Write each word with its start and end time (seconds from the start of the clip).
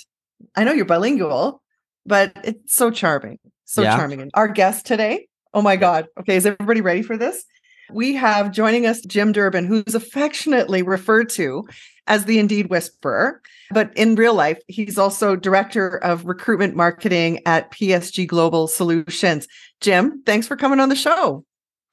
I 0.58 0.66
know 0.66 0.74
you're 0.74 0.84
bilingual, 0.84 1.64
but 2.06 2.34
it's 2.44 2.76
so 2.76 2.92
charming. 2.92 3.40
So 3.64 3.84
yeah. 3.84 3.96
charming. 3.96 4.32
Our 4.34 4.50
guest 4.50 4.86
today, 4.86 5.30
oh 5.54 5.62
my 5.62 5.78
God. 5.78 6.08
Okay, 6.20 6.36
is 6.36 6.46
everybody 6.46 6.82
ready 6.82 7.04
for 7.04 7.16
this? 7.16 7.46
We 7.92 8.14
have 8.16 8.52
joining 8.52 8.86
us 8.86 9.02
Jim 9.02 9.32
Durbin, 9.32 9.66
who's 9.66 9.96
affectionately 9.96 10.82
referred 10.82 11.30
to 11.30 11.68
as 12.08 12.26
the 12.26 12.40
Indeed 12.40 12.70
Whisperer. 12.70 13.42
But 13.72 13.96
in 13.96 14.16
real 14.16 14.34
life, 14.34 14.60
he's 14.68 14.98
also 14.98 15.36
director 15.36 15.98
of 15.98 16.26
recruitment 16.26 16.76
marketing 16.76 17.42
at 17.46 17.72
PSG 17.72 18.28
Global 18.28 18.68
Solutions. 18.68 19.48
Jim, 19.82 20.22
thanks 20.26 20.48
for 20.48 20.56
coming 20.56 20.80
on 20.80 20.90
the 20.90 20.96
show. 20.96 21.46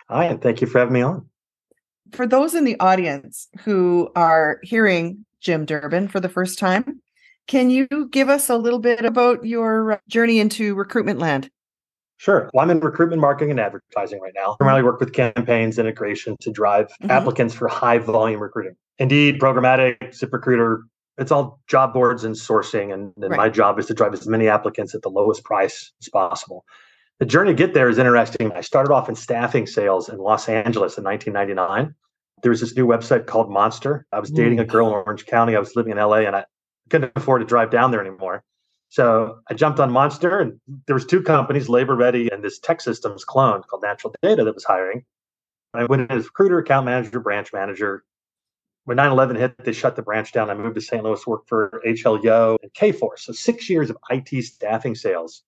Hi, 0.09 0.25
and 0.25 0.43
thank 0.43 0.61
you 0.61 0.67
for 0.67 0.81
having 0.81 0.95
me 0.95 1.03
on. 1.03 1.27
For 2.13 2.27
those 2.27 2.55
in 2.55 2.65
the 2.65 2.79
audience 2.81 3.49
who 3.61 4.11
are 4.17 4.59
hearing 4.63 5.25
Jim 5.41 5.65
Durbin 5.65 6.09
for 6.09 6.21
the 6.21 6.29
first 6.29 6.59
time, 6.59 7.01
can 7.47 7.71
you 7.71 7.87
give 8.11 8.29
us 8.29 8.49
a 8.49 8.57
little 8.57 8.79
bit 8.79 9.05
about 9.05 9.45
your 9.45 9.93
uh, 9.93 9.99
journey 10.09 10.39
into 10.39 10.75
recruitment 10.75 11.19
land? 11.19 11.51
Sure. 12.21 12.51
Well, 12.53 12.63
I'm 12.63 12.71
in 12.71 12.81
recruitment 12.81 13.23
marketing 13.23 13.53
and 13.53 13.59
advertising 13.59 14.21
right 14.21 14.35
now. 14.35 14.57
Primarily 14.61 14.83
work 14.83 15.01
with 15.01 15.15
campaigns 15.15 15.79
integration 15.79 16.37
to 16.43 16.53
drive 16.53 16.89
mm-hmm. 16.89 17.11
applicants 17.11 17.55
for 17.55 17.67
high 17.67 17.97
volume 17.97 18.43
recruiting. 18.43 18.75
Indeed, 18.99 19.41
programmatic, 19.41 19.97
ZipRecruiter, 20.11 20.83
it's 21.17 21.33
all 21.33 21.61
job 21.67 21.95
boards 21.95 22.23
and 22.23 22.35
sourcing. 22.35 22.93
And, 22.93 23.15
and 23.17 23.31
right. 23.31 23.39
my 23.39 23.49
job 23.49 23.79
is 23.79 23.87
to 23.87 23.95
drive 23.95 24.13
as 24.13 24.27
many 24.27 24.49
applicants 24.49 24.95
at 24.95 25.01
the 25.01 25.09
lowest 25.09 25.45
price 25.45 25.93
as 26.03 26.11
possible. 26.11 26.67
The 27.21 27.25
journey 27.25 27.53
to 27.53 27.57
get 27.57 27.73
there 27.73 27.89
is 27.89 27.97
interesting. 27.97 28.53
I 28.53 28.61
started 28.61 28.93
off 28.93 29.09
in 29.09 29.15
staffing 29.15 29.67
sales 29.67 30.11
in 30.11 30.19
Los 30.19 30.47
Angeles 30.47 30.99
in 30.99 31.05
1999. 31.05 31.95
There 32.43 32.51
was 32.51 32.61
this 32.61 32.77
new 32.77 32.87
website 32.87 33.25
called 33.25 33.51
Monster. 33.51 34.05
I 34.13 34.21
was 34.21 34.31
dating 34.31 34.61
a 34.61 34.67
girl 34.67 34.89
in 34.89 34.93
Orange 34.93 35.25
County. 35.25 35.57
I 35.57 35.59
was 35.59 35.75
living 35.75 35.93
in 35.93 35.97
LA 35.97 36.19
and 36.19 36.37
I, 36.37 36.45
couldn't 36.91 37.13
afford 37.17 37.41
to 37.41 37.47
drive 37.47 37.71
down 37.71 37.93
there 37.93 38.01
anymore. 38.01 38.43
So 38.91 39.39
I 39.49 39.55
jumped 39.55 39.79
on 39.79 39.93
Monster, 39.93 40.41
and 40.41 40.61
there 40.87 40.95
was 40.95 41.07
two 41.07 41.23
companies, 41.23 41.69
Labor 41.69 41.95
Ready 41.95 42.29
and 42.31 42.43
this 42.43 42.59
TEKsystems 42.59 43.25
clone 43.25 43.63
called 43.63 43.85
Natural 43.85 44.13
Data 44.21 44.43
that 44.45 44.55
was 44.55 44.65
hiring. 44.65 45.05
I 45.73 45.85
went 45.85 46.03
in 46.03 46.19
as 46.19 46.25
recruiter, 46.25 46.59
account 46.59 46.87
manager, 46.87 47.21
branch 47.21 47.53
manager. 47.53 48.03
When 48.87 48.97
9/11 48.97 49.37
hit, 49.37 49.55
they 49.59 49.73
shut 49.73 49.95
the 49.95 50.03
branch 50.03 50.33
down. 50.33 50.51
I 50.51 50.55
moved 50.55 50.75
to 50.75 50.81
St. 50.81 51.05
Louis, 51.05 51.25
worked 51.25 51.49
for 51.49 51.81
HL 51.87 52.23
Yo 52.25 52.59
and 52.63 52.73
Kforce. 52.75 53.21
So 53.21 53.33
six 53.33 53.71
years 53.71 53.91
of 53.91 53.97
IT 54.11 54.43
staffing 54.43 54.97
sales. 54.97 55.45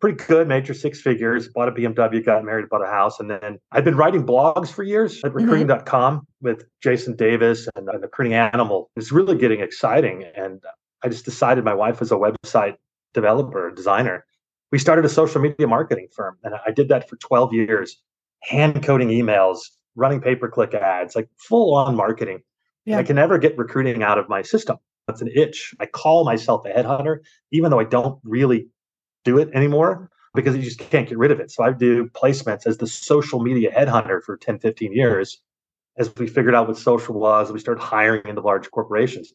Pretty 0.00 0.22
good, 0.24 0.46
major 0.46 0.72
six 0.72 1.00
figures. 1.00 1.48
Bought 1.48 1.68
a 1.68 1.72
BMW, 1.72 2.24
got 2.24 2.44
married, 2.44 2.68
bought 2.68 2.84
a 2.84 2.86
house, 2.86 3.18
and 3.18 3.28
then 3.28 3.58
I've 3.72 3.84
been 3.84 3.96
writing 3.96 4.24
blogs 4.24 4.70
for 4.70 4.84
years 4.84 5.24
at 5.24 5.32
mm-hmm. 5.32 5.38
recruiting.com 5.38 6.24
with 6.40 6.66
Jason 6.80 7.16
Davis 7.16 7.68
and, 7.74 7.88
and 7.88 8.02
Recruiting 8.02 8.34
Animal. 8.34 8.90
It's 8.94 9.10
really 9.10 9.36
getting 9.36 9.60
exciting, 9.60 10.22
and 10.36 10.62
I 11.02 11.08
just 11.08 11.24
decided 11.24 11.64
my 11.64 11.74
wife 11.74 12.00
was 12.00 12.12
a 12.12 12.16
website 12.16 12.76
developer, 13.14 13.70
designer. 13.70 14.24
We 14.72 14.78
started 14.78 15.04
a 15.04 15.08
social 15.08 15.40
media 15.40 15.66
marketing 15.66 16.08
firm, 16.14 16.38
and 16.42 16.54
I 16.66 16.70
did 16.70 16.88
that 16.88 17.08
for 17.08 17.16
12 17.16 17.52
years, 17.52 18.02
hand 18.42 18.82
coding 18.82 19.08
emails, 19.08 19.58
running 19.94 20.20
pay 20.20 20.36
per 20.36 20.48
click 20.48 20.74
ads, 20.74 21.14
like 21.14 21.28
full 21.36 21.74
on 21.74 21.96
marketing. 21.96 22.40
Yeah. 22.84 22.98
I 22.98 23.02
can 23.02 23.16
never 23.16 23.38
get 23.38 23.56
recruiting 23.58 24.02
out 24.02 24.18
of 24.18 24.28
my 24.28 24.42
system. 24.42 24.76
That's 25.06 25.22
an 25.22 25.30
itch. 25.34 25.74
I 25.80 25.86
call 25.86 26.24
myself 26.24 26.64
a 26.66 26.70
headhunter, 26.70 27.18
even 27.52 27.70
though 27.70 27.80
I 27.80 27.84
don't 27.84 28.18
really 28.24 28.68
do 29.24 29.38
it 29.38 29.50
anymore 29.54 30.10
because 30.34 30.56
you 30.56 30.62
just 30.62 30.78
can't 30.78 31.08
get 31.08 31.18
rid 31.18 31.30
of 31.30 31.40
it. 31.40 31.50
So 31.50 31.64
I 31.64 31.72
do 31.72 32.08
placements 32.08 32.66
as 32.66 32.78
the 32.78 32.86
social 32.86 33.40
media 33.40 33.72
headhunter 33.72 34.22
for 34.22 34.36
10, 34.36 34.58
15 34.58 34.92
years 34.92 35.40
as 35.98 36.14
we 36.16 36.26
figured 36.26 36.54
out 36.54 36.68
what 36.68 36.76
social 36.76 37.14
was, 37.18 37.50
we 37.50 37.58
started 37.58 37.80
hiring 37.80 38.22
into 38.26 38.40
large 38.40 38.70
corporations. 38.70 39.32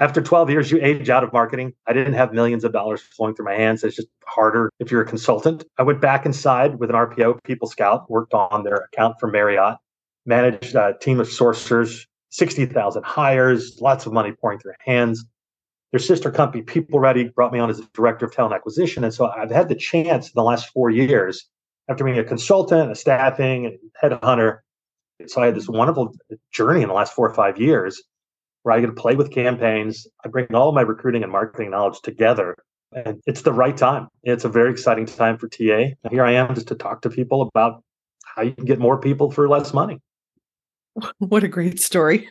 After 0.00 0.22
12 0.22 0.50
years, 0.50 0.70
you 0.70 0.78
age 0.80 1.10
out 1.10 1.24
of 1.24 1.32
marketing. 1.32 1.72
I 1.88 1.92
didn't 1.92 2.12
have 2.12 2.32
millions 2.32 2.62
of 2.62 2.72
dollars 2.72 3.00
flowing 3.00 3.34
through 3.34 3.46
my 3.46 3.54
hands. 3.54 3.82
It's 3.82 3.96
just 3.96 4.08
harder 4.24 4.70
if 4.78 4.92
you're 4.92 5.02
a 5.02 5.06
consultant. 5.06 5.64
I 5.76 5.82
went 5.82 6.00
back 6.00 6.24
inside 6.24 6.78
with 6.78 6.90
an 6.90 6.96
RPO, 6.96 7.40
PeopleScout, 7.42 8.08
worked 8.08 8.32
on 8.32 8.62
their 8.62 8.86
account 8.92 9.16
for 9.18 9.28
Marriott, 9.28 9.76
managed 10.24 10.76
a 10.76 10.94
team 11.00 11.18
of 11.18 11.26
sourcers, 11.26 12.06
60,000 12.30 13.04
hires, 13.04 13.78
lots 13.80 14.06
of 14.06 14.12
money 14.12 14.32
pouring 14.40 14.60
through 14.60 14.74
hands. 14.84 15.24
Their 15.90 15.98
sister 15.98 16.30
company, 16.30 16.62
PeopleReady, 16.62 17.34
brought 17.34 17.52
me 17.52 17.58
on 17.58 17.68
as 17.68 17.80
a 17.80 17.88
director 17.92 18.26
of 18.26 18.32
talent 18.32 18.54
acquisition. 18.54 19.02
And 19.02 19.12
so 19.12 19.28
I've 19.28 19.50
had 19.50 19.68
the 19.68 19.74
chance 19.74 20.26
in 20.26 20.32
the 20.36 20.44
last 20.44 20.68
four 20.72 20.90
years, 20.90 21.48
after 21.88 22.04
being 22.04 22.18
a 22.18 22.24
consultant, 22.24 22.92
a 22.92 22.94
staffing, 22.94 23.66
and 23.66 23.78
headhunter, 24.00 24.58
so 25.26 25.42
I 25.42 25.46
had 25.46 25.56
this 25.56 25.68
wonderful 25.68 26.14
journey 26.52 26.82
in 26.82 26.88
the 26.88 26.94
last 26.94 27.12
four 27.12 27.28
or 27.28 27.34
five 27.34 27.58
years 27.58 28.00
where 28.62 28.74
I 28.74 28.80
get 28.80 28.86
to 28.86 28.92
play 28.92 29.14
with 29.14 29.30
campaigns. 29.30 30.06
I 30.24 30.28
bring 30.28 30.54
all 30.54 30.68
of 30.68 30.74
my 30.74 30.82
recruiting 30.82 31.22
and 31.22 31.32
marketing 31.32 31.70
knowledge 31.70 32.00
together. 32.02 32.56
And 32.92 33.22
it's 33.26 33.42
the 33.42 33.52
right 33.52 33.76
time. 33.76 34.08
It's 34.22 34.44
a 34.44 34.48
very 34.48 34.70
exciting 34.70 35.06
time 35.06 35.38
for 35.38 35.48
TA. 35.48 35.94
Here 36.10 36.24
I 36.24 36.32
am 36.32 36.54
just 36.54 36.68
to 36.68 36.74
talk 36.74 37.02
to 37.02 37.10
people 37.10 37.42
about 37.42 37.82
how 38.24 38.42
you 38.42 38.52
can 38.52 38.64
get 38.64 38.78
more 38.78 38.98
people 39.00 39.30
for 39.30 39.48
less 39.48 39.72
money. 39.72 40.00
What 41.18 41.44
a 41.44 41.48
great 41.48 41.80
story. 41.80 42.28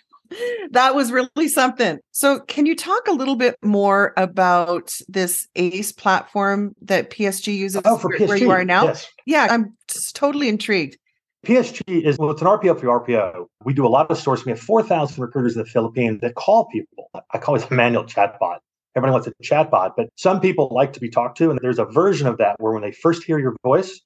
That 0.72 0.94
was 0.94 1.12
really 1.12 1.48
something. 1.48 2.00
So, 2.12 2.42
can 2.42 2.66
you 2.66 2.76
talk 2.76 3.08
a 3.08 3.14
little 3.14 3.38
bit 3.38 3.56
more 3.64 4.14
about 4.18 4.94
this 5.08 5.48
ACE 5.56 5.94
platform 5.94 6.76
that 6.82 7.12
PSG 7.12 7.56
uses 7.56 7.82
oh, 7.86 7.98
for 7.98 8.10
PSG. 8.10 8.28
where 8.28 8.38
you 8.38 8.52
are 8.52 8.66
now? 8.66 8.88
Yes. 8.88 9.08
Yeah, 9.26 9.48
I'm 9.50 9.78
just 9.88 10.18
totally 10.18 10.50
intrigued. 10.50 10.98
PSG 11.48 12.04
is 12.04 12.18
well, 12.18 12.30
it's 12.30 12.42
an 12.42 12.48
RPO 12.48 12.78
for 12.78 12.88
RPO. 12.88 13.48
We 13.64 13.74
do 13.74 13.86
a 13.86 13.88
lot 13.88 14.12
of 14.12 14.18
sourcing. 14.18 14.48
We 14.48 14.52
have 14.52 14.60
4,000 14.60 15.22
recruiters 15.22 15.56
in 15.56 15.64
the 15.64 15.70
Philippines 15.70 16.20
that 16.20 16.36
call 16.36 16.66
people. 16.66 17.10
I 17.34 17.38
call 17.38 17.56
it 17.56 17.72
a 17.72 17.74
manual 17.74 18.04
chatbot. 18.04 18.58
Everybody 18.98 19.14
wants 19.14 19.28
a 19.28 19.34
chatbot, 19.42 19.94
but 19.96 20.10
some 20.18 20.42
people 20.42 20.68
like 20.72 20.92
to 20.94 21.00
be 21.00 21.10
talked 21.10 21.38
to. 21.38 21.50
And 21.50 21.58
there's 21.62 21.80
a 21.80 21.86
version 21.86 22.28
of 22.28 22.38
that 22.40 22.58
where 22.60 22.74
when 22.74 22.82
they 22.82 22.92
first 22.92 23.24
hear 23.24 23.40
your 23.40 23.56
voice, 23.64 24.02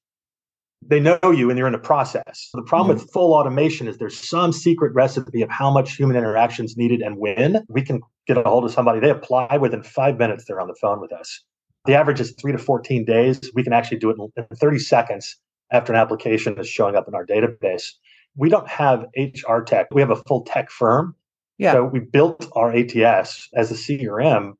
they 0.83 0.99
know 0.99 1.17
you 1.23 1.49
and 1.49 1.57
you're 1.57 1.67
in 1.67 1.73
a 1.73 1.79
process. 1.79 2.49
The 2.53 2.61
problem 2.61 2.95
mm-hmm. 2.95 3.05
with 3.05 3.11
full 3.11 3.33
automation 3.33 3.87
is 3.87 3.97
there's 3.97 4.19
some 4.19 4.51
secret 4.51 4.93
recipe 4.93 5.41
of 5.41 5.49
how 5.49 5.71
much 5.71 5.95
human 5.95 6.15
interaction 6.15 6.65
is 6.65 6.77
needed 6.77 7.01
and 7.01 7.17
when 7.17 7.65
we 7.69 7.81
can 7.81 8.01
get 8.27 8.37
a 8.37 8.43
hold 8.43 8.65
of 8.65 8.71
somebody. 8.71 8.99
They 8.99 9.09
apply 9.09 9.57
within 9.57 9.81
five 9.81 10.19
minutes, 10.19 10.45
they're 10.45 10.61
on 10.61 10.67
the 10.67 10.77
phone 10.79 11.01
with 11.01 11.11
us. 11.11 11.43
The 11.85 11.95
average 11.95 12.19
is 12.19 12.35
three 12.39 12.51
to 12.51 12.59
14 12.59 13.03
days. 13.03 13.41
We 13.55 13.63
can 13.63 13.73
actually 13.73 13.97
do 13.97 14.11
it 14.11 14.17
in 14.37 14.45
30 14.57 14.77
seconds 14.77 15.37
after 15.71 15.93
an 15.93 15.99
application 15.99 16.59
is 16.59 16.67
showing 16.67 16.95
up 16.95 17.07
in 17.07 17.15
our 17.15 17.25
database. 17.25 17.91
We 18.35 18.49
don't 18.49 18.67
have 18.67 19.05
HR 19.17 19.59
tech. 19.61 19.87
We 19.91 20.01
have 20.01 20.09
a 20.09 20.15
full 20.15 20.43
tech 20.43 20.69
firm. 20.69 21.15
Yeah. 21.57 21.73
So 21.73 21.85
we 21.85 21.99
built 21.99 22.47
our 22.55 22.73
ATS 22.73 23.49
as 23.53 23.71
a 23.71 23.75
CRM. 23.75 24.53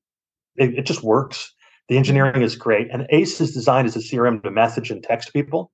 It, 0.55 0.79
it 0.79 0.85
just 0.85 1.03
works. 1.03 1.53
The 1.89 1.97
engineering 1.97 2.41
is 2.41 2.55
great. 2.55 2.87
And 2.91 3.07
ACE 3.09 3.41
is 3.41 3.53
designed 3.53 3.87
as 3.87 3.95
a 3.95 3.99
CRM 3.99 4.43
to 4.43 4.51
message 4.51 4.91
and 4.91 5.03
text 5.03 5.33
people. 5.33 5.71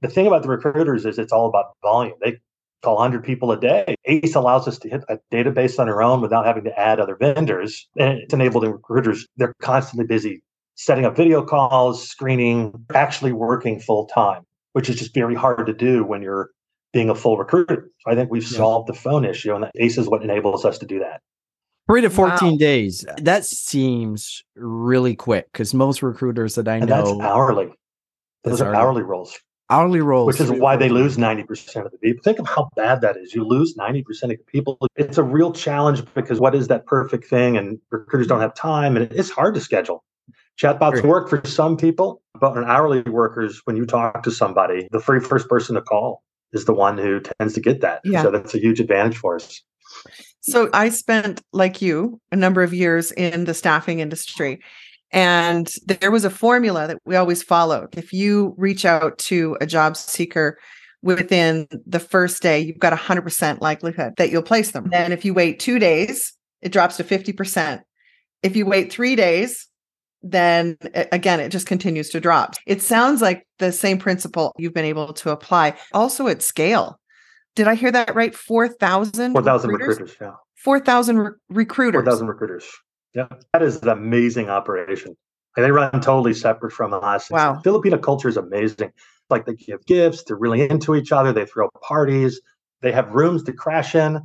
The 0.00 0.08
thing 0.08 0.26
about 0.26 0.42
the 0.42 0.48
recruiters 0.48 1.04
is 1.04 1.18
it's 1.18 1.32
all 1.32 1.48
about 1.48 1.76
volume. 1.82 2.14
They 2.22 2.38
call 2.82 2.96
100 2.96 3.24
people 3.24 3.50
a 3.50 3.58
day. 3.58 3.94
ACE 4.04 4.34
allows 4.34 4.68
us 4.68 4.78
to 4.78 4.88
hit 4.88 5.04
a 5.08 5.18
database 5.32 5.78
on 5.78 5.88
our 5.88 6.02
own 6.02 6.20
without 6.20 6.46
having 6.46 6.64
to 6.64 6.78
add 6.78 7.00
other 7.00 7.16
vendors. 7.16 7.88
And 7.98 8.18
it's 8.18 8.34
enabling 8.34 8.72
recruiters, 8.72 9.26
they're 9.36 9.54
constantly 9.60 10.06
busy 10.06 10.42
setting 10.78 11.04
up 11.04 11.16
video 11.16 11.44
calls, 11.44 12.08
screening, 12.08 12.72
actually 12.94 13.32
working 13.32 13.80
full 13.80 14.06
time, 14.06 14.42
which 14.78 14.88
is 14.88 14.94
just 14.94 15.12
very 15.12 15.34
hard 15.34 15.66
to 15.66 15.72
do 15.72 16.04
when 16.04 16.22
you're 16.22 16.50
being 16.92 17.10
a 17.10 17.14
full 17.16 17.36
recruiter. 17.36 17.90
So 17.98 18.12
I 18.12 18.14
think 18.14 18.30
we've 18.30 18.48
yeah. 18.48 18.58
solved 18.58 18.88
the 18.88 18.94
phone 18.94 19.24
issue, 19.24 19.52
and 19.52 19.66
ACE 19.74 19.98
is 19.98 20.06
what 20.06 20.22
enables 20.22 20.64
us 20.64 20.78
to 20.78 20.86
do 20.86 21.00
that. 21.00 21.20
Three 21.90 22.00
to 22.00 22.08
14 22.08 22.52
wow. 22.52 22.56
days. 22.58 23.04
That 23.20 23.44
seems 23.44 24.44
really 24.54 25.16
quick 25.16 25.46
because 25.52 25.74
most 25.74 26.00
recruiters 26.00 26.54
that 26.54 26.68
I 26.68 26.76
and 26.76 26.86
know. 26.86 27.18
That's 27.18 27.28
hourly. 27.28 27.72
Those 28.44 28.60
are 28.60 28.72
hourly 28.72 29.02
roles. 29.02 29.36
Hourly 29.68 30.00
roles. 30.00 30.28
Which 30.28 30.40
is 30.40 30.52
why 30.52 30.76
they 30.76 30.90
lose 30.90 31.16
90% 31.16 31.84
of 31.84 31.90
the 31.90 31.98
people. 31.98 32.22
Think 32.22 32.38
of 32.38 32.46
how 32.46 32.70
bad 32.76 33.00
that 33.00 33.16
is. 33.16 33.34
You 33.34 33.44
lose 33.44 33.74
90% 33.74 34.06
of 34.22 34.28
the 34.28 34.36
people. 34.46 34.78
It's 34.94 35.18
a 35.18 35.24
real 35.24 35.52
challenge 35.52 36.04
because 36.14 36.38
what 36.38 36.54
is 36.54 36.68
that 36.68 36.86
perfect 36.86 37.24
thing? 37.24 37.56
And 37.56 37.80
recruiters 37.90 38.28
don't 38.28 38.40
have 38.40 38.54
time 38.54 38.96
and 38.96 39.10
it's 39.10 39.28
hard 39.28 39.54
to 39.54 39.60
schedule. 39.60 40.04
Chatbots 40.60 41.02
work 41.02 41.28
for 41.28 41.40
some 41.46 41.76
people, 41.76 42.20
but 42.40 42.56
on 42.56 42.64
hourly 42.64 43.02
workers, 43.02 43.60
when 43.64 43.76
you 43.76 43.86
talk 43.86 44.22
to 44.24 44.30
somebody, 44.30 44.88
the 44.90 44.98
very 44.98 45.20
first 45.20 45.48
person 45.48 45.76
to 45.76 45.82
call 45.82 46.22
is 46.52 46.64
the 46.64 46.74
one 46.74 46.98
who 46.98 47.20
tends 47.20 47.54
to 47.54 47.60
get 47.60 47.80
that. 47.82 48.00
Yeah. 48.04 48.22
So 48.22 48.30
that's 48.30 48.54
a 48.54 48.58
huge 48.58 48.80
advantage 48.80 49.16
for 49.16 49.36
us. 49.36 49.62
So 50.40 50.68
I 50.72 50.88
spent, 50.88 51.42
like 51.52 51.80
you, 51.82 52.20
a 52.32 52.36
number 52.36 52.62
of 52.62 52.74
years 52.74 53.12
in 53.12 53.44
the 53.44 53.54
staffing 53.54 54.00
industry. 54.00 54.60
And 55.10 55.72
there 55.86 56.10
was 56.10 56.24
a 56.24 56.30
formula 56.30 56.86
that 56.88 56.98
we 57.04 57.16
always 57.16 57.42
followed. 57.42 57.96
If 57.96 58.12
you 58.12 58.54
reach 58.56 58.84
out 58.84 59.18
to 59.18 59.56
a 59.60 59.66
job 59.66 59.96
seeker 59.96 60.58
within 61.02 61.68
the 61.86 62.00
first 62.00 62.42
day, 62.42 62.58
you've 62.60 62.78
got 62.78 62.92
a 62.92 62.96
100% 62.96 63.60
likelihood 63.60 64.14
that 64.16 64.30
you'll 64.30 64.42
place 64.42 64.72
them. 64.72 64.88
Then 64.90 65.12
if 65.12 65.24
you 65.24 65.34
wait 65.34 65.60
two 65.60 65.78
days, 65.78 66.34
it 66.62 66.72
drops 66.72 66.96
to 66.96 67.04
50%. 67.04 67.82
If 68.42 68.56
you 68.56 68.66
wait 68.66 68.92
three 68.92 69.16
days, 69.16 69.67
then 70.22 70.76
again, 71.12 71.40
it 71.40 71.50
just 71.50 71.66
continues 71.66 72.10
to 72.10 72.20
drop. 72.20 72.54
It 72.66 72.82
sounds 72.82 73.22
like 73.22 73.46
the 73.58 73.72
same 73.72 73.98
principle 73.98 74.54
you've 74.58 74.74
been 74.74 74.84
able 74.84 75.12
to 75.14 75.30
apply 75.30 75.76
also 75.92 76.26
at 76.28 76.42
scale. 76.42 76.98
Did 77.54 77.68
I 77.68 77.74
hear 77.74 77.90
that 77.92 78.14
right? 78.14 78.34
4,000 78.34 79.32
4,000 79.32 79.70
recruiters? 79.70 80.00
recruiters, 80.00 80.16
yeah. 80.20 80.34
4,000 80.56 81.18
re- 81.18 81.30
recruiters. 81.50 82.04
4,000 82.04 82.26
recruiters. 82.26 82.64
Yeah. 83.14 83.26
That 83.52 83.62
is 83.62 83.82
an 83.82 83.88
amazing 83.88 84.48
operation. 84.48 85.16
And 85.56 85.64
they 85.64 85.70
run 85.70 85.92
totally 86.00 86.34
separate 86.34 86.72
from 86.72 86.94
us. 86.94 87.30
Wow. 87.30 87.60
Filipino 87.64 87.98
culture 87.98 88.28
is 88.28 88.36
amazing. 88.36 88.92
Like 89.30 89.46
they 89.46 89.54
give 89.54 89.84
gifts, 89.86 90.24
they're 90.24 90.36
really 90.36 90.68
into 90.68 90.94
each 90.94 91.12
other, 91.12 91.32
they 91.32 91.46
throw 91.46 91.68
parties, 91.82 92.40
they 92.80 92.92
have 92.92 93.10
rooms 93.10 93.42
to 93.44 93.52
crash 93.52 93.94
in. 93.94 94.20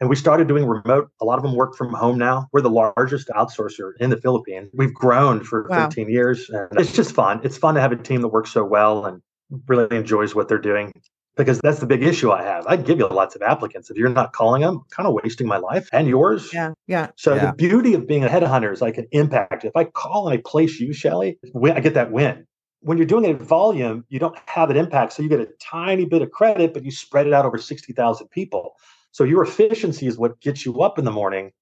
And 0.00 0.08
we 0.08 0.16
started 0.16 0.48
doing 0.48 0.66
remote. 0.66 1.10
A 1.20 1.24
lot 1.24 1.36
of 1.36 1.42
them 1.42 1.54
work 1.54 1.76
from 1.76 1.92
home 1.92 2.16
now. 2.16 2.48
We're 2.52 2.62
the 2.62 2.70
largest 2.70 3.28
outsourcer 3.28 3.92
in 4.00 4.08
the 4.08 4.16
Philippines. 4.16 4.70
We've 4.72 4.94
grown 4.94 5.44
for 5.44 5.66
wow. 5.68 5.88
13 5.88 6.08
years. 6.08 6.48
And 6.48 6.80
it's 6.80 6.92
just 6.92 7.14
fun. 7.14 7.40
It's 7.44 7.58
fun 7.58 7.74
to 7.74 7.82
have 7.82 7.92
a 7.92 7.96
team 7.96 8.22
that 8.22 8.28
works 8.28 8.50
so 8.50 8.64
well 8.64 9.04
and 9.04 9.20
really 9.66 9.94
enjoys 9.94 10.34
what 10.34 10.48
they're 10.48 10.58
doing 10.58 10.92
because 11.36 11.60
that's 11.60 11.80
the 11.80 11.86
big 11.86 12.02
issue 12.02 12.30
I 12.30 12.42
have. 12.42 12.66
I 12.66 12.76
give 12.76 12.98
you 12.98 13.08
lots 13.08 13.34
of 13.34 13.42
applicants. 13.42 13.90
If 13.90 13.96
you're 13.96 14.08
not 14.08 14.32
calling 14.32 14.62
them, 14.62 14.82
kind 14.90 15.06
of 15.06 15.14
wasting 15.14 15.46
my 15.46 15.56
life 15.58 15.88
and 15.92 16.08
yours. 16.08 16.52
Yeah. 16.52 16.72
Yeah. 16.86 17.08
So 17.16 17.34
yeah. 17.34 17.46
the 17.46 17.52
beauty 17.52 17.94
of 17.94 18.06
being 18.06 18.24
a 18.24 18.28
headhunter 18.28 18.72
is 18.72 18.82
I 18.82 18.90
can 18.90 19.06
impact. 19.12 19.64
If 19.64 19.76
I 19.76 19.84
call 19.84 20.28
and 20.28 20.38
I 20.38 20.42
place 20.44 20.80
you, 20.80 20.92
Shelly, 20.92 21.38
I 21.62 21.80
get 21.80 21.94
that 21.94 22.10
win. 22.10 22.46
When 22.80 22.96
you're 22.96 23.06
doing 23.06 23.26
it 23.26 23.36
at 23.36 23.42
volume, 23.42 24.04
you 24.08 24.18
don't 24.18 24.36
have 24.46 24.70
an 24.70 24.76
impact. 24.76 25.12
So 25.12 25.22
you 25.22 25.28
get 25.28 25.40
a 25.40 25.48
tiny 25.60 26.06
bit 26.06 26.22
of 26.22 26.30
credit, 26.30 26.72
but 26.72 26.84
you 26.84 26.90
spread 26.90 27.26
it 27.26 27.34
out 27.34 27.44
over 27.44 27.58
60,000 27.58 28.28
people. 28.28 28.74
So 29.12 29.24
your 29.24 29.42
efficiency 29.42 30.06
is 30.06 30.16
what 30.18 30.40
gets 30.40 30.64
you 30.64 30.82
up 30.82 30.98
in 30.98 31.04
the 31.04 31.10
morning 31.10 31.52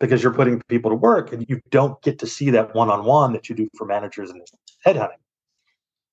because 0.00 0.22
you're 0.22 0.34
putting 0.34 0.60
people 0.68 0.90
to 0.90 0.96
work 0.96 1.32
and 1.32 1.44
you 1.48 1.60
don't 1.70 2.00
get 2.02 2.18
to 2.20 2.26
see 2.26 2.50
that 2.50 2.74
one-on-one 2.74 3.32
that 3.32 3.48
you 3.48 3.54
do 3.54 3.68
for 3.76 3.86
managers 3.86 4.30
and 4.30 4.40
headhunting. 4.86 5.10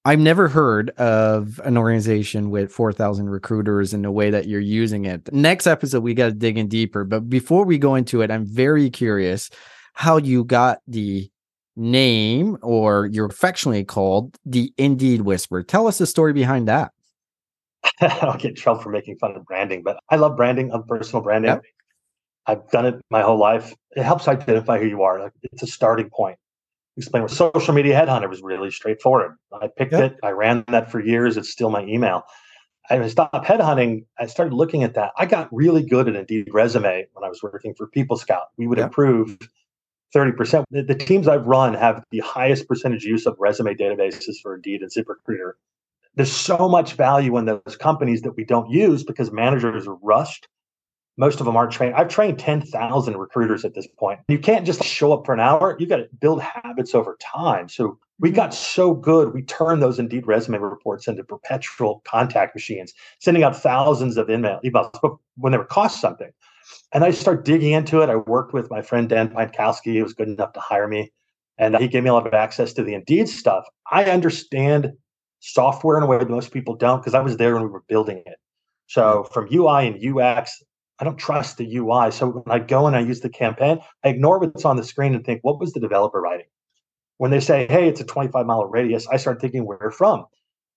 I've 0.04 0.20
never 0.20 0.48
heard 0.48 0.90
of 0.92 1.62
an 1.64 1.78
organization 1.78 2.50
with 2.50 2.72
4,000 2.72 3.30
recruiters 3.30 3.94
in 3.94 4.02
the 4.02 4.10
way 4.10 4.32
that 4.32 4.48
you're 4.48 4.60
using 4.60 5.06
it. 5.06 5.32
Next 5.32 5.68
episode, 5.68 6.02
we 6.02 6.16
got 6.16 6.26
to 6.28 6.32
dig 6.32 6.58
in 6.58 6.68
deeper. 6.68 7.04
But 7.04 7.30
before 7.30 7.66
we 7.66 7.78
go 7.78 7.94
into 7.94 8.22
it, 8.22 8.32
I'm 8.32 8.46
very 8.46 8.90
curious 8.90 9.52
how 9.94 10.18
you 10.18 10.44
got 10.44 10.80
the 10.88 11.30
name, 11.76 12.58
or 12.64 13.06
you're 13.12 13.28
affectionately 13.28 13.84
called 13.84 14.38
the 14.44 14.74
Indeed 14.78 15.22
Whisperer. 15.22 15.62
Tell 15.62 15.86
us 15.86 16.00
the 16.00 16.08
story 16.08 16.34
behind 16.34 16.68
that. 16.68 16.92
I'll 18.02 18.38
get 18.38 18.50
in 18.50 18.56
trouble 18.56 18.82
for 18.82 18.90
making 18.90 19.18
fun 19.18 19.36
of 19.36 19.46
branding, 19.46 19.84
but 19.84 20.00
I 20.10 20.16
love 20.16 20.36
branding. 20.36 20.72
I'm 20.72 20.84
personal 20.84 21.24
branding. 21.24 21.52
Yep. 21.52 21.64
I've 22.48 22.70
done 22.72 22.86
it 22.86 22.96
my 23.10 23.22
whole 23.22 23.38
life. 23.38 23.74
It 23.96 24.04
helps 24.04 24.28
identify 24.28 24.80
who 24.80 24.88
you 24.88 25.04
are. 25.04 25.20
Like 25.20 25.34
it's 25.44 25.64
a 25.64 25.68
starting 25.68 26.10
point. 26.10 26.38
Explain 26.98 27.24
what 27.24 27.32
social 27.32 27.74
media 27.74 27.96
headhunter 27.96 28.30
was 28.30 28.42
really 28.42 28.72
straightforward. 28.72 29.38
I 29.54 29.68
picked 29.68 29.94
yep. 29.94 30.14
it. 30.14 30.18
I 30.24 30.32
ran 30.32 30.64
that 30.68 30.92
for 30.92 31.00
years. 31.00 31.38
It's 31.38 31.50
still 31.50 31.70
my 31.70 31.84
email. 31.84 32.24
I 32.90 33.08
stopped 33.08 33.46
headhunting. 33.46 34.06
I 34.20 34.26
started 34.26 34.54
looking 34.54 34.84
at 34.84 34.96
that. 34.96 35.12
I 35.18 35.26
got 35.26 35.48
really 35.52 35.84
good 35.84 36.10
at 36.10 36.16
Indeed 36.16 36.50
resume 36.52 37.08
when 37.14 37.24
I 37.24 37.30
was 37.30 37.42
working 37.42 37.74
for 37.74 37.88
PeopleScout. 37.88 38.46
We 38.58 38.68
would 38.68 38.80
yep. 38.80 38.88
improve 38.88 39.38
30%. 40.14 40.66
The, 40.72 40.84
the, 40.84 40.96
teams 40.96 41.28
I've 41.28 41.46
run 41.46 41.74
have 41.74 42.04
the 42.12 42.20
highest 42.20 42.68
percentage 42.68 43.06
use 43.06 43.26
of 43.26 43.36
resume 43.40 43.76
databases 43.76 44.36
for 44.42 44.56
Indeed 44.56 44.82
and 44.82 44.92
ZipRecruiter 44.92 45.54
there's 46.16 46.32
so 46.32 46.68
much 46.68 46.94
value 46.94 47.38
in 47.38 47.46
those 47.46 47.78
companies 47.80 48.22
that 48.22 48.36
we 48.36 48.44
don't 48.44 48.70
use 48.70 49.04
because 49.04 49.32
managers 49.32 49.88
are 49.88 49.98
rushed. 50.02 50.48
Most 51.18 51.40
of 51.40 51.46
them 51.46 51.56
aren't 51.56 51.72
trained. 51.72 51.96
I've 51.96 52.08
trained 52.08 52.40
10,000 52.40 53.18
recruiters 53.18 53.64
at 53.66 53.76
this 53.76 53.88
point. 54.00 54.20
You 54.28 54.40
can't 54.40 54.66
just 54.66 54.84
show 54.84 55.14
up 55.14 55.26
for 55.26 55.34
an 55.34 55.40
hour. 55.40 55.76
You 55.80 55.86
got 55.86 55.98
to 55.98 56.08
build 56.20 56.42
habits 56.42 56.96
over 56.96 57.18
time. 57.22 57.70
So 57.70 58.00
we 58.20 58.30
mm-hmm. 58.30 58.36
got 58.38 58.54
so 58.54 58.94
good, 58.94 59.34
we 59.34 59.42
turned 59.44 59.82
those 59.82 60.00
Indeed 60.00 60.26
resume 60.26 60.60
reports 60.60 61.08
into 61.08 61.24
perpetual 61.24 62.02
contact 62.06 62.56
machines, 62.56 62.94
sending 63.20 63.44
out 63.44 63.56
thousands 63.56 64.18
of 64.18 64.30
email, 64.30 64.60
emails 64.64 65.18
when 65.36 65.52
they 65.52 65.58
would 65.58 65.70
cost 65.70 66.00
something. 66.00 66.32
And 66.94 67.04
I 67.04 67.12
started 67.12 67.44
digging 67.44 67.72
into 67.72 68.02
it. 68.02 68.10
I 68.10 68.16
worked 68.16 68.54
with 68.54 68.70
my 68.70 68.82
friend 68.82 69.10
Dan 69.10 69.30
Pinkowski, 69.30 69.96
who 69.96 70.04
was 70.04 70.14
good 70.14 70.28
enough 70.28 70.54
to 70.54 70.60
hire 70.60 70.88
me. 70.88 71.12
And 71.58 71.76
he 71.78 71.88
gave 71.88 72.04
me 72.04 72.10
a 72.10 72.14
lot 72.14 72.28
of 72.28 72.34
access 72.34 72.74
to 72.74 72.84
the 72.84 72.94
Indeed 72.94 73.28
stuff. 73.28 73.66
I 73.92 74.06
understand 74.06 74.94
software 75.42 75.98
in 75.98 76.04
a 76.04 76.06
way 76.06 76.18
that 76.18 76.30
most 76.30 76.52
people 76.52 76.76
don't 76.76 77.00
because 77.00 77.14
I 77.14 77.20
was 77.20 77.38
there 77.38 77.54
when 77.54 77.64
we 77.64 77.70
were 77.70 77.84
building 77.88 78.24
it. 78.26 78.38
So 78.88 79.26
from 79.26 79.50
UI 79.52 79.88
and 79.88 80.18
UX, 80.20 80.64
I 81.00 81.04
don't 81.04 81.18
trust 81.18 81.58
the 81.58 81.78
UI. 81.78 82.12
So 82.12 82.30
when 82.30 82.62
I 82.62 82.64
go 82.64 82.88
and 82.88 82.96
I 82.96 83.00
use 83.02 83.22
the 83.22 83.30
campaign, 83.30 83.80
I 84.04 84.10
ignore 84.10 84.40
what's 84.40 84.66
on 84.66 84.78
the 84.78 84.84
screen 84.84 85.16
and 85.16 85.26
think, 85.26 85.40
what 85.44 85.60
was 85.60 85.74
the 85.74 85.80
developer 85.80 86.22
writing? 86.22 86.46
When 87.18 87.32
they 87.32 87.40
say, 87.40 87.68
hey, 87.68 87.88
it's 87.88 88.02
a 88.02 88.06
25 88.06 88.46
mile 88.46 88.66
radius, 88.66 89.08
I 89.08 89.18
start 89.18 89.42
thinking 89.42 89.66
where 89.66 89.92
from. 89.92 90.26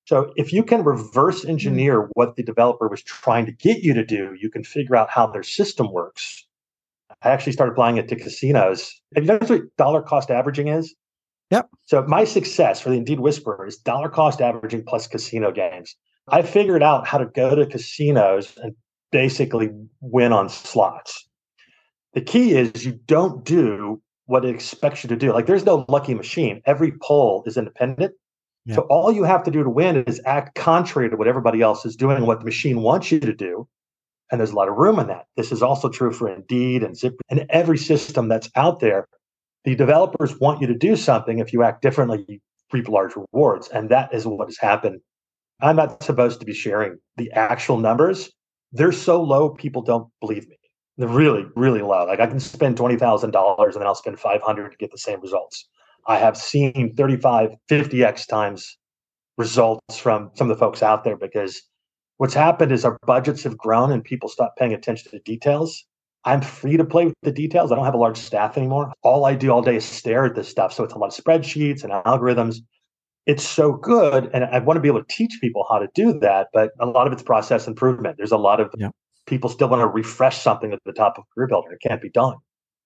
So 0.07 0.33
if 0.37 0.53
you 0.53 0.63
can 0.63 0.85
reverse 0.85 1.41
mm-hmm. 1.41 1.51
engineer 1.51 2.09
what 2.15 2.37
the 2.37 2.43
developer 2.43 2.89
was 2.89 3.03
trying 3.03 3.47
to 3.47 3.53
get 3.53 3.83
you 3.83 3.95
to 3.95 4.05
do, 4.05 4.37
you 4.39 4.51
can 4.51 4.65
figure 4.65 4.97
out 4.97 5.11
how 5.11 5.27
their 5.27 5.43
system 5.43 5.93
works. 5.93 6.47
I 7.23 7.31
actually 7.31 7.53
started 7.53 7.73
applying 7.73 7.97
it 7.97 8.09
to 8.09 8.17
casinos. 8.17 8.93
Have 9.15 9.25
you 9.25 9.29
noticed 9.29 9.51
what 9.51 9.77
dollar 9.77 10.03
cost 10.03 10.31
averaging 10.31 10.69
is? 10.69 10.95
Yep. 11.51 11.69
So 11.87 12.05
my 12.09 12.25
success 12.25 12.81
for 12.81 12.91
the 12.91 12.97
Indeed 12.97 13.21
Whisperer 13.21 13.67
is 13.67 13.77
dollar 13.77 14.09
cost 14.09 14.41
averaging 14.41 14.85
plus 14.87 15.07
casino 15.07 15.53
games. 15.53 15.95
I 16.29 16.43
figured 16.43 16.83
out 16.83 17.07
how 17.07 17.19
to 17.19 17.27
go 17.27 17.55
to 17.55 17.67
casinos 17.67 18.57
and 18.63 18.75
basically 19.13 19.71
win 20.01 20.33
on 20.33 20.49
slots. 20.49 21.29
The 22.15 22.23
key 22.23 22.53
is 22.53 22.85
you 22.85 22.93
don't 22.93 23.45
do 23.45 24.01
what 24.27 24.45
it 24.45 24.55
expects 24.55 25.05
you 25.05 25.09
to 25.09 25.17
do. 25.17 25.33
Like 25.33 25.47
there's 25.47 25.67
no 25.67 25.85
lucky 25.89 26.15
machine. 26.15 26.63
Every 26.65 26.93
poll 27.03 27.43
is 27.47 27.57
independent. 27.57 28.15
Yep. 28.67 28.77
So 28.77 28.83
all 28.89 29.13
you 29.13 29.25
have 29.25 29.43
to 29.45 29.51
do 29.51 29.63
to 29.63 29.69
win 29.69 30.05
is 30.07 30.21
act 30.25 30.55
contrary 30.55 31.11
to 31.11 31.17
what 31.17 31.29
everybody 31.29 31.61
else 31.61 31.85
is 31.85 31.97
doing, 31.97 32.25
what 32.25 32.39
the 32.39 32.47
machine 32.47 32.81
wants 32.81 33.13
you 33.13 33.21
to 33.21 33.35
do. 33.35 33.69
And 34.31 34.41
there's 34.41 34.53
a 34.53 34.57
lot 34.57 34.69
of 34.69 34.77
room 34.77 34.99
in 34.99 35.09
that. 35.09 35.27
This 35.37 35.53
is 35.53 35.63
also 35.63 35.91
true 35.91 36.13
for 36.13 36.29
Indeed 36.29 36.83
and 36.83 36.97
Zip 36.97 37.15
and 37.29 37.45
every 37.51 37.77
system 37.77 38.29
that's 38.29 38.49
out 38.57 38.81
there 38.81 39.07
the 39.65 39.75
developers 39.75 40.39
want 40.39 40.61
you 40.61 40.67
to 40.67 40.75
do 40.75 40.97
something. 40.97 41.39
If 41.39 41.53
you 41.53 41.63
act 41.63 41.83
differently, 41.83 42.25
you 42.29 42.39
reap 42.73 42.89
large 42.89 43.13
rewards. 43.17 43.69
And 43.69 43.89
that 43.91 44.13
is 44.13 44.27
what 44.27 44.49
has 44.49 44.59
happened. 44.59 45.01
I'm 45.61 45.77
not 45.77 46.03
supposed 46.03 46.41
to 46.41 46.47
be 46.47 46.53
sharing 46.53 46.99
the 47.17 47.31
actual 47.33 47.79
numbers. 47.79 48.31
They're 48.73 48.93
so 48.93 49.23
low, 49.23 49.51
people 49.51 49.83
don't 49.83 50.09
believe 50.21 50.49
me. 50.49 50.57
They're 50.97 51.09
really, 51.09 51.47
really 51.57 51.83
low. 51.83 52.05
Like 52.07 52.21
I 52.21 52.27
can 52.27 52.41
spend 52.41 52.77
$20,000 52.77 53.23
and 53.25 53.75
then 53.75 53.87
I'll 53.87 53.95
spend 53.95 54.19
500 54.19 54.71
to 54.71 54.77
get 54.77 54.91
the 54.91 54.99
same 54.99 55.21
results. 55.21 55.69
I 56.07 56.19
have 56.19 56.37
seen 56.37 56.95
35, 56.95 57.51
50x 57.71 58.27
times 58.29 58.77
results 59.39 59.99
from 59.99 60.31
some 60.35 60.51
of 60.51 60.57
the 60.57 60.61
folks 60.61 60.83
out 60.83 61.05
there 61.05 61.17
because 61.17 61.63
what's 62.19 62.35
happened 62.35 62.73
is 62.73 62.85
our 62.85 62.99
budgets 63.07 63.43
have 63.45 63.57
grown 63.57 63.91
and 63.91 64.05
people 64.05 64.29
stop 64.29 64.55
paying 64.57 64.75
attention 64.75 65.11
to 65.11 65.19
details. 65.21 65.85
I'm 66.25 66.41
free 66.41 66.77
to 66.77 66.85
play 66.85 67.07
with 67.07 67.15
the 67.23 67.33
details. 67.33 67.71
I 67.71 67.75
don't 67.75 67.85
have 67.85 67.95
a 67.95 67.99
large 67.99 68.17
staff 68.17 68.57
anymore. 68.57 68.93
All 69.03 69.27
I 69.27 69.35
do 69.35 69.51
all 69.51 69.63
day 69.63 69.77
is 69.77 69.85
stare 69.85 70.25
at 70.25 70.35
this 70.35 70.49
stuff. 70.49 70.73
So 70.73 70.83
it's 70.85 70.95
a 70.95 70.99
lot 70.99 71.17
of 71.17 71.25
spreadsheets 71.25 71.85
and 71.85 71.93
algorithms. 71.93 72.61
it's 73.27 73.47
so 73.47 73.73
good. 73.73 74.31
And 74.33 74.45
I 74.45 74.59
want 74.59 74.77
to 74.77 74.81
be 74.81 74.89
able 74.89 75.03
to 75.03 75.15
teach 75.15 75.39
people 75.41 75.67
how 75.69 75.79
to 75.79 75.89
do 75.95 76.19
that. 76.21 76.49
But 76.53 76.71
a 76.81 76.87
lot 76.87 77.07
of 77.07 77.13
it's 77.13 77.23
process 77.23 77.67
improvement. 77.67 78.17
There's 78.17 78.33
a 78.33 78.39
lot 78.39 78.61
of 78.61 78.71
yeah. 78.79 78.89
people 79.27 79.51
still 79.51 79.69
want 79.69 79.81
to 79.81 79.87
refresh 79.87 80.39
something 80.41 80.73
at 80.73 80.79
the 80.85 80.93
top 80.93 81.19
of 81.19 81.25
CareerBuilder. 81.37 81.73
It 81.73 81.81
can't 81.87 82.03
be 82.03 82.11
done. 82.11 82.37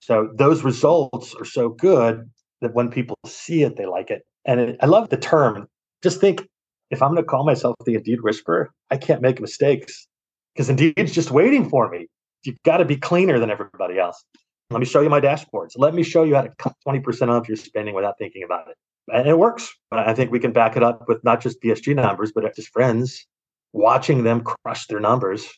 So 0.00 0.30
those 0.34 0.62
results 0.62 1.34
are 1.34 1.44
so 1.44 1.70
good 1.70 2.28
that 2.60 2.74
when 2.74 2.88
people 2.90 3.16
see 3.26 3.62
it, 3.62 3.76
they 3.76 3.86
like 3.86 4.10
it. 4.10 4.22
And 4.44 4.60
it, 4.60 4.76
I 4.80 4.86
love 4.86 5.10
the 5.10 5.16
term. 5.16 5.68
Just 6.02 6.20
think 6.20 6.46
if 6.90 7.02
I'm 7.02 7.12
going 7.12 7.22
to 7.22 7.28
call 7.28 7.44
myself 7.44 7.76
the 7.84 7.94
Indeed 7.94 8.22
Whisperer, 8.22 8.70
I 8.90 8.96
can't 8.96 9.22
make 9.22 9.40
mistakes 9.40 10.06
because 10.54 10.68
Indeed's 10.68 11.12
just 11.12 11.30
waiting 11.30 11.68
for 11.68 11.88
me. 11.88 12.08
You've 12.44 12.62
got 12.64 12.78
to 12.78 12.84
be 12.84 12.96
cleaner 12.96 13.38
than 13.38 13.50
everybody 13.50 13.98
else. 13.98 14.24
Let 14.70 14.80
me 14.80 14.86
show 14.86 15.00
you 15.00 15.08
my 15.08 15.20
dashboards. 15.20 15.72
Let 15.76 15.94
me 15.94 16.02
show 16.02 16.24
you 16.24 16.34
how 16.34 16.42
to 16.42 16.52
cut 16.58 16.74
20% 16.86 17.28
off 17.28 17.48
your 17.48 17.56
spending 17.56 17.94
without 17.94 18.18
thinking 18.18 18.42
about 18.42 18.68
it. 18.68 18.76
And 19.10 19.26
it 19.26 19.38
works. 19.38 19.72
I 19.90 20.12
think 20.12 20.30
we 20.30 20.38
can 20.38 20.52
back 20.52 20.76
it 20.76 20.82
up 20.82 21.08
with 21.08 21.24
not 21.24 21.40
just 21.40 21.62
PSG 21.62 21.94
numbers, 21.94 22.32
but 22.34 22.54
just 22.54 22.68
friends 22.68 23.26
watching 23.72 24.24
them 24.24 24.42
crush 24.42 24.86
their 24.86 25.00
numbers. 25.00 25.48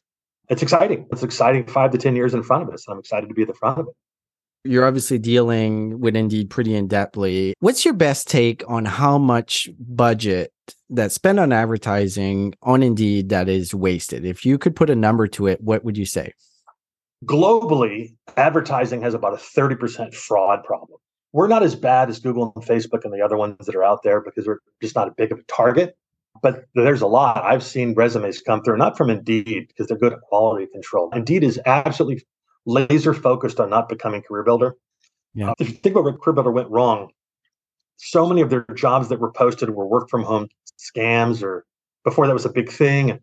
It's 0.48 0.62
exciting. 0.62 1.06
It's 1.12 1.22
exciting 1.22 1.66
five 1.66 1.90
to 1.90 1.98
10 1.98 2.16
years 2.16 2.34
in 2.34 2.42
front 2.42 2.68
of 2.68 2.74
us. 2.74 2.84
I'm 2.88 2.98
excited 2.98 3.28
to 3.28 3.34
be 3.34 3.42
at 3.42 3.48
the 3.48 3.54
front 3.54 3.78
of 3.78 3.88
it. 3.88 3.94
You're 4.62 4.86
obviously 4.86 5.18
dealing 5.18 6.00
with 6.00 6.14
Indeed 6.14 6.50
pretty 6.50 6.74
in 6.74 6.86
depthly. 6.86 7.54
What's 7.60 7.84
your 7.84 7.94
best 7.94 8.28
take 8.28 8.62
on 8.68 8.84
how 8.84 9.16
much 9.16 9.70
budget 9.78 10.52
that's 10.90 11.14
spent 11.14 11.40
on 11.40 11.50
advertising 11.50 12.54
on 12.62 12.82
Indeed 12.82 13.30
that 13.30 13.48
is 13.48 13.74
wasted? 13.74 14.24
If 14.24 14.44
you 14.44 14.58
could 14.58 14.76
put 14.76 14.90
a 14.90 14.94
number 14.94 15.26
to 15.28 15.46
it, 15.46 15.62
what 15.62 15.82
would 15.84 15.96
you 15.96 16.04
say? 16.04 16.34
Globally, 17.24 18.14
advertising 18.36 19.02
has 19.02 19.14
about 19.14 19.34
a 19.34 19.36
30% 19.36 20.14
fraud 20.14 20.64
problem. 20.64 20.98
We're 21.32 21.48
not 21.48 21.62
as 21.62 21.76
bad 21.76 22.08
as 22.08 22.18
Google 22.18 22.52
and 22.56 22.64
Facebook 22.64 23.04
and 23.04 23.12
the 23.12 23.22
other 23.22 23.36
ones 23.36 23.66
that 23.66 23.74
are 23.74 23.84
out 23.84 24.02
there 24.02 24.20
because 24.20 24.46
we're 24.46 24.60
just 24.82 24.96
not 24.96 25.08
a 25.08 25.12
big 25.12 25.30
of 25.30 25.38
a 25.38 25.42
target. 25.44 25.96
But 26.42 26.64
there's 26.74 27.02
a 27.02 27.06
lot. 27.06 27.42
I've 27.44 27.62
seen 27.62 27.94
resumes 27.94 28.40
come 28.40 28.62
through, 28.62 28.78
not 28.78 28.96
from 28.96 29.10
Indeed, 29.10 29.68
because 29.68 29.86
they're 29.88 29.98
good 29.98 30.12
at 30.12 30.20
quality 30.22 30.66
control. 30.72 31.10
Indeed 31.12 31.44
is 31.44 31.60
absolutely 31.66 32.24
laser 32.66 33.12
focused 33.12 33.60
on 33.60 33.68
not 33.68 33.88
becoming 33.88 34.22
CareerBuilder. 34.22 34.72
Yeah. 35.34 35.52
If 35.58 35.68
you 35.68 35.74
think 35.74 35.94
about 35.94 36.04
where 36.04 36.14
CareerBuilder 36.14 36.52
went 36.52 36.70
wrong, 36.70 37.10
so 37.96 38.26
many 38.26 38.40
of 38.40 38.48
their 38.48 38.64
jobs 38.74 39.08
that 39.08 39.20
were 39.20 39.32
posted 39.32 39.70
were 39.70 39.86
work 39.86 40.08
from 40.08 40.22
home 40.22 40.48
scams 40.78 41.42
or 41.42 41.66
before 42.04 42.26
that 42.26 42.32
was 42.32 42.46
a 42.46 42.50
big 42.50 42.70
thing. 42.70 43.20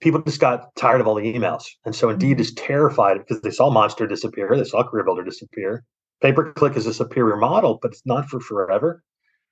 People 0.00 0.22
just 0.22 0.40
got 0.40 0.74
tired 0.76 1.00
of 1.00 1.06
all 1.06 1.14
the 1.14 1.34
emails. 1.34 1.64
And 1.84 1.94
so 1.94 2.08
Indeed 2.08 2.34
mm-hmm. 2.34 2.40
is 2.40 2.54
terrified 2.54 3.18
because 3.18 3.42
they 3.42 3.50
saw 3.50 3.70
Monster 3.70 4.06
disappear, 4.06 4.54
they 4.56 4.64
saw 4.64 4.82
CareerBuilder 4.82 5.24
disappear. 5.24 5.84
Pay 6.20 6.32
per 6.32 6.52
click 6.52 6.76
is 6.76 6.86
a 6.86 6.94
superior 6.94 7.36
model, 7.36 7.78
but 7.80 7.92
it's 7.92 8.04
not 8.04 8.28
for 8.28 8.40
forever. 8.40 9.02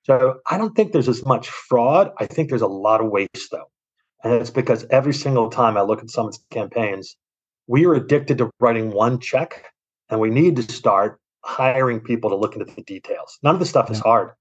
So 0.03 0.39
I 0.49 0.57
don't 0.57 0.75
think 0.75 0.91
there's 0.91 1.09
as 1.09 1.25
much 1.25 1.49
fraud. 1.49 2.11
I 2.19 2.25
think 2.25 2.49
there's 2.49 2.61
a 2.61 2.67
lot 2.67 3.01
of 3.01 3.09
waste 3.09 3.49
though. 3.51 3.69
And 4.23 4.33
it's 4.33 4.49
because 4.49 4.85
every 4.89 5.13
single 5.13 5.49
time 5.49 5.77
I 5.77 5.81
look 5.81 6.01
at 6.01 6.09
someone's 6.09 6.43
campaigns, 6.51 7.15
we 7.67 7.85
are 7.85 7.93
addicted 7.93 8.37
to 8.39 8.49
writing 8.59 8.91
one 8.91 9.19
check 9.19 9.65
and 10.09 10.19
we 10.19 10.29
need 10.29 10.55
to 10.57 10.63
start 10.63 11.19
hiring 11.43 11.99
people 11.99 12.29
to 12.29 12.35
look 12.35 12.55
into 12.55 12.65
the 12.65 12.81
details. 12.83 13.39
None 13.43 13.55
of 13.55 13.59
the 13.59 13.65
stuff 13.65 13.85
yeah. 13.87 13.93
is 13.93 13.99
hard. 13.99 14.31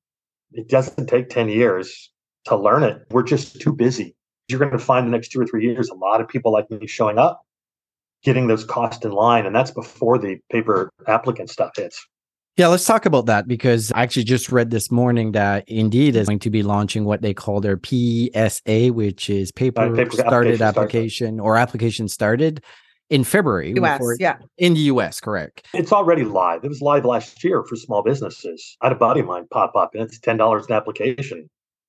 It 0.52 0.68
doesn't 0.68 1.06
take 1.06 1.28
10 1.28 1.48
years 1.48 2.10
to 2.46 2.56
learn 2.56 2.82
it. 2.82 3.02
We're 3.10 3.22
just 3.22 3.60
too 3.60 3.72
busy. 3.72 4.16
You're 4.48 4.58
going 4.58 4.72
to 4.72 4.78
find 4.78 5.06
the 5.06 5.10
next 5.10 5.28
two 5.28 5.40
or 5.40 5.46
three 5.46 5.64
years 5.64 5.88
a 5.90 5.94
lot 5.94 6.20
of 6.20 6.28
people 6.28 6.52
like 6.52 6.70
me 6.70 6.86
showing 6.86 7.18
up, 7.18 7.42
getting 8.22 8.46
those 8.46 8.64
costs 8.64 9.04
in 9.04 9.12
line. 9.12 9.46
And 9.46 9.54
that's 9.54 9.70
before 9.70 10.18
the 10.18 10.38
pay 10.50 10.62
per 10.62 10.90
applicant 11.06 11.50
stuff 11.50 11.72
hits. 11.76 12.06
Yeah, 12.56 12.66
let's 12.66 12.84
talk 12.84 13.06
about 13.06 13.26
that 13.26 13.46
because 13.46 13.92
I 13.92 14.02
actually 14.02 14.24
just 14.24 14.50
read 14.50 14.70
this 14.70 14.90
morning 14.90 15.30
that 15.30 15.68
Indeed 15.68 16.16
is 16.16 16.26
going 16.26 16.40
to 16.40 16.50
be 16.50 16.64
launching 16.64 17.04
what 17.04 17.22
they 17.22 17.32
call 17.32 17.60
their 17.60 17.78
PSA, 17.80 18.88
which 18.88 19.30
is 19.30 19.52
pay 19.52 19.70
per, 19.70 19.92
uh, 19.92 19.94
pay 19.94 20.06
per 20.06 20.10
started 20.10 20.60
application, 20.60 20.62
application 20.62 21.40
or 21.40 21.56
application 21.56 22.08
started 22.08 22.64
in 23.10 23.22
February. 23.22 23.72
US, 23.76 24.00
yeah. 24.18 24.38
In 24.56 24.74
the 24.74 24.80
US, 24.80 25.20
correct. 25.20 25.68
It's 25.72 25.92
already 25.92 26.24
live. 26.24 26.64
It 26.64 26.68
was 26.68 26.82
live 26.82 27.04
last 27.04 27.44
year 27.44 27.62
for 27.62 27.76
small 27.76 28.02
businesses. 28.02 28.76
I 28.80 28.86
had 28.86 28.92
a 28.92 28.98
buddy 28.98 29.20
of 29.20 29.26
mine 29.26 29.46
pop 29.50 29.76
up 29.76 29.94
and 29.94 30.02
it's 30.02 30.18
$10 30.18 30.66
an 30.66 30.72
application. 30.72 31.48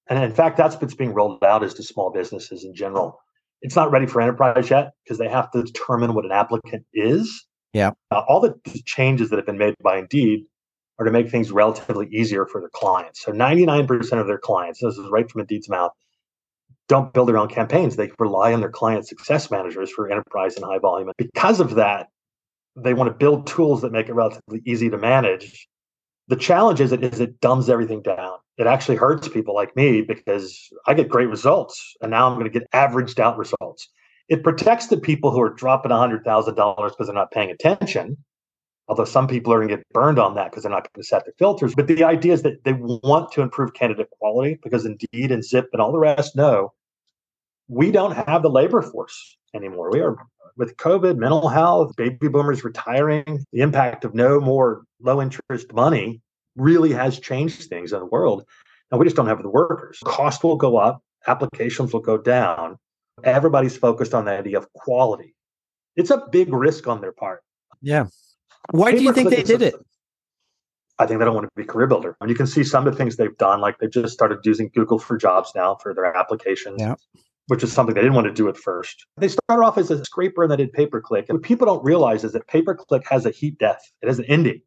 And 0.10 0.24
in 0.24 0.34
fact, 0.34 0.58
that's 0.58 0.76
what's 0.76 0.96
being 0.96 1.14
rolled 1.14 1.44
out 1.44 1.64
is 1.64 1.76
to 1.76 1.84
small 1.84 2.12
businesses 2.12 2.64
in 2.64 2.74
general. 2.74 3.20
It's 3.62 3.76
not 3.76 3.92
ready 3.92 4.08
for 4.08 4.22
enterprise 4.22 4.70
yet 4.70 4.92
because 5.04 5.18
they 5.18 5.28
have 5.28 5.52
to 5.52 5.64
determine 5.64 6.14
what 6.14 6.26
an 6.26 6.32
applicant 6.32 6.86
is. 6.94 7.46
Yeah. 7.74 7.92
Uh, 8.10 8.22
all 8.28 8.40
the 8.42 8.56
changes 8.86 9.30
that 9.30 9.36
have 9.38 9.46
been 9.46 9.58
made 9.58 9.76
by 9.84 10.00
Indeed 10.00 10.46
are 10.98 11.06
to 11.06 11.12
make 11.12 11.30
things 11.30 11.52
relatively 11.52 12.08
easier 12.08 12.46
for 12.46 12.60
their 12.60 12.70
clients. 12.74 13.22
So 13.22 13.32
99% 13.32 14.20
of 14.20 14.28
their 14.28 14.40
clients, 14.40 14.82
this 14.82 14.98
is 14.98 15.08
right 15.10 15.30
from 15.30 15.42
Indeed's 15.42 15.70
mouth, 15.70 15.92
don't 16.88 17.14
build 17.14 17.30
their 17.30 17.38
own 17.38 17.48
campaigns. 17.48 17.96
They 17.96 18.12
rely 18.18 18.54
on 18.54 18.62
their 18.62 18.72
client 18.72 19.08
success 19.08 19.52
managers 19.52 19.92
for 19.92 20.10
enterprise 20.10 20.56
and 20.56 20.66
high 20.66 20.80
volume. 20.80 21.10
And 21.10 21.18
because 21.18 21.60
of 21.60 21.76
that, 21.76 22.08
they 22.76 22.94
want 22.94 23.10
to 23.10 23.14
build 23.14 23.48
tools 23.48 23.82
that 23.82 23.92
make 23.92 24.10
it 24.10 24.14
relatively 24.14 24.62
easy 24.66 24.90
to 24.90 24.98
manage. 24.98 25.68
The 26.28 26.36
challenge 26.36 26.82
is 26.82 26.92
it 26.92 27.04
is 27.04 27.20
it 27.20 27.40
dumbs 27.40 27.70
everything 27.70 28.02
down. 28.02 28.38
It 28.60 28.68
actually 28.68 28.98
hurts 28.98 29.30
people 29.30 29.56
like 29.56 29.74
me 29.78 30.02
because 30.02 30.70
I 30.86 30.94
get 30.94 31.08
great 31.08 31.30
results 31.30 31.96
and 32.02 32.12
now 32.12 32.28
I'm 32.28 32.34
going 32.34 32.52
to 32.52 32.60
get 32.60 32.68
averaged 32.74 33.18
out 33.18 33.38
results. 33.38 33.88
It 34.28 34.44
protects 34.44 34.88
the 34.88 34.98
people 34.98 35.32
who 35.32 35.42
are 35.42 35.50
dropping 35.54 35.92
$100,000 35.92 36.90
because 36.90 37.08
they're 37.08 37.16
not 37.16 37.32
paying 37.32 37.52
attention. 37.52 38.18
Although 38.90 39.06
some 39.06 39.28
people 39.28 39.54
are 39.54 39.60
going 39.60 39.70
to 39.70 39.78
get 39.78 39.86
burned 39.94 40.20
on 40.20 40.36
that 40.36 40.52
because 40.52 40.64
they're 40.64 40.72
not 40.72 40.92
going 40.92 41.02
to 41.02 41.08
set 41.08 41.26
the 41.26 41.32
filters. 41.40 41.74
But 41.74 41.88
the 41.88 42.04
idea 42.04 42.34
is 42.34 42.42
that 42.42 42.66
they 42.66 42.74
want 42.74 43.32
to 43.32 43.42
improve 43.42 43.74
candidate 43.74 44.10
quality 44.20 44.60
because 44.62 44.86
Indeed 44.86 45.32
and 45.32 45.44
Zip 45.44 45.70
and 45.72 45.82
all 45.82 45.94
the 45.94 46.00
rest 46.00 46.36
know 46.36 46.74
we 47.70 47.92
don't 47.92 48.28
have 48.28 48.42
the 48.42 48.50
labor 48.50 48.82
force 48.82 49.38
anymore. 49.56 49.90
We 49.94 50.02
are 50.02 50.18
with 50.58 50.76
COVID, 50.76 51.16
mental 51.16 51.48
health, 51.48 51.96
baby 51.96 52.28
boomers 52.28 52.66
retiring, 52.66 53.46
the 53.54 53.62
impact 53.62 54.04
of 54.04 54.14
no 54.14 54.42
more 54.42 54.84
low 55.00 55.22
interest 55.22 55.72
money 55.72 56.20
really 56.56 56.92
has 56.92 57.20
changed 57.20 57.64
things 57.64 57.94
in 57.94 58.00
the 58.00 58.06
world. 58.06 58.46
And 58.92 59.00
we 59.00 59.06
just 59.06 59.16
don't 59.16 59.28
have 59.28 59.42
the 59.42 59.50
workers. 59.50 60.00
Cost 60.06 60.44
will 60.44 60.56
go 60.56 60.78
up, 60.78 61.02
applications 61.28 61.94
will 61.94 62.00
go 62.02 62.18
down. 62.18 62.78
Everybody's 63.24 63.78
focused 63.78 64.14
on 64.14 64.26
the 64.26 64.32
idea 64.32 64.58
of 64.58 64.72
quality. 64.74 65.36
It's 65.96 66.10
a 66.10 66.24
big 66.32 66.54
risk 66.54 66.88
on 66.88 67.02
their 67.02 67.12
part. 67.12 67.44
Yeah. 67.82 68.08
Why 68.72 68.92
do 68.92 69.04
you 69.04 69.14
think 69.14 69.30
they 69.30 69.44
did 69.44 69.62
it? 69.62 69.76
I 70.98 71.06
think 71.06 71.20
they 71.20 71.26
don't 71.26 71.36
want 71.36 71.48
to 71.48 71.52
be 71.56 71.66
CareerBuilder. 71.66 72.16
And 72.20 72.30
you 72.30 72.36
can 72.36 72.48
see 72.48 72.64
some 72.64 72.86
of 72.86 72.94
the 72.94 72.98
things 72.98 73.16
they've 73.16 73.38
done, 73.38 73.62
like 73.62 73.78
they've 73.80 73.92
just 73.92 74.14
started 74.14 74.40
using 74.44 74.70
Google 74.74 75.00
for 75.00 75.18
Jobs 75.18 75.52
now 75.56 75.76
for 75.76 75.94
their 75.94 76.06
applications. 76.06 76.78
Yeah 76.80 76.96
which 77.50 77.64
is 77.64 77.74
something 77.74 77.96
they 77.96 78.02
didn't 78.02 78.14
want 78.14 78.28
to 78.28 78.34
do 78.34 78.48
at 78.48 78.56
first. 78.56 79.08
They 79.18 79.28
started 79.28 79.66
off 79.66 79.80
as 79.80 79.90
a 79.90 80.06
scraper 80.06 80.44
and 80.44 80.52
they 80.52 80.56
did 80.56 80.72
pay 80.72 80.86
per 80.86 81.02
click. 81.02 81.26
And 81.30 81.40
what 81.40 81.44
people 81.44 81.66
don't 81.66 81.84
realize 81.84 82.24
is 82.24 82.32
that 82.34 82.48
pay 82.48 82.62
per 82.62 82.76
click 82.76 83.04
has 83.10 83.26
a 83.26 83.32
heat 83.32 83.58
death, 83.58 83.82
it 84.04 84.08
has 84.08 84.20
an 84.20 84.26
ending. 84.26 84.62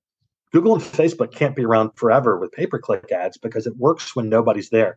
Google 0.52 0.74
and 0.74 0.82
Facebook 0.82 1.34
can't 1.34 1.56
be 1.56 1.64
around 1.64 1.92
forever 1.96 2.38
with 2.38 2.52
pay 2.52 2.66
per 2.66 2.78
click 2.78 3.10
ads 3.10 3.38
because 3.38 3.66
it 3.66 3.76
works 3.76 4.14
when 4.14 4.28
nobody's 4.28 4.70
there. 4.70 4.96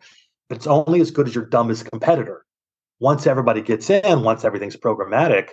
But 0.50 0.58
it's 0.58 0.68
only 0.68 1.02
as 1.02 1.12
good 1.12 1.28
as 1.28 1.36
your 1.36 1.46
dumbest 1.46 1.90
competitor. 1.90 2.46
Once 3.00 3.26
everybody 3.26 3.62
gets 3.62 3.90
in, 3.90 4.24
once 4.24 4.44
everything's 4.44 4.76
programmatic, 4.76 5.50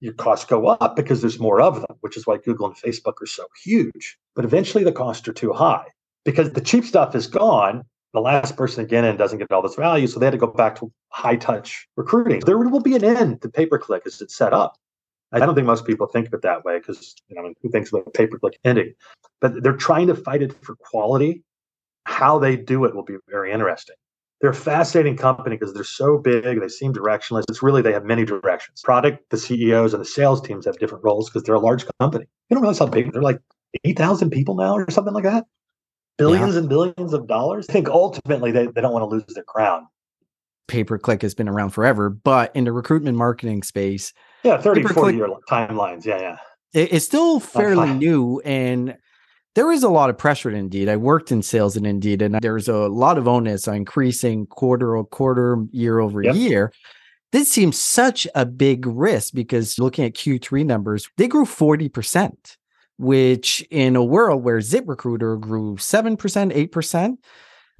your 0.00 0.14
costs 0.14 0.46
go 0.46 0.68
up 0.68 0.96
because 0.96 1.20
there's 1.20 1.38
more 1.38 1.60
of 1.60 1.76
them, 1.76 1.96
which 2.00 2.16
is 2.16 2.26
why 2.26 2.38
Google 2.38 2.66
and 2.66 2.76
Facebook 2.76 3.20
are 3.22 3.26
so 3.26 3.46
huge. 3.62 4.18
But 4.34 4.44
eventually 4.44 4.84
the 4.84 4.92
costs 4.92 5.26
are 5.28 5.32
too 5.32 5.52
high 5.52 5.86
because 6.24 6.52
the 6.52 6.60
cheap 6.60 6.84
stuff 6.84 7.14
is 7.14 7.26
gone 7.26 7.84
the 8.12 8.20
last 8.20 8.56
person 8.56 8.84
to 8.84 8.88
get 8.88 9.04
in 9.04 9.16
doesn't 9.16 9.38
get 9.38 9.52
all 9.52 9.62
this 9.62 9.74
value. 9.74 10.06
So 10.06 10.18
they 10.18 10.26
had 10.26 10.32
to 10.32 10.38
go 10.38 10.46
back 10.46 10.76
to 10.80 10.92
high 11.10 11.36
touch 11.36 11.86
recruiting. 11.96 12.40
There 12.40 12.58
will 12.58 12.80
be 12.80 12.96
an 12.96 13.04
end 13.04 13.42
to 13.42 13.48
pay 13.48 13.66
per 13.66 13.78
click 13.78 14.02
as 14.06 14.20
it's 14.20 14.36
set 14.36 14.52
up. 14.52 14.76
I 15.32 15.38
don't 15.38 15.54
think 15.54 15.66
most 15.66 15.86
people 15.86 16.06
think 16.06 16.26
of 16.26 16.34
it 16.34 16.42
that 16.42 16.64
way 16.64 16.78
because 16.78 17.14
you 17.28 17.36
know 17.36 17.52
who 17.62 17.70
thinks 17.70 17.90
about 17.90 18.12
pay 18.14 18.26
per 18.26 18.38
click 18.38 18.58
ending? 18.64 18.94
But 19.40 19.62
they're 19.62 19.76
trying 19.76 20.08
to 20.08 20.14
fight 20.14 20.42
it 20.42 20.52
for 20.64 20.74
quality. 20.76 21.44
How 22.04 22.38
they 22.38 22.56
do 22.56 22.84
it 22.84 22.94
will 22.94 23.04
be 23.04 23.16
very 23.28 23.52
interesting. 23.52 23.96
They're 24.40 24.50
a 24.50 24.54
fascinating 24.54 25.16
company 25.16 25.56
because 25.56 25.74
they're 25.74 25.84
so 25.84 26.16
big. 26.16 26.60
They 26.60 26.68
seem 26.68 26.94
directionless. 26.94 27.44
It's 27.48 27.62
really 27.62 27.82
they 27.82 27.92
have 27.92 28.04
many 28.04 28.24
directions. 28.24 28.80
Product, 28.82 29.28
the 29.30 29.36
CEOs, 29.36 29.92
and 29.92 30.00
the 30.00 30.06
sales 30.06 30.40
teams 30.40 30.64
have 30.64 30.78
different 30.78 31.04
roles 31.04 31.28
because 31.28 31.42
they're 31.42 31.54
a 31.54 31.60
large 31.60 31.84
company. 32.00 32.24
You 32.48 32.54
don't 32.54 32.62
realize 32.62 32.78
how 32.78 32.86
big 32.86 33.12
they're 33.12 33.22
like 33.22 33.40
eight 33.84 33.98
thousand 33.98 34.30
people 34.30 34.56
now 34.56 34.74
or 34.74 34.90
something 34.90 35.14
like 35.14 35.24
that 35.24 35.44
billions 36.20 36.54
yeah. 36.54 36.60
and 36.60 36.68
billions 36.68 37.12
of 37.14 37.26
dollars. 37.26 37.66
I 37.68 37.72
think 37.72 37.88
ultimately 37.88 38.52
they, 38.52 38.66
they 38.66 38.80
don't 38.80 38.92
want 38.92 39.02
to 39.02 39.06
lose 39.06 39.24
their 39.34 39.44
crown. 39.44 39.88
Pay 40.68 40.84
per 40.84 40.98
click 40.98 41.22
has 41.22 41.34
been 41.34 41.48
around 41.48 41.70
forever, 41.70 42.10
but 42.10 42.54
in 42.54 42.64
the 42.64 42.72
recruitment 42.72 43.16
marketing 43.16 43.62
space, 43.62 44.12
yeah, 44.42 44.60
30, 44.60 44.82
40 44.84 45.16
year 45.16 45.28
timelines. 45.48 46.04
Yeah, 46.04 46.20
yeah. 46.20 46.36
It, 46.72 46.92
it's 46.92 47.04
still 47.04 47.40
fairly 47.40 47.90
uh-huh. 47.90 47.94
new 47.94 48.40
and 48.44 48.96
there 49.56 49.72
is 49.72 49.82
a 49.82 49.88
lot 49.88 50.10
of 50.10 50.16
pressure 50.16 50.48
at 50.48 50.54
Indeed. 50.54 50.88
I 50.88 50.96
worked 50.96 51.32
in 51.32 51.42
sales 51.42 51.76
at 51.76 51.84
Indeed, 51.84 52.22
and 52.22 52.36
there's 52.36 52.68
a 52.68 52.86
lot 52.86 53.18
of 53.18 53.26
onus 53.26 53.66
on 53.66 53.74
increasing 53.74 54.46
quarter 54.46 54.94
over 54.94 55.08
quarter, 55.08 55.64
year 55.72 55.98
over 55.98 56.22
yep. 56.22 56.36
year. 56.36 56.72
This 57.32 57.50
seems 57.50 57.76
such 57.76 58.28
a 58.36 58.46
big 58.46 58.86
risk 58.86 59.34
because 59.34 59.76
looking 59.76 60.04
at 60.04 60.14
Q3 60.14 60.64
numbers, 60.64 61.10
they 61.16 61.26
grew 61.26 61.44
40% 61.44 62.56
which 63.00 63.66
in 63.70 63.96
a 63.96 64.04
world 64.04 64.44
where 64.44 64.58
ZipRecruiter 64.58 65.40
grew 65.40 65.76
7%, 65.76 66.18
8%, 66.18 67.16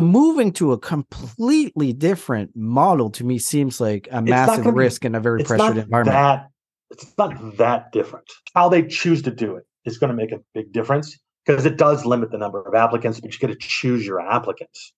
moving 0.01 0.51
to 0.53 0.73
a 0.73 0.79
completely 0.79 1.93
different 1.93 2.57
model 2.57 3.11
to 3.11 3.23
me 3.23 3.39
seems 3.39 3.83
like 3.83 4.09
a 4.11 4.23
massive 4.23 4.65
risk 4.65 5.05
in 5.05 5.15
a 5.15 5.21
very 5.21 5.45
pressured 5.45 5.77
environment. 5.77 6.15
That, 6.15 6.50
it's 6.91 7.13
not 7.17 7.57
that 7.59 7.93
different. 7.93 8.27
How 8.55 8.69
they 8.69 8.83
choose 8.83 9.23
to 9.23 9.31
do 9.31 9.57
it 9.57 9.65
is 9.85 9.99
going 9.99 10.11
to 10.11 10.17
make 10.17 10.33
a 10.33 10.41
big 10.55 10.73
difference 10.73 11.19
because 11.47 11.65
it 11.65 11.77
does 11.77 12.05
limit 12.05 12.31
the 12.31 12.39
number 12.39 12.61
of 12.61 12.75
applicants, 12.75 13.21
but 13.21 13.33
you 13.33 13.39
get 13.39 13.49
to 13.49 13.57
choose 13.69 14.05
your 14.05 14.21
applicants. 14.21 14.93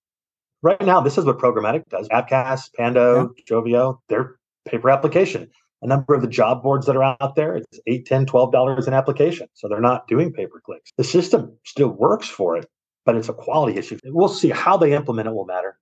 Right 0.61 0.81
now, 0.81 1.01
this 1.01 1.17
is 1.17 1.25
what 1.25 1.39
programmatic 1.39 1.83
does. 1.89 2.07
Appcast, 2.09 2.73
Pando, 2.77 3.33
yeah. 3.37 3.43
Joveo, 3.49 3.99
they're 4.09 4.35
pay 4.65 4.77
per 4.77 4.89
application. 4.89 5.49
A 5.81 5.87
number 5.87 6.13
of 6.13 6.21
the 6.21 6.27
job 6.27 6.63
boards 6.63 6.85
that 6.85 6.95
are 6.95 7.03
out 7.03 7.35
there, 7.35 7.57
it's 7.57 7.79
eight, 7.87 8.05
ten, 8.05 8.25
twelve 8.25 8.51
dollars 8.53 8.87
an 8.87 8.93
application. 8.93 9.47
So 9.53 9.67
they're 9.67 9.81
not 9.81 10.07
doing 10.07 10.31
pay 10.31 10.47
per 10.47 10.61
clicks. 10.61 10.91
The 10.97 11.03
system 11.03 11.57
still 11.65 11.89
works 11.89 12.29
for 12.29 12.55
it, 12.55 12.65
but 13.05 13.15
it's 13.15 13.27
a 13.27 13.33
quality 13.33 13.77
issue. 13.77 13.97
We'll 14.05 14.29
see 14.29 14.49
how 14.49 14.77
they 14.77 14.93
implement 14.93 15.27
it 15.27 15.33
will 15.33 15.45
matter. 15.45 15.77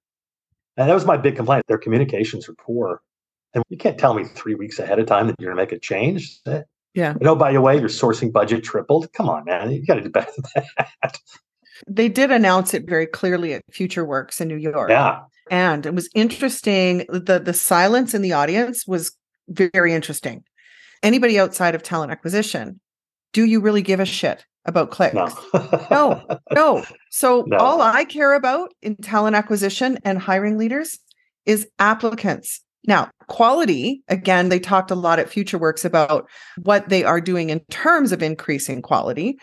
And 0.78 0.90
that 0.90 0.94
was 0.94 1.06
my 1.06 1.18
big 1.18 1.36
complaint. 1.36 1.64
Their 1.68 1.78
communications 1.78 2.50
are 2.50 2.56
poor. 2.56 3.02
And 3.54 3.64
you 3.70 3.78
can't 3.78 3.98
tell 3.98 4.14
me 4.14 4.24
three 4.24 4.56
weeks 4.56 4.80
ahead 4.80 5.00
of 5.00 5.08
time 5.08 5.28
that 5.28 5.36
you're 5.40 5.54
going 5.54 5.58
to 5.58 5.62
make 5.62 5.78
a 5.78 5.80
change. 5.80 6.40
Yeah. 6.94 7.14
You 7.20 7.26
know, 7.26 7.36
by 7.36 7.52
the 7.52 7.62
way, 7.62 7.78
your 7.78 7.90
sourcing 7.90 8.32
budget 8.32 8.64
tripled. 8.64 9.12
Come 9.14 9.30
on, 9.30 9.46
man. 9.46 9.72
You 9.72 9.86
got 9.86 9.96
to 9.96 10.02
do 10.02 10.10
better 10.10 10.32
than 10.56 10.64
that. 10.78 11.20
They 11.88 12.10
did 12.10 12.32
announce 12.32 12.74
it 12.74 12.88
very 12.88 13.08
clearly 13.08 13.54
at 13.54 13.64
FutureWorks 13.72 14.40
in 14.42 14.48
New 14.48 14.58
York. 14.58 14.90
Yeah. 14.90 15.22
And 15.50 15.86
it 15.86 15.94
was 15.94 16.10
interesting. 16.16 17.06
The 17.10 17.42
the 17.44 17.54
silence 17.54 18.14
in 18.14 18.22
the 18.22 18.34
audience 18.34 18.88
was 18.88 19.18
very 19.50 19.94
interesting. 19.94 20.44
Anybody 21.04 21.40
outside 21.40 21.76
of 21.76 21.84
talent 21.84 22.12
acquisition, 22.12 22.80
do 23.34 23.44
you 23.44 23.60
really 23.60 23.82
give 23.82 24.00
a 24.00 24.06
shit 24.06 24.46
about 24.66 24.92
clicks? 24.92 25.16
No. 25.16 25.30
no, 25.90 26.40
no. 26.54 26.86
So 27.10 27.44
no. 27.48 27.58
all 27.58 27.82
I 27.82 28.06
care 28.06 28.34
about 28.34 28.74
in 28.82 28.96
talent 28.98 29.36
acquisition 29.36 29.98
and 30.06 30.20
hiring 30.20 30.58
leaders 30.58 31.00
is 31.46 31.68
applicants. 31.80 32.62
Now, 32.88 33.10
quality, 33.28 34.02
again, 34.08 34.50
they 34.50 34.60
talked 34.60 34.92
a 34.92 34.96
lot 34.96 35.20
at 35.20 35.30
FutureWorks 35.30 35.86
about 35.86 36.28
what 36.64 36.90
they 36.90 37.04
are 37.04 37.22
doing 37.22 37.50
in 37.50 37.60
terms 37.70 38.12
of 38.12 38.24
increasing 38.24 38.82
quality. 38.82 39.38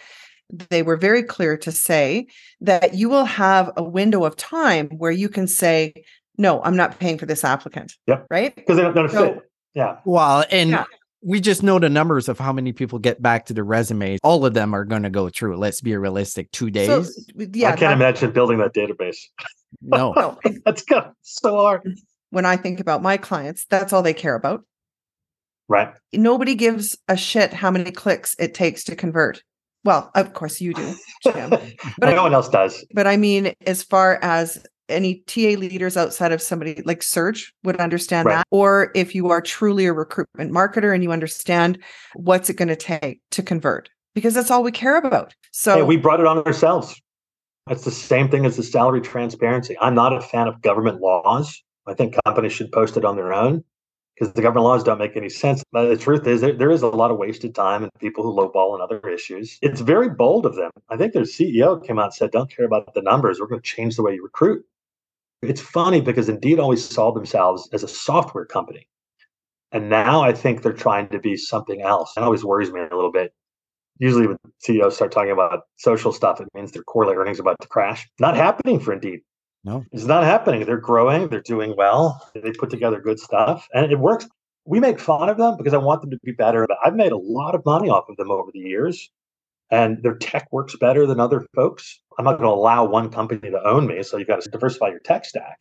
They 0.71 0.83
were 0.83 0.97
very 0.97 1.23
clear 1.23 1.57
to 1.59 1.71
say 1.71 2.27
that 2.61 2.95
you 2.95 3.09
will 3.09 3.27
have 3.27 3.71
a 3.77 3.83
window 3.83 4.25
of 4.25 4.37
time 4.37 4.89
where 4.89 5.11
you 5.13 5.29
can 5.29 5.47
say, 5.47 5.93
no, 6.37 6.63
I'm 6.63 6.77
not 6.77 6.99
paying 6.99 7.19
for 7.19 7.27
this 7.27 7.45
applicant. 7.45 7.95
Yeah. 8.07 8.23
Right. 8.31 8.55
Because 8.55 8.77
they're 8.77 8.87
not 8.87 8.95
going 8.95 9.09
to 9.09 9.15
so, 9.15 9.35
fit. 9.35 9.51
Yeah. 9.75 9.99
Well, 10.05 10.45
and 10.51 10.71
yeah. 10.71 10.85
we 11.23 11.41
just 11.41 11.63
know 11.63 11.79
the 11.79 11.91
numbers 11.91 12.29
of 12.29 12.39
how 12.39 12.53
many 12.53 12.73
people 12.73 12.99
get 12.99 13.21
back 13.21 13.47
to 13.47 13.53
the 13.53 13.63
resumes. 13.63 14.21
All 14.25 14.45
of 14.47 14.55
them 14.55 14.75
are 14.75 14.85
going 14.85 15.03
to 15.03 15.11
go 15.11 15.29
through. 15.29 15.59
Let's 15.59 15.81
be 15.81 15.95
realistic. 15.97 16.51
Two 16.51 16.71
days. 16.71 16.89
So, 16.89 17.45
yeah. 17.53 17.69
I 17.69 17.71
can't 17.71 17.81
that, 17.81 17.93
imagine 17.93 18.31
building 18.33 18.59
that 18.59 18.75
database. 18.75 19.19
No. 19.83 20.13
no. 20.17 20.39
That's 20.65 20.83
good. 20.83 21.05
So 21.23 21.57
hard 21.57 21.95
when 22.31 22.47
I 22.47 22.57
think 22.57 22.81
about 22.81 23.03
my 23.03 23.17
clients, 23.17 23.67
that's 23.69 23.93
all 23.93 24.03
they 24.03 24.15
care 24.15 24.35
about. 24.35 24.65
Right. 25.69 25.93
Nobody 26.13 26.55
gives 26.55 26.97
a 27.09 27.17
shit 27.17 27.53
how 27.53 27.71
many 27.71 27.91
clicks 27.91 28.35
it 28.39 28.55
takes 28.55 28.85
to 28.85 28.97
convert. 28.97 29.43
Well, 29.85 30.11
of 30.15 30.33
course 30.33 30.61
you 30.61 30.75
do, 30.75 30.95
Jim. 31.23 31.51
but 31.99 32.15
no 32.15 32.23
one 32.23 32.35
else 32.35 32.49
does. 32.49 32.85
But 32.93 33.07
I 33.07 33.17
mean, 33.17 33.53
as 33.67 33.83
far 33.83 34.19
as 34.23 34.65
any 34.89 35.23
TA 35.27 35.59
leaders 35.59 35.97
outside 35.97 36.33
of 36.33 36.41
somebody 36.41 36.83
like 36.85 37.03
Serge 37.03 37.53
would 37.65 37.77
understand 37.77 38.27
right. 38.27 38.37
that, 38.37 38.47
or 38.51 38.91
if 38.95 39.15
you 39.15 39.31
are 39.31 39.41
truly 39.41 39.87
a 39.87 39.93
recruitment 39.93 40.51
marketer 40.51 40.95
and 40.95 41.03
you 41.03 41.13
understand 41.13 41.79
what's 42.15 42.49
it 42.49 42.55
going 42.55 42.69
to 42.69 42.77
take 42.77 43.21
to 43.31 43.43
convert, 43.43 43.91
because 44.15 44.35
that's 44.35 44.51
all 44.51 44.63
we 44.63 44.73
care 44.73 44.97
about. 44.97 45.35
So 45.53 45.77
hey, 45.77 45.83
we 45.83 45.97
brought 45.97 46.21
it 46.21 46.27
on 46.27 46.39
ourselves. 46.39 47.01
That's 47.67 47.85
the 47.85 47.91
same 47.91 48.31
thing 48.31 48.47
as 48.47 48.57
the 48.57 48.63
salary 48.63 49.03
transparency. 49.03 49.77
I'm 49.79 49.95
not 49.95 50.15
a 50.15 50.23
fan 50.23 50.49
of 50.49 50.63
government 50.63 51.01
laws. 51.03 51.63
I 51.89 51.95
think 51.95 52.17
companies 52.25 52.53
should 52.53 52.73
post 52.73 52.97
it 52.97 53.05
on 53.05 53.17
their 53.17 53.33
own 53.33 53.65
because 54.15 54.33
the 54.35 54.43
government 54.43 54.65
laws 54.65 54.85
don't 54.85 54.99
make 54.99 55.17
any 55.17 55.29
sense. 55.29 55.63
But 55.73 55.89
the 55.89 55.97
truth 55.97 56.27
is, 56.27 56.41
there, 56.41 56.53
there 56.53 56.71
is 56.71 56.83
a 56.83 56.89
lot 56.89 57.11
of 57.11 57.19
wasted 57.19 57.55
time 57.55 57.83
and 57.83 57.93
people 58.01 58.25
who 58.25 58.33
lowball 58.35 58.75
on 58.75 58.81
other 58.81 59.01
issues. 59.09 59.59
It's 59.63 59.81
very 59.81 60.09
bold 60.09 60.47
of 60.47 60.57
them. 60.57 60.71
I 60.89 60.97
think 60.97 61.13
their 61.13 61.23
CEO 61.23 61.85
came 61.85 61.99
out 61.99 62.07
and 62.07 62.15
said, 62.15 62.31
"Don't 62.31 62.55
care 62.55 62.67
about 62.67 62.95
the 62.95 63.03
numbers. 63.03 63.41
We're 63.41 63.47
going 63.47 63.63
to 63.63 63.67
change 63.67 63.97
the 63.97 64.03
way 64.03 64.15
you 64.15 64.23
recruit." 64.23 64.65
It's 65.43 65.61
funny 65.61 66.01
because 66.01 66.29
Indeed 66.29 66.59
always 66.59 66.85
saw 66.85 67.13
themselves 67.13 67.69
as 67.73 67.85
a 67.85 67.89
software 67.89 68.45
company, 68.45 68.89
and 69.73 69.89
now 69.89 70.23
I 70.23 70.33
think 70.33 70.63
they're 70.63 70.73
trying 70.73 71.09
to 71.11 71.21
be 71.21 71.37
something 71.37 71.81
else. 71.83 72.17
It 72.17 72.23
always 72.23 72.45
worries 72.45 72.73
me 72.73 72.81
a 72.81 72.95
little 72.95 73.13
bit. 73.13 73.33
Usually, 74.01 74.27
when 74.27 74.37
CEOs 74.59 74.97
start 74.97 75.13
talking 75.13 75.33
about 75.33 75.63
social 75.77 76.13
stuff, 76.13 76.41
it 76.41 76.49
means 76.55 76.73
their 76.73 76.83
quarterly 76.85 77.17
earnings 77.17 77.41
about 77.41 77.57
to 77.61 77.69
crash. 77.69 78.09
Not 78.21 78.37
happening 78.37 78.81
for 78.81 78.93
Indeed. 78.93 79.21
No, 79.65 79.85
it's 79.93 80.05
not 80.05 80.25
happening. 80.25 80.65
They're 80.65 80.79
growing. 80.79 81.29
They're 81.29 81.41
doing 81.41 81.75
well. 81.77 82.31
They 82.35 82.53
put 82.53 82.71
together 82.71 83.01
good 83.01 83.19
stuff, 83.19 83.67
and 83.75 83.91
it 83.91 83.99
works. 83.99 84.27
We 84.65 84.81
make 84.81 85.01
fun 85.01 85.29
of 85.29 85.37
them 85.37 85.57
because 85.57 85.75
I 85.75 85.79
want 85.79 86.03
them 86.03 86.11
to 86.11 86.19
be 86.23 86.33
better. 86.33 86.67
But 86.67 86.79
I've 86.85 86.95
made 86.95 87.13
a 87.13 87.17
lot 87.17 87.55
of 87.55 87.65
money 87.65 87.89
off 87.89 88.09
of 88.09 88.17
them 88.17 88.31
over 88.31 88.51
the 88.53 88.61
years, 88.61 89.11
and 89.71 90.03
their 90.03 90.15
tech 90.15 90.47
works 90.53 90.77
better 90.77 91.07
than 91.07 91.21
other 91.21 91.47
folks. 91.55 92.01
I'm 92.19 92.25
not 92.25 92.39
going 92.39 92.49
to 92.49 92.55
allow 92.55 92.85
one 92.85 93.11
company 93.11 93.51
to 93.51 93.63
own 93.67 93.87
me, 93.87 94.03
so 94.03 94.17
you've 94.17 94.29
got 94.29 94.41
to 94.43 94.51
diversify 94.51 94.89
your 94.89 95.01
tech 95.01 95.25
stack. 95.25 95.59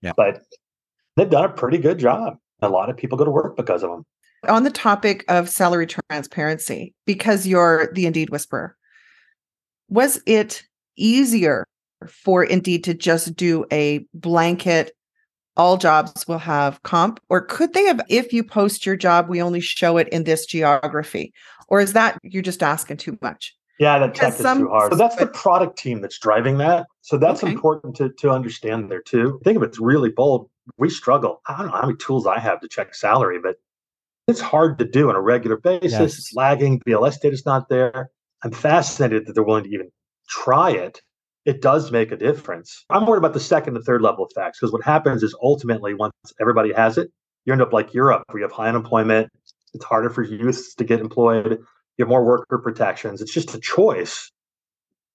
Yeah, 0.00 0.12
but 0.16 0.40
they've 1.16 1.28
done 1.28 1.44
a 1.44 1.52
pretty 1.52 1.78
good 1.78 1.98
job. 1.98 2.36
A 2.62 2.68
lot 2.68 2.88
of 2.88 2.96
people 2.96 3.18
go 3.18 3.24
to 3.24 3.30
work 3.30 3.56
because 3.56 3.82
of 3.82 3.90
them. 3.90 4.04
On 4.48 4.62
the 4.64 4.70
topic 4.70 5.24
of 5.28 5.50
salary 5.50 5.86
transparency, 5.86 6.94
because 7.04 7.46
you're 7.46 7.90
the 7.94 8.06
Indeed 8.06 8.30
Whisperer, 8.30 8.76
was 9.88 10.22
it 10.24 10.62
easier 10.96 11.66
for 12.08 12.44
Indeed 12.44 12.84
to 12.84 12.94
just 12.94 13.36
do 13.36 13.64
a 13.72 14.06
blanket 14.14 14.92
all 15.56 15.76
jobs 15.76 16.26
will 16.26 16.38
have 16.38 16.82
comp 16.84 17.20
or 17.28 17.40
could 17.42 17.74
they 17.74 17.84
have 17.84 18.00
if 18.08 18.32
you 18.32 18.42
post 18.42 18.86
your 18.86 18.96
job 18.96 19.28
we 19.28 19.42
only 19.42 19.60
show 19.60 19.98
it 19.98 20.08
in 20.08 20.24
this 20.24 20.46
geography? 20.46 21.34
Or 21.68 21.80
is 21.80 21.92
that 21.92 22.18
you're 22.22 22.42
just 22.42 22.62
asking 22.62 22.98
too 22.98 23.18
much? 23.20 23.54
Yeah 23.78 23.98
that 23.98 24.14
tech 24.14 24.34
is 24.34 24.38
too 24.38 24.68
hard. 24.68 24.92
So 24.92 24.96
that's 24.96 25.16
the 25.16 25.26
product 25.26 25.76
team 25.78 26.00
that's 26.00 26.18
driving 26.18 26.58
that. 26.58 26.86
So 27.02 27.18
that's 27.18 27.42
okay. 27.42 27.52
important 27.52 27.96
to, 27.96 28.10
to 28.10 28.30
understand 28.30 28.90
there 28.90 29.02
too. 29.02 29.38
I 29.40 29.44
think 29.44 29.58
if 29.58 29.62
it's 29.62 29.78
really 29.78 30.10
bold. 30.10 30.48
We 30.78 30.88
struggle. 30.88 31.42
I 31.46 31.58
don't 31.58 31.66
know 31.66 31.72
how 31.72 31.82
many 31.82 31.96
tools 31.96 32.26
i 32.26 32.38
have 32.38 32.60
to 32.60 32.68
check 32.68 32.94
salary 32.94 33.38
but 33.42 33.56
it's 34.28 34.40
hard 34.40 34.78
to 34.78 34.84
do 34.84 35.10
on 35.10 35.16
a 35.16 35.20
regular 35.20 35.56
basis. 35.56 35.92
Yes. 35.92 36.18
it's 36.18 36.34
lagging. 36.34 36.80
Bls 36.80 37.20
data's 37.20 37.44
not 37.44 37.68
there. 37.68 38.10
I'm 38.42 38.52
fascinated 38.52 39.26
that 39.26 39.34
they're 39.34 39.42
willing 39.42 39.64
to 39.64 39.70
even 39.70 39.90
try 40.28 40.70
it 40.70 41.02
it 41.50 41.60
does 41.60 41.90
make 41.90 42.12
a 42.12 42.16
difference. 42.16 42.84
I'm 42.90 43.06
worried 43.06 43.18
about 43.18 43.32
the 43.32 43.40
second 43.40 43.74
and 43.74 43.84
third 43.84 44.02
level 44.02 44.24
effects 44.24 44.60
because 44.60 44.72
what 44.72 44.84
happens 44.84 45.24
is 45.24 45.34
ultimately 45.42 45.94
once 45.94 46.14
everybody 46.40 46.72
has 46.72 46.96
it, 46.96 47.10
you 47.44 47.52
end 47.52 47.60
up 47.60 47.72
like 47.72 47.92
Europe 47.92 48.22
where 48.28 48.38
you 48.38 48.44
have 48.44 48.52
high 48.52 48.68
unemployment. 48.68 49.30
It's 49.74 49.84
harder 49.84 50.10
for 50.10 50.22
youths 50.22 50.76
to 50.76 50.84
get 50.84 51.00
employed. 51.00 51.58
You 51.96 52.04
have 52.04 52.08
more 52.08 52.24
worker 52.24 52.58
protections. 52.58 53.20
It's 53.20 53.34
just 53.34 53.52
a 53.52 53.58
choice. 53.58 54.30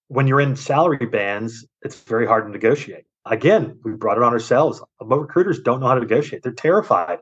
When 0.08 0.26
you're 0.26 0.42
in 0.42 0.56
salary 0.56 1.06
bands, 1.06 1.66
it's 1.80 1.98
very 2.00 2.26
hard 2.26 2.44
to 2.44 2.50
negotiate. 2.50 3.04
Again, 3.24 3.78
we 3.82 3.92
brought 3.92 4.18
it 4.18 4.22
on 4.22 4.34
ourselves. 4.34 4.82
But 5.00 5.18
recruiters 5.18 5.60
don't 5.60 5.80
know 5.80 5.86
how 5.86 5.94
to 5.94 6.00
negotiate. 6.00 6.42
They're 6.42 6.52
terrified 6.52 7.20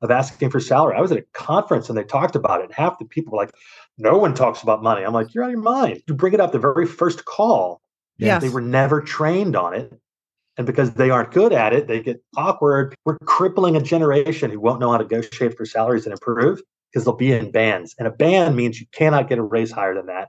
of 0.00 0.10
asking 0.10 0.50
for 0.50 0.58
salary. 0.58 0.96
I 0.96 1.02
was 1.02 1.12
at 1.12 1.18
a 1.18 1.26
conference 1.34 1.90
and 1.90 1.98
they 1.98 2.04
talked 2.04 2.34
about 2.34 2.60
it. 2.60 2.64
And 2.64 2.74
half 2.74 2.98
the 2.98 3.04
people 3.04 3.32
were 3.32 3.44
like, 3.44 3.54
no 3.98 4.16
one 4.16 4.34
talks 4.34 4.62
about 4.62 4.82
money. 4.82 5.02
I'm 5.02 5.12
like, 5.12 5.34
you're 5.34 5.44
out 5.44 5.48
of 5.48 5.52
your 5.52 5.60
mind. 5.60 6.02
You 6.08 6.14
bring 6.14 6.32
it 6.32 6.40
up 6.40 6.52
the 6.52 6.58
very 6.58 6.86
first 6.86 7.26
call 7.26 7.82
yeah. 8.18 8.38
They 8.38 8.48
were 8.48 8.60
never 8.60 9.00
trained 9.00 9.56
on 9.56 9.74
it. 9.74 9.92
And 10.56 10.66
because 10.66 10.92
they 10.92 11.10
aren't 11.10 11.32
good 11.32 11.52
at 11.52 11.72
it, 11.72 11.88
they 11.88 12.00
get 12.00 12.22
awkward. 12.36 12.94
We're 13.04 13.18
crippling 13.24 13.76
a 13.76 13.80
generation 13.80 14.50
who 14.50 14.60
won't 14.60 14.78
know 14.80 14.92
how 14.92 14.98
to 14.98 15.02
negotiate 15.02 15.56
for 15.56 15.66
salaries 15.66 16.04
and 16.06 16.12
improve 16.12 16.62
because 16.92 17.04
they'll 17.04 17.16
be 17.16 17.32
in 17.32 17.50
bands. 17.50 17.94
And 17.98 18.06
a 18.06 18.12
band 18.12 18.54
means 18.54 18.78
you 18.78 18.86
cannot 18.92 19.28
get 19.28 19.38
a 19.38 19.42
raise 19.42 19.72
higher 19.72 19.94
than 19.94 20.06
that. 20.06 20.28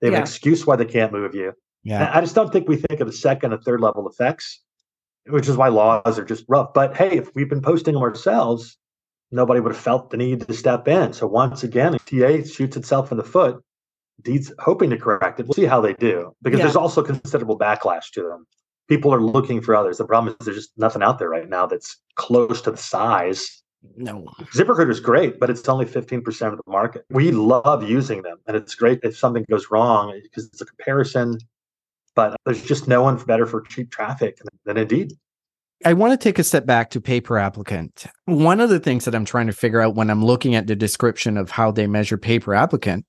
They 0.00 0.06
have 0.06 0.12
yeah. 0.12 0.18
an 0.18 0.22
excuse 0.22 0.64
why 0.64 0.76
they 0.76 0.84
can't 0.84 1.12
move 1.12 1.34
you. 1.34 1.54
Yeah. 1.82 2.08
I 2.12 2.20
just 2.20 2.36
don't 2.36 2.52
think 2.52 2.68
we 2.68 2.76
think 2.76 3.00
of 3.00 3.08
the 3.08 3.12
second 3.12 3.52
and 3.52 3.62
third 3.62 3.80
level 3.80 4.08
effects, 4.08 4.62
which 5.26 5.48
is 5.48 5.56
why 5.56 5.68
laws 5.68 6.18
are 6.18 6.24
just 6.24 6.44
rough. 6.48 6.72
But 6.72 6.96
hey, 6.96 7.18
if 7.18 7.34
we've 7.34 7.48
been 7.48 7.60
posting 7.60 7.94
them 7.94 8.02
ourselves, 8.02 8.78
nobody 9.32 9.60
would 9.60 9.72
have 9.72 9.82
felt 9.82 10.10
the 10.10 10.16
need 10.16 10.46
to 10.46 10.54
step 10.54 10.86
in. 10.86 11.12
So 11.12 11.26
once 11.26 11.64
again, 11.64 11.96
TA 12.06 12.44
shoots 12.44 12.76
itself 12.76 13.10
in 13.10 13.18
the 13.18 13.24
foot 13.24 13.60
Deed's 14.22 14.52
hoping 14.58 14.90
to 14.90 14.96
correct 14.96 15.40
it. 15.40 15.46
We'll 15.46 15.54
see 15.54 15.64
how 15.64 15.80
they 15.80 15.94
do 15.94 16.34
because 16.42 16.58
yeah. 16.58 16.66
there's 16.66 16.76
also 16.76 17.02
considerable 17.02 17.58
backlash 17.58 18.10
to 18.12 18.22
them. 18.22 18.46
People 18.88 19.12
are 19.14 19.20
looking 19.20 19.60
for 19.60 19.74
others. 19.74 19.98
The 19.98 20.04
problem 20.04 20.36
is 20.38 20.46
there's 20.46 20.56
just 20.58 20.72
nothing 20.76 21.02
out 21.02 21.18
there 21.18 21.28
right 21.28 21.48
now 21.48 21.66
that's 21.66 21.98
close 22.16 22.60
to 22.62 22.70
the 22.70 22.76
size. 22.76 23.62
No. 23.96 24.26
ZipRecruiter 24.54 24.90
is 24.90 25.00
great, 25.00 25.38
but 25.40 25.50
it's 25.50 25.68
only 25.68 25.84
15% 25.84 26.52
of 26.52 26.56
the 26.56 26.70
market. 26.70 27.04
We 27.10 27.32
love 27.32 27.88
using 27.88 28.22
them, 28.22 28.38
and 28.46 28.56
it's 28.56 28.74
great 28.74 29.00
if 29.02 29.16
something 29.16 29.44
goes 29.50 29.70
wrong 29.70 30.18
because 30.22 30.46
it's 30.46 30.60
a 30.60 30.66
comparison. 30.66 31.38
But 32.14 32.36
there's 32.44 32.62
just 32.62 32.86
no 32.86 33.02
one 33.02 33.16
better 33.24 33.46
for 33.46 33.62
cheap 33.62 33.90
traffic 33.90 34.38
than 34.64 34.76
Indeed. 34.76 35.12
I 35.84 35.92
want 35.92 36.12
to 36.12 36.16
take 36.16 36.38
a 36.38 36.44
step 36.44 36.64
back 36.64 36.90
to 36.90 37.00
pay 37.00 37.20
per 37.20 37.36
applicant. 37.36 38.06
One 38.24 38.60
of 38.60 38.70
the 38.70 38.80
things 38.80 39.04
that 39.04 39.14
I'm 39.14 39.24
trying 39.24 39.48
to 39.48 39.52
figure 39.52 39.80
out 39.80 39.94
when 39.94 40.08
I'm 40.08 40.24
looking 40.24 40.54
at 40.54 40.66
the 40.66 40.76
description 40.76 41.36
of 41.36 41.50
how 41.50 41.70
they 41.72 41.86
measure 41.86 42.16
pay 42.16 42.38
per 42.38 42.54
applicant 42.54 43.04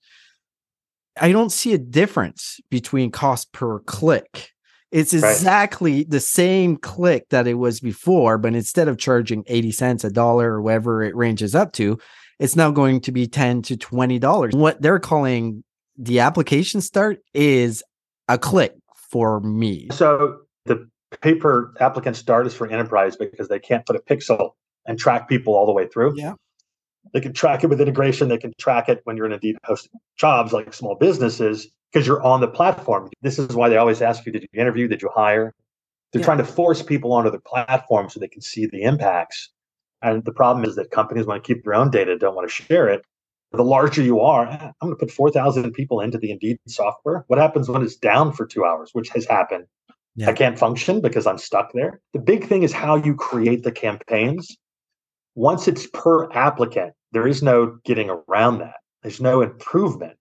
I 1.19 1.31
don't 1.31 1.51
see 1.51 1.73
a 1.73 1.77
difference 1.77 2.59
between 2.69 3.11
cost 3.11 3.51
per 3.51 3.79
click. 3.79 4.51
It's 4.91 5.13
exactly 5.13 5.97
right. 5.97 6.09
the 6.09 6.19
same 6.19 6.77
click 6.77 7.29
that 7.29 7.47
it 7.47 7.55
was 7.55 7.79
before, 7.79 8.37
but 8.37 8.53
instead 8.55 8.87
of 8.87 8.97
charging 8.97 9.43
80 9.47 9.71
cents, 9.71 10.03
a 10.03 10.11
dollar, 10.11 10.53
or 10.53 10.61
whatever 10.61 11.03
it 11.03 11.15
ranges 11.15 11.53
up 11.55 11.73
to, 11.73 11.97
it's 12.39 12.55
now 12.55 12.71
going 12.71 13.01
to 13.01 13.11
be 13.11 13.27
10 13.27 13.61
to 13.63 13.77
$20. 13.77 14.53
What 14.53 14.81
they're 14.81 14.99
calling 14.99 15.63
the 15.97 16.19
application 16.19 16.81
start 16.81 17.19
is 17.33 17.83
a 18.27 18.37
click 18.37 18.73
for 19.09 19.39
me. 19.41 19.87
So 19.91 20.39
the 20.65 20.89
pay 21.21 21.35
per 21.35 21.73
applicant 21.79 22.15
start 22.15 22.47
is 22.47 22.53
for 22.53 22.67
enterprise 22.67 23.15
because 23.15 23.47
they 23.47 23.59
can't 23.59 23.85
put 23.85 23.95
a 23.95 23.99
pixel 23.99 24.51
and 24.85 24.99
track 24.99 25.27
people 25.27 25.55
all 25.55 25.65
the 25.65 25.71
way 25.71 25.87
through. 25.87 26.15
Yeah. 26.17 26.33
They 27.13 27.21
can 27.21 27.33
track 27.33 27.63
it 27.63 27.67
with 27.67 27.81
integration. 27.81 28.29
They 28.29 28.37
can 28.37 28.53
track 28.59 28.89
it 28.89 29.01
when 29.03 29.17
you're 29.17 29.25
in 29.25 29.31
Indeed 29.31 29.57
hosted 29.65 29.89
jobs 30.17 30.53
like 30.53 30.73
small 30.73 30.95
businesses 30.95 31.67
because 31.91 32.07
you're 32.07 32.23
on 32.23 32.41
the 32.41 32.47
platform. 32.47 33.09
This 33.21 33.39
is 33.39 33.55
why 33.55 33.69
they 33.69 33.77
always 33.77 34.01
ask 34.01 34.25
you, 34.25 34.31
did 34.31 34.43
you 34.43 34.61
interview? 34.61 34.87
Did 34.87 35.01
you 35.01 35.09
hire? 35.13 35.53
They're 36.11 36.21
yeah. 36.21 36.25
trying 36.25 36.37
to 36.39 36.45
force 36.45 36.81
people 36.81 37.13
onto 37.13 37.31
the 37.31 37.39
platform 37.39 38.09
so 38.09 38.19
they 38.19 38.27
can 38.27 38.41
see 38.41 38.65
the 38.65 38.83
impacts. 38.83 39.49
And 40.01 40.23
the 40.23 40.33
problem 40.33 40.65
is 40.65 40.75
that 40.75 40.91
companies 40.91 41.25
want 41.25 41.43
to 41.43 41.53
keep 41.53 41.63
their 41.63 41.73
own 41.73 41.89
data, 41.89 42.17
don't 42.17 42.35
want 42.35 42.47
to 42.47 42.53
share 42.53 42.87
it. 42.89 43.03
The 43.51 43.63
larger 43.63 44.01
you 44.01 44.19
are, 44.19 44.47
eh, 44.47 44.57
I'm 44.81 44.89
going 44.89 44.93
to 44.93 44.97
put 44.97 45.11
4,000 45.11 45.71
people 45.71 46.01
into 46.01 46.17
the 46.17 46.31
Indeed 46.31 46.59
software. 46.67 47.23
What 47.27 47.39
happens 47.39 47.69
when 47.69 47.81
it's 47.81 47.95
down 47.95 48.33
for 48.33 48.45
two 48.45 48.65
hours, 48.65 48.89
which 48.93 49.09
has 49.09 49.25
happened? 49.25 49.65
Yeah. 50.15 50.29
I 50.29 50.33
can't 50.33 50.59
function 50.59 51.01
because 51.01 51.27
I'm 51.27 51.37
stuck 51.37 51.71
there. 51.73 52.01
The 52.13 52.19
big 52.19 52.47
thing 52.47 52.63
is 52.63 52.71
how 52.71 52.95
you 52.95 53.15
create 53.15 53.63
the 53.63 53.71
campaigns. 53.71 54.55
Once 55.35 55.67
it's 55.67 55.87
per 55.87 56.31
applicant, 56.31 56.93
there 57.11 57.27
is 57.27 57.43
no 57.43 57.77
getting 57.83 58.09
around 58.09 58.59
that. 58.59 58.75
There's 59.03 59.21
no 59.21 59.41
improvement. 59.41 60.17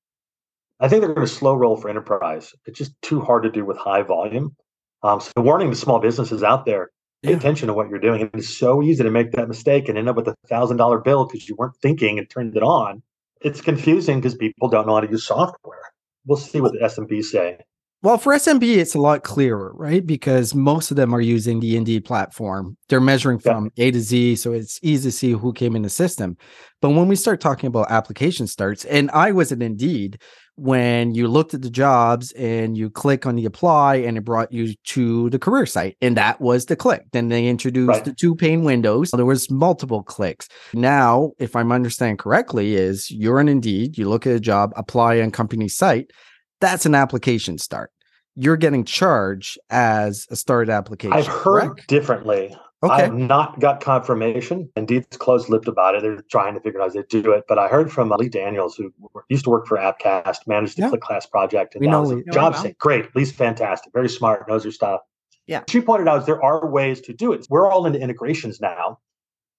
I 0.80 0.88
think 0.88 1.00
they're 1.00 1.14
going 1.14 1.26
to 1.26 1.32
slow 1.32 1.54
roll 1.54 1.76
for 1.76 1.88
enterprise. 1.88 2.52
It's 2.66 2.78
just 2.78 3.00
too 3.00 3.20
hard 3.20 3.44
to 3.44 3.50
do 3.50 3.64
with 3.64 3.78
high 3.78 4.02
volume. 4.02 4.56
Um, 5.02 5.20
so, 5.20 5.32
warning 5.36 5.70
the 5.70 5.76
small 5.76 6.00
businesses 6.00 6.42
out 6.42 6.66
there: 6.66 6.90
pay 7.22 7.30
yeah. 7.30 7.36
attention 7.36 7.68
to 7.68 7.74
what 7.74 7.88
you're 7.88 8.00
doing. 8.00 8.28
It's 8.34 8.48
so 8.48 8.82
easy 8.82 9.04
to 9.04 9.10
make 9.10 9.30
that 9.32 9.48
mistake 9.48 9.88
and 9.88 9.96
end 9.96 10.08
up 10.08 10.16
with 10.16 10.28
a 10.28 10.34
thousand 10.48 10.78
dollar 10.78 10.98
bill 10.98 11.26
because 11.26 11.48
you 11.48 11.54
weren't 11.56 11.76
thinking 11.80 12.18
and 12.18 12.28
turned 12.28 12.56
it 12.56 12.62
on. 12.62 13.02
It's 13.40 13.60
confusing 13.60 14.18
because 14.18 14.34
people 14.34 14.68
don't 14.68 14.86
know 14.86 14.94
how 14.94 15.00
to 15.00 15.10
use 15.10 15.26
software. 15.26 15.92
We'll 16.26 16.38
see 16.38 16.60
what 16.60 16.72
the 16.72 16.80
SMB 16.80 17.22
say. 17.22 17.58
Well, 18.04 18.18
for 18.18 18.34
SMB, 18.34 18.76
it's 18.76 18.94
a 18.94 19.00
lot 19.00 19.22
clearer, 19.22 19.72
right? 19.74 20.06
Because 20.06 20.54
most 20.54 20.90
of 20.90 20.98
them 20.98 21.14
are 21.14 21.22
using 21.22 21.60
the 21.60 21.74
Indeed 21.74 22.04
platform. 22.04 22.76
They're 22.90 23.00
measuring 23.00 23.38
from 23.38 23.70
yeah. 23.76 23.86
A 23.86 23.90
to 23.92 24.00
Z, 24.02 24.36
so 24.36 24.52
it's 24.52 24.78
easy 24.82 25.08
to 25.08 25.10
see 25.10 25.32
who 25.32 25.54
came 25.54 25.74
in 25.74 25.80
the 25.80 25.88
system. 25.88 26.36
But 26.82 26.90
when 26.90 27.08
we 27.08 27.16
start 27.16 27.40
talking 27.40 27.66
about 27.66 27.90
application 27.90 28.46
starts, 28.46 28.84
and 28.84 29.10
I 29.12 29.32
was 29.32 29.52
at 29.52 29.62
Indeed 29.62 30.20
when 30.56 31.14
you 31.14 31.28
looked 31.28 31.54
at 31.54 31.62
the 31.62 31.70
jobs 31.70 32.30
and 32.32 32.76
you 32.76 32.90
click 32.90 33.24
on 33.24 33.36
the 33.36 33.46
apply 33.46 33.96
and 33.96 34.18
it 34.18 34.24
brought 34.24 34.52
you 34.52 34.74
to 34.84 35.30
the 35.30 35.38
career 35.38 35.66
site 35.66 35.96
and 36.00 36.16
that 36.16 36.40
was 36.40 36.66
the 36.66 36.76
click 36.76 37.02
then 37.10 37.28
they 37.28 37.48
introduced 37.48 37.88
right. 37.88 38.04
the 38.04 38.12
two 38.12 38.36
pane 38.36 38.62
windows 38.62 39.10
there 39.10 39.26
was 39.26 39.50
multiple 39.50 40.04
clicks 40.04 40.48
now 40.72 41.32
if 41.40 41.56
i'm 41.56 41.72
understanding 41.72 42.16
correctly 42.16 42.76
is 42.76 43.10
you're 43.10 43.40
an 43.40 43.48
indeed 43.48 43.98
you 43.98 44.08
look 44.08 44.28
at 44.28 44.36
a 44.36 44.38
job 44.38 44.72
apply 44.76 45.20
on 45.20 45.28
company 45.28 45.66
site 45.66 46.12
that's 46.60 46.86
an 46.86 46.94
application 46.94 47.58
start 47.58 47.90
you're 48.36 48.56
getting 48.56 48.84
charged 48.84 49.58
as 49.70 50.26
a 50.30 50.36
started 50.36 50.70
application. 50.70 51.12
I've 51.12 51.26
heard 51.26 51.42
correct? 51.42 51.86
differently. 51.86 52.56
Okay. 52.82 52.92
I 52.92 53.00
have 53.02 53.14
not 53.14 53.60
got 53.60 53.80
confirmation. 53.80 54.68
Indeed's 54.76 55.16
closed 55.16 55.48
lipped 55.48 55.68
about 55.68 55.94
it. 55.94 56.02
They're 56.02 56.22
trying 56.30 56.52
to 56.54 56.60
figure 56.60 56.82
out 56.82 56.94
how 56.94 57.00
they 57.00 57.06
do 57.08 57.32
it. 57.32 57.44
But 57.48 57.58
I 57.58 57.68
heard 57.68 57.90
from 57.90 58.12
uh, 58.12 58.16
Lee 58.16 58.28
Daniels, 58.28 58.76
who 58.76 58.92
used 59.30 59.44
to 59.44 59.50
work 59.50 59.66
for 59.66 59.78
Appcast, 59.78 60.46
managed 60.46 60.76
the 60.76 60.82
yeah. 60.82 60.90
ClickCast 60.90 61.30
project, 61.30 61.74
and 61.74 61.80
we 61.80 61.86
know 61.86 62.04
oh, 62.04 62.22
job 62.32 62.56
sync. 62.56 62.76
Great. 62.76 63.14
Lee's 63.16 63.32
fantastic. 63.32 63.90
Very 63.94 64.10
smart, 64.10 64.46
knows 64.48 64.64
her 64.64 64.70
stuff. 64.70 65.00
Yeah. 65.46 65.62
She 65.68 65.80
pointed 65.80 66.08
out 66.08 66.26
there 66.26 66.42
are 66.42 66.70
ways 66.70 67.00
to 67.02 67.14
do 67.14 67.32
it. 67.32 67.46
We're 67.48 67.70
all 67.70 67.86
into 67.86 68.00
integrations 68.00 68.60
now. 68.60 68.98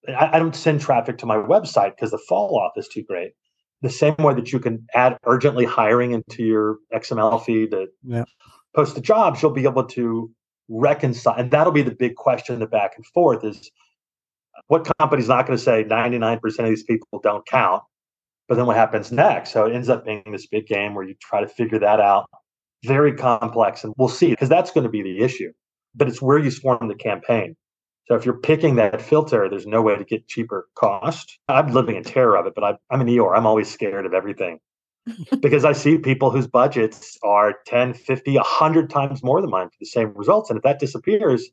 I, 0.07 0.31
I 0.33 0.39
don't 0.39 0.55
send 0.55 0.81
traffic 0.81 1.17
to 1.19 1.25
my 1.25 1.37
website 1.37 1.95
because 1.95 2.11
the 2.11 2.19
fall 2.29 2.59
off 2.59 2.73
is 2.77 2.87
too 2.87 3.03
great. 3.03 3.31
The 3.81 3.89
same 3.89 4.15
way 4.15 4.33
that 4.33 4.51
you 4.51 4.59
can 4.59 4.87
add 4.95 5.17
urgently 5.25 5.65
hiring 5.65 6.11
into 6.11 6.43
your 6.43 6.77
XML 6.93 7.43
feed 7.43 7.71
to 7.71 7.87
yeah 8.03 8.23
post 8.75 8.93
the 8.93 9.01
jobs, 9.01 9.41
you'll 9.41 9.51
be 9.51 9.63
able 9.63 9.85
to 9.85 10.29
reconcile. 10.67 11.35
And 11.35 11.49
that'll 11.49 11.73
be 11.73 11.81
the 11.81 11.95
big 11.95 12.15
question, 12.15 12.59
the 12.59 12.67
back 12.67 12.93
and 12.97 13.05
forth 13.07 13.43
is 13.43 13.71
what 14.67 14.89
company's 14.99 15.29
not 15.29 15.47
going 15.47 15.57
to 15.57 15.63
say 15.63 15.83
99% 15.83 16.43
of 16.43 16.65
these 16.65 16.83
people 16.83 17.19
don't 17.23 17.45
count, 17.47 17.83
but 18.47 18.55
then 18.55 18.65
what 18.65 18.75
happens 18.75 19.11
next? 19.11 19.51
So 19.51 19.65
it 19.65 19.73
ends 19.73 19.89
up 19.89 20.05
being 20.05 20.23
this 20.31 20.47
big 20.47 20.67
game 20.67 20.93
where 20.93 21.05
you 21.05 21.15
try 21.21 21.41
to 21.41 21.47
figure 21.47 21.79
that 21.79 21.99
out. 21.99 22.29
Very 22.83 23.13
complex, 23.15 23.83
and 23.83 23.93
we'll 23.97 24.09
see 24.09 24.29
because 24.29 24.49
that's 24.49 24.69
going 24.69 24.83
to 24.83 24.89
be 24.89 25.01
the 25.01 25.21
issue. 25.21 25.51
But 25.95 26.07
it's 26.07 26.21
where 26.21 26.37
you 26.37 26.51
swarm 26.51 26.87
the 26.87 26.95
campaign. 26.95 27.55
So 28.07 28.15
if 28.15 28.25
you're 28.25 28.37
picking 28.37 28.75
that 28.75 29.01
filter, 29.01 29.49
there's 29.49 29.65
no 29.65 29.81
way 29.81 29.95
to 29.95 30.03
get 30.03 30.27
cheaper 30.27 30.67
cost. 30.75 31.39
I'm 31.47 31.71
living 31.73 31.95
in 31.95 32.03
terror 32.03 32.37
of 32.37 32.45
it, 32.45 32.53
but 32.53 32.63
I, 32.63 32.77
I'm 32.91 33.01
an 33.01 33.07
Eeyore. 33.07 33.35
I'm 33.35 33.47
always 33.47 33.71
scared 33.71 34.05
of 34.05 34.13
everything 34.13 34.59
because 35.39 35.65
I 35.65 35.73
see 35.73 35.97
people 35.97 36.29
whose 36.29 36.47
budgets 36.47 37.17
are 37.23 37.55
10, 37.65 37.95
50, 37.95 38.35
100 38.35 38.89
times 38.89 39.23
more 39.23 39.41
than 39.41 39.49
mine 39.49 39.69
for 39.69 39.77
the 39.79 39.87
same 39.87 40.13
results. 40.15 40.51
And 40.51 40.57
if 40.57 40.63
that 40.63 40.79
disappears, 40.79 41.49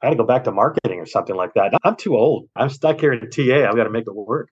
I 0.00 0.06
got 0.06 0.10
to 0.10 0.16
go 0.16 0.24
back 0.24 0.44
to 0.44 0.52
marketing 0.52 1.00
or 1.00 1.06
something 1.06 1.34
like 1.34 1.54
that. 1.54 1.74
I'm 1.82 1.96
too 1.96 2.16
old. 2.16 2.48
I'm 2.54 2.70
stuck 2.70 3.00
here 3.00 3.12
in 3.12 3.28
TA. 3.28 3.68
I've 3.68 3.74
got 3.74 3.84
to 3.84 3.90
make 3.90 4.06
it 4.06 4.14
work. 4.14 4.50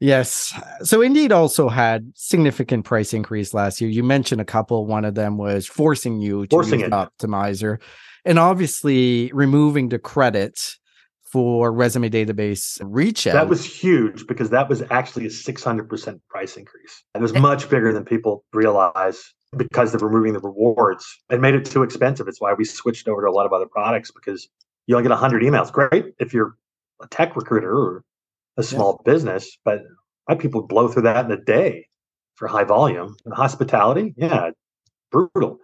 Yes. 0.00 0.58
So 0.82 1.00
Indeed 1.00 1.30
also 1.30 1.68
had 1.68 2.10
significant 2.16 2.86
price 2.86 3.12
increase 3.12 3.54
last 3.54 3.80
year. 3.80 3.90
You 3.90 4.02
mentioned 4.02 4.40
a 4.40 4.44
couple. 4.44 4.86
One 4.86 5.04
of 5.04 5.14
them 5.14 5.36
was 5.36 5.66
forcing 5.66 6.20
you 6.20 6.46
to 6.46 6.56
forcing 6.56 6.80
use 6.80 6.88
it. 6.88 6.92
optimizer 6.92 7.78
and 8.24 8.38
obviously 8.38 9.30
removing 9.32 9.88
the 9.88 9.98
credit 9.98 10.76
for 11.34 11.72
resume 11.72 12.08
database 12.08 12.78
reach 12.84 13.26
out. 13.26 13.32
That 13.32 13.48
was 13.48 13.64
huge 13.64 14.26
because 14.26 14.50
that 14.50 14.68
was 14.68 14.82
actually 14.90 15.26
a 15.26 15.30
600% 15.30 16.20
price 16.28 16.56
increase. 16.56 17.02
And 17.12 17.22
it 17.22 17.24
was 17.24 17.34
eh. 17.34 17.40
much 17.40 17.68
bigger 17.68 17.92
than 17.92 18.04
people 18.04 18.44
realize 18.52 19.20
because 19.56 19.90
they're 19.90 20.06
removing 20.06 20.32
the 20.32 20.40
rewards. 20.40 21.04
It 21.30 21.40
made 21.40 21.54
it 21.54 21.64
too 21.64 21.82
expensive. 21.82 22.28
It's 22.28 22.40
why 22.40 22.54
we 22.54 22.64
switched 22.64 23.08
over 23.08 23.22
to 23.22 23.28
a 23.28 23.32
lot 23.34 23.46
of 23.46 23.52
other 23.52 23.66
products 23.66 24.12
because 24.12 24.48
you 24.86 24.94
only 24.94 25.08
get 25.08 25.10
100 25.10 25.42
emails. 25.42 25.72
Great 25.72 26.14
if 26.20 26.32
you're 26.32 26.56
a 27.02 27.08
tech 27.08 27.34
recruiter 27.34 27.74
or 27.74 28.04
a 28.56 28.62
small 28.62 29.00
yeah. 29.04 29.12
business, 29.12 29.58
but 29.64 29.80
my 30.28 30.36
people 30.36 30.62
blow 30.62 30.86
through 30.86 31.02
that 31.02 31.24
in 31.24 31.32
a 31.32 31.42
day 31.42 31.88
for 32.36 32.46
high 32.46 32.64
volume. 32.64 33.16
And 33.24 33.34
hospitality, 33.34 34.14
yeah, 34.16 34.50
brutal. 35.10 35.58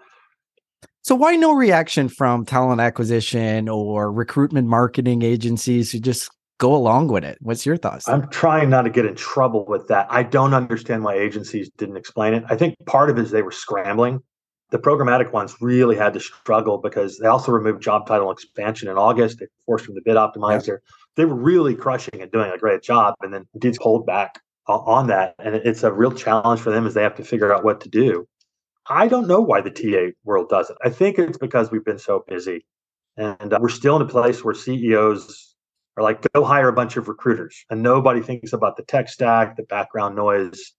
So 1.11 1.16
why 1.16 1.35
no 1.35 1.55
reaction 1.55 2.09
from 2.09 2.44
talent 2.44 2.81
acquisition 2.81 3.68
or 3.68 4.12
recruitment 4.12 4.68
marketing 4.68 5.23
agencies 5.23 5.90
who 5.90 5.99
just 5.99 6.31
go 6.59 6.73
along 6.73 7.09
with 7.09 7.25
it? 7.25 7.37
What's 7.40 7.66
your 7.66 7.77
thoughts? 7.77 8.09
I'm 8.09 8.29
trying 8.29 8.70
not 8.70 8.83
to 8.83 8.90
get 8.90 9.07
in 9.07 9.16
trouble 9.16 9.66
with 9.66 9.88
that. 9.88 10.07
I 10.09 10.23
don't 10.23 10.55
understand 10.55 11.03
why 11.03 11.16
agencies 11.16 11.68
didn't 11.79 11.96
explain 11.96 12.33
it. 12.33 12.44
I 12.49 12.55
think 12.55 12.77
part 12.87 13.11
of 13.11 13.18
it 13.18 13.23
is 13.23 13.33
they 13.33 13.42
were 13.42 13.51
scrambling. 13.51 14.20
The 14.70 14.79
programmatic 14.79 15.33
ones 15.33 15.57
really 15.61 15.96
had 15.96 16.12
to 16.12 16.20
struggle 16.20 16.79
because 16.79 17.18
they 17.18 17.27
also 17.27 17.51
removed 17.51 17.83
job 17.83 18.07
title 18.07 18.31
expansion 18.31 18.88
in 18.88 18.96
August. 18.96 19.40
They 19.40 19.46
forced 19.66 19.87
them 19.87 19.96
to 19.96 20.03
bid 20.05 20.14
optimizer. 20.14 20.68
Yeah. 20.68 20.92
They 21.16 21.25
were 21.25 21.35
really 21.35 21.75
crushing 21.75 22.23
and 22.23 22.31
doing 22.31 22.53
a 22.53 22.57
great 22.57 22.85
job. 22.85 23.16
And 23.20 23.35
then 23.35 23.49
Indeed's 23.55 23.79
pulled 23.79 24.07
back 24.07 24.40
on 24.68 25.09
that. 25.09 25.35
And 25.40 25.57
it's 25.57 25.83
a 25.83 25.92
real 25.92 26.12
challenge 26.12 26.61
for 26.61 26.70
them 26.70 26.87
as 26.87 26.94
they 26.94 27.03
have 27.03 27.16
to 27.16 27.25
figure 27.25 27.53
out 27.53 27.64
what 27.64 27.81
to 27.81 27.88
do. 27.88 28.29
I 28.88 29.09
don't 29.09 29.27
know 29.27 29.40
why 29.40 29.61
the 29.61 29.71
TA 29.71 30.12
world 30.25 30.49
does 30.49 30.71
it. 30.71 30.77
I 30.85 30.90
think 30.90 31.19
it's 31.19 31.38
because 31.38 31.71
we've 31.71 31.85
been 31.85 31.99
so 31.99 32.25
busy. 32.27 32.64
And 33.16 33.53
uh, 33.53 33.59
we're 33.61 33.69
still 33.69 33.97
in 33.97 34.03
a 34.03 34.07
place 34.07 34.45
where 34.45 34.55
CEOs 34.55 35.55
are 35.97 36.03
like, 36.03 36.25
go 36.33 36.45
hire 36.45 36.69
a 36.69 36.73
bunch 36.73 36.97
of 36.97 37.09
recruiters. 37.09 37.64
And 37.71 37.83
nobody 37.83 38.21
thinks 38.21 38.53
about 38.53 38.77
the 38.77 38.83
tech 38.85 39.09
stack, 39.09 39.57
the 39.57 39.62
background 39.64 40.16
noise. 40.16 40.73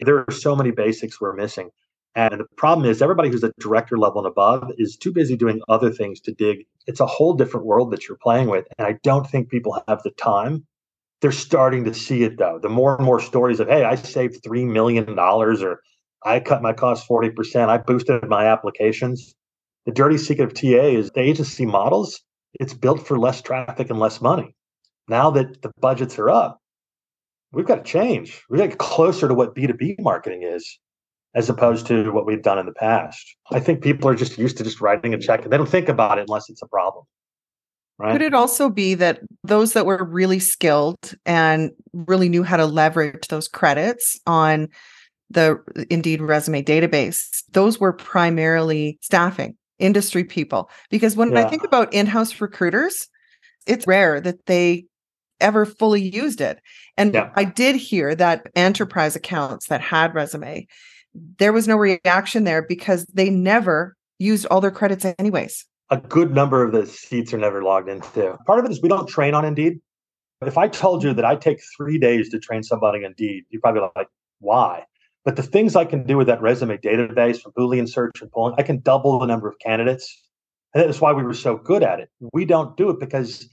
There 0.00 0.18
are 0.18 0.30
so 0.30 0.54
many 0.54 0.70
basics 0.70 1.20
we're 1.20 1.34
missing. 1.34 1.70
And 2.16 2.40
the 2.40 2.46
problem 2.56 2.88
is, 2.88 3.02
everybody 3.02 3.28
who's 3.28 3.42
a 3.42 3.52
director 3.58 3.98
level 3.98 4.18
and 4.20 4.28
above 4.28 4.70
is 4.78 4.96
too 4.96 5.12
busy 5.12 5.36
doing 5.36 5.60
other 5.68 5.90
things 5.90 6.20
to 6.20 6.32
dig. 6.32 6.64
It's 6.86 7.00
a 7.00 7.06
whole 7.06 7.34
different 7.34 7.66
world 7.66 7.90
that 7.90 8.06
you're 8.06 8.18
playing 8.22 8.48
with. 8.48 8.66
And 8.78 8.86
I 8.86 8.98
don't 9.02 9.28
think 9.28 9.50
people 9.50 9.82
have 9.88 10.02
the 10.04 10.10
time. 10.12 10.64
They're 11.20 11.32
starting 11.32 11.84
to 11.84 11.94
see 11.94 12.22
it 12.22 12.38
though. 12.38 12.60
The 12.60 12.68
more 12.68 12.96
and 12.96 13.04
more 13.04 13.20
stories 13.20 13.58
of, 13.58 13.68
hey, 13.68 13.84
I 13.84 13.96
saved 13.96 14.44
$3 14.44 14.66
million 14.70 15.18
or 15.18 15.80
I 16.24 16.40
cut 16.40 16.62
my 16.62 16.72
costs 16.72 17.06
40%. 17.06 17.68
I 17.68 17.78
boosted 17.78 18.28
my 18.28 18.46
applications. 18.46 19.34
The 19.86 19.92
dirty 19.92 20.16
secret 20.16 20.46
of 20.46 20.54
TA 20.54 20.86
is 20.86 21.10
the 21.10 21.20
agency 21.20 21.66
models, 21.66 22.20
it's 22.60 22.72
built 22.72 23.06
for 23.06 23.18
less 23.18 23.42
traffic 23.42 23.90
and 23.90 23.98
less 23.98 24.20
money. 24.20 24.54
Now 25.08 25.30
that 25.32 25.60
the 25.62 25.70
budgets 25.80 26.18
are 26.18 26.30
up, 26.30 26.58
we've 27.52 27.66
got 27.66 27.84
to 27.84 27.90
change. 27.90 28.42
We've 28.48 28.58
got 28.58 28.64
to 28.64 28.68
get 28.70 28.78
closer 28.78 29.28
to 29.28 29.34
what 29.34 29.54
B2B 29.54 30.00
marketing 30.00 30.42
is 30.42 30.78
as 31.34 31.50
opposed 31.50 31.86
to 31.88 32.10
what 32.10 32.26
we've 32.26 32.42
done 32.42 32.58
in 32.58 32.66
the 32.66 32.72
past. 32.72 33.36
I 33.50 33.60
think 33.60 33.82
people 33.82 34.08
are 34.08 34.14
just 34.14 34.38
used 34.38 34.56
to 34.58 34.64
just 34.64 34.80
writing 34.80 35.12
a 35.12 35.18
check 35.18 35.42
and 35.42 35.52
they 35.52 35.56
don't 35.56 35.68
think 35.68 35.88
about 35.88 36.18
it 36.18 36.26
unless 36.28 36.48
it's 36.48 36.62
a 36.62 36.68
problem. 36.68 37.04
Right. 37.98 38.12
Could 38.12 38.22
it 38.22 38.34
also 38.34 38.70
be 38.70 38.94
that 38.94 39.20
those 39.44 39.72
that 39.74 39.86
were 39.86 40.02
really 40.02 40.40
skilled 40.40 41.14
and 41.26 41.70
really 41.92 42.28
knew 42.28 42.42
how 42.42 42.56
to 42.56 42.66
leverage 42.66 43.28
those 43.28 43.46
credits 43.46 44.18
on 44.26 44.68
the 45.30 45.58
Indeed 45.90 46.20
resume 46.20 46.62
database, 46.62 47.42
those 47.52 47.80
were 47.80 47.92
primarily 47.92 48.98
staffing 49.00 49.56
industry 49.78 50.24
people. 50.24 50.70
Because 50.90 51.16
when 51.16 51.32
yeah. 51.32 51.44
I 51.44 51.48
think 51.48 51.64
about 51.64 51.92
in 51.92 52.06
house 52.06 52.40
recruiters, 52.40 53.08
it's 53.66 53.86
rare 53.86 54.20
that 54.20 54.46
they 54.46 54.86
ever 55.40 55.66
fully 55.66 56.02
used 56.02 56.40
it. 56.40 56.60
And 56.96 57.14
yeah. 57.14 57.30
I 57.34 57.44
did 57.44 57.76
hear 57.76 58.14
that 58.14 58.46
enterprise 58.54 59.16
accounts 59.16 59.66
that 59.66 59.80
had 59.80 60.14
resume, 60.14 60.66
there 61.38 61.52
was 61.52 61.68
no 61.68 61.76
reaction 61.76 62.44
there 62.44 62.62
because 62.62 63.04
they 63.06 63.30
never 63.30 63.96
used 64.18 64.46
all 64.46 64.60
their 64.60 64.70
credits 64.70 65.04
anyways. 65.18 65.66
A 65.90 65.98
good 65.98 66.34
number 66.34 66.64
of 66.64 66.72
the 66.72 66.86
seats 66.86 67.34
are 67.34 67.38
never 67.38 67.62
logged 67.62 67.88
into. 67.88 68.36
Part 68.46 68.58
of 68.58 68.64
it 68.64 68.70
is 68.70 68.82
we 68.82 68.88
don't 68.88 69.08
train 69.08 69.34
on 69.34 69.44
Indeed. 69.44 69.80
If 70.40 70.58
I 70.58 70.68
told 70.68 71.02
you 71.02 71.12
that 71.14 71.24
I 71.24 71.36
take 71.36 71.60
three 71.76 71.98
days 71.98 72.28
to 72.30 72.38
train 72.38 72.62
somebody 72.62 72.98
on 72.98 73.04
Indeed, 73.06 73.44
you'd 73.50 73.60
probably 73.60 73.82
like, 73.94 74.08
why? 74.40 74.84
But 75.24 75.36
the 75.36 75.42
things 75.42 75.74
I 75.74 75.84
can 75.84 76.06
do 76.06 76.18
with 76.18 76.26
that 76.26 76.42
resume 76.42 76.76
database 76.76 77.40
from 77.40 77.52
Boolean 77.52 77.88
search 77.88 78.20
and 78.20 78.30
pulling, 78.30 78.54
I 78.58 78.62
can 78.62 78.80
double 78.80 79.18
the 79.18 79.26
number 79.26 79.48
of 79.48 79.58
candidates. 79.58 80.22
And 80.74 80.84
that's 80.84 81.00
why 81.00 81.12
we 81.12 81.22
were 81.22 81.34
so 81.34 81.56
good 81.56 81.82
at 81.82 82.00
it. 82.00 82.10
We 82.32 82.44
don't 82.44 82.76
do 82.76 82.90
it 82.90 83.00
because 83.00 83.48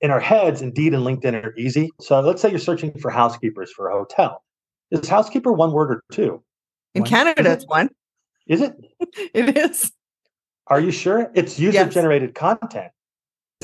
in 0.00 0.10
our 0.10 0.20
heads, 0.20 0.62
Indeed 0.62 0.94
and 0.94 1.02
LinkedIn 1.02 1.44
are 1.44 1.56
easy. 1.56 1.90
So 2.00 2.20
let's 2.20 2.40
say 2.40 2.50
you're 2.50 2.58
searching 2.58 2.96
for 2.98 3.10
housekeepers 3.10 3.72
for 3.72 3.88
a 3.88 3.92
hotel. 3.92 4.44
Is 4.90 5.08
housekeeper 5.08 5.52
one 5.52 5.72
word 5.72 5.90
or 5.90 6.02
two? 6.12 6.42
In 6.94 7.02
one. 7.02 7.10
Canada, 7.10 7.50
it's 7.50 7.64
one. 7.66 7.90
Is 8.46 8.60
it? 8.60 8.76
it 9.34 9.56
is. 9.56 9.90
Are 10.68 10.80
you 10.80 10.90
sure? 10.90 11.30
It's 11.34 11.58
user 11.58 11.86
generated 11.86 12.30
yes. 12.30 12.38
content. 12.38 12.92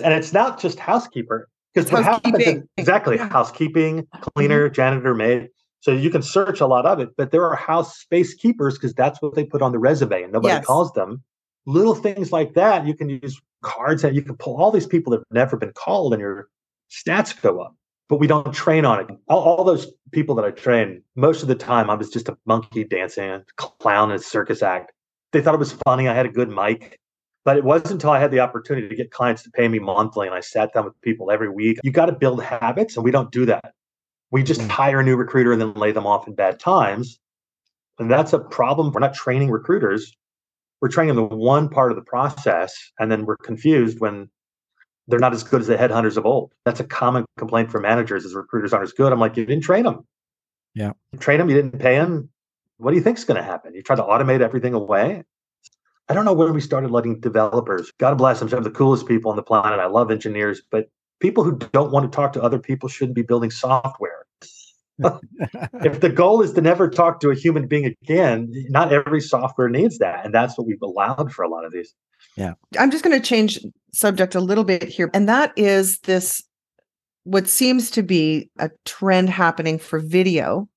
And 0.03 0.13
it's 0.13 0.33
not 0.33 0.59
just 0.61 0.79
housekeeper. 0.79 1.49
Because 1.73 1.91
what 1.91 2.05
happens 2.05 2.63
exactly 2.77 3.17
yeah. 3.17 3.29
housekeeping, 3.29 4.07
cleaner, 4.21 4.67
mm-hmm. 4.67 4.75
janitor, 4.75 5.15
maid. 5.15 5.49
So 5.85 5.93
you 5.93 6.09
can 6.09 6.23
search 6.23 6.63
a 6.63 6.67
lot 6.67 6.87
of 6.87 6.99
it, 6.99 7.11
but 7.15 7.31
there 7.31 7.45
are 7.45 7.55
house 7.55 7.99
space 7.99 8.33
keepers 8.33 8.79
because 8.79 8.95
that's 8.95 9.21
what 9.21 9.35
they 9.35 9.45
put 9.45 9.61
on 9.61 9.71
the 9.71 9.79
resume 9.79 10.23
and 10.23 10.33
nobody 10.33 10.55
yes. 10.55 10.65
calls 10.65 10.91
them. 10.95 11.23
Little 11.67 11.95
things 11.95 12.33
like 12.33 12.55
that, 12.55 12.87
you 12.87 12.95
can 12.95 13.11
use 13.11 13.39
cards 13.63 14.01
that 14.01 14.15
you 14.15 14.23
can 14.23 14.35
pull 14.35 14.57
all 14.57 14.71
these 14.71 14.87
people 14.87 15.11
that 15.11 15.19
have 15.19 15.27
never 15.31 15.59
been 15.59 15.75
called 15.75 16.15
and 16.15 16.23
your 16.23 16.49
stats 16.91 17.39
go 17.39 17.61
up. 17.61 17.77
But 18.09 18.17
we 18.17 18.27
don't 18.27 18.51
train 18.55 18.87
on 18.87 19.01
it. 19.01 19.09
All, 19.29 19.43
all 19.43 19.63
those 19.63 19.93
people 20.11 20.35
that 20.37 20.47
I 20.47 20.53
train, 20.53 21.03
most 21.17 21.43
of 21.43 21.49
the 21.49 21.55
time 21.55 21.91
I 21.91 21.97
was 21.97 22.09
just 22.09 22.31
a 22.31 22.39
monkey 22.47 22.85
dancing, 22.85 23.29
a 23.29 23.45
clown 23.57 24.11
in 24.11 24.17
a 24.17 24.21
circus 24.21 24.63
act. 24.63 24.91
They 25.33 25.43
thought 25.43 25.53
it 25.53 25.59
was 25.59 25.77
funny. 25.85 26.09
I 26.09 26.15
had 26.15 26.25
a 26.25 26.31
good 26.31 26.49
mic. 26.49 26.99
But 27.45 27.59
it 27.59 27.65
wasn't 27.65 27.91
until 27.91 28.11
I 28.13 28.21
had 28.21 28.31
the 28.31 28.41
opportunity 28.41 28.89
to 28.89 28.97
get 28.97 29.11
clients 29.11 29.43
to 29.43 29.51
pay 29.51 29.69
me 29.69 29.81
monthly 29.81 30.29
and 30.29 30.35
I 30.35 30.41
sat 30.41 30.73
down 30.73 30.87
with 30.87 30.99
people 31.03 31.31
every 31.31 31.51
week. 31.51 31.79
You 31.85 31.91
got 31.91 32.07
to 32.07 32.13
build 32.13 32.43
habits, 32.43 32.97
and 32.97 33.05
we 33.05 33.11
don't 33.11 33.31
do 33.31 33.45
that. 33.45 33.75
We 34.35 34.43
just 34.43 34.63
mm. 34.63 34.69
hire 34.69 34.99
a 34.99 35.05
new 35.05 35.15
recruiter 35.15 35.53
and 35.53 35.61
then 35.61 35.75
lay 35.75 35.93
them 35.93 36.09
off 36.09 36.27
in 36.27 36.35
bad 36.35 36.59
times. 36.59 37.21
And 38.01 38.11
that's 38.11 38.33
a 38.33 38.41
problem. 38.41 38.91
We're 38.91 38.99
not 38.99 39.15
training 39.15 39.49
recruiters. 39.49 40.13
We're 40.81 40.89
training 40.89 41.15
them 41.15 41.29
one 41.29 41.69
part 41.69 41.93
of 41.93 41.97
the 41.97 42.03
process, 42.03 42.75
and 42.99 43.13
then 43.13 43.27
we're 43.27 43.37
confused 43.37 44.01
when 44.01 44.29
they're 45.07 45.21
not 45.21 45.35
as 45.35 45.45
good 45.45 45.61
as 45.61 45.69
the 45.69 45.77
headhunters 45.77 46.17
of 46.17 46.27
old. 46.27 46.53
That's 46.65 46.81
a 46.81 46.85
common 46.85 47.25
complaint 47.39 47.71
from 47.71 47.83
managers 47.83 48.25
is 48.25 48.35
recruiters 48.35 48.73
aren't 48.73 48.83
as 48.83 48.93
good. 48.93 49.13
I'm 49.13 49.21
like, 49.21 49.37
you 49.37 49.47
didn't 49.47 49.63
train 49.63 49.85
them. 49.85 50.05
Yeah. 50.75 50.95
You 51.13 51.21
train 51.21 51.39
them, 51.39 51.49
you 51.49 51.55
didn't 51.55 51.79
pay 51.79 51.95
them. 51.95 52.29
What 52.79 52.91
do 52.91 52.97
you 52.97 53.05
think 53.05 53.19
is 53.19 53.25
going 53.25 53.37
to 53.37 53.45
happen? 53.45 53.73
You 53.73 53.83
try 53.85 53.95
to 53.95 54.03
automate 54.03 54.41
everything 54.41 54.75
away. 54.75 55.23
I 56.09 56.15
don't 56.15 56.25
know 56.25 56.33
when 56.33 56.53
we 56.53 56.61
started 56.61 56.91
letting 56.91 57.21
developers, 57.21 57.93
God 57.99 58.19
bless 58.19 58.41
them, 58.41 58.49
some 58.49 58.59
of 58.59 58.65
the 58.65 58.71
coolest 58.73 59.07
people 59.07 59.31
on 59.31 59.37
the 59.37 59.45
planet. 59.45 59.79
I 59.79 59.87
love 59.87 60.11
engineers, 60.11 60.61
but 60.73 60.89
people 61.21 61.45
who 61.45 61.57
don't 61.73 61.93
want 61.93 62.11
to 62.11 62.15
talk 62.15 62.33
to 62.33 62.43
other 62.43 62.59
people 62.59 62.89
shouldn't 62.89 63.15
be 63.15 63.23
building 63.23 63.53
software. 63.53 64.24
If 64.99 66.01
the 66.01 66.09
goal 66.09 66.43
is 66.43 66.53
to 66.53 66.61
never 66.61 66.89
talk 66.89 67.21
to 67.21 67.31
a 67.31 67.35
human 67.35 67.67
being 67.67 67.85
again, 67.85 68.53
not 68.69 68.93
every 68.93 69.21
software 69.21 69.69
needs 69.69 69.99
that. 69.99 70.25
And 70.25 70.33
that's 70.33 70.57
what 70.57 70.67
we've 70.67 70.83
allowed 70.83 71.33
for 71.33 71.43
a 71.43 71.49
lot 71.49 71.65
of 71.65 71.73
these. 71.73 71.95
Yeah. 72.37 72.55
I'm 72.79 72.91
just 72.91 73.05
going 73.05 73.21
to 73.21 73.27
change 73.27 73.59
subject 73.93 74.35
a 74.35 74.41
little 74.41 74.65
bit 74.65 74.85
here. 74.85 75.11
And 75.13 75.29
that 75.29 75.53
is 75.57 75.99
this 76.01 76.43
what 77.25 77.49
seems 77.49 77.91
to 77.93 78.03
be 78.03 78.51
a 78.59 78.71
trend 78.85 79.31
happening 79.31 79.79
for 79.79 79.99
video 79.99 80.69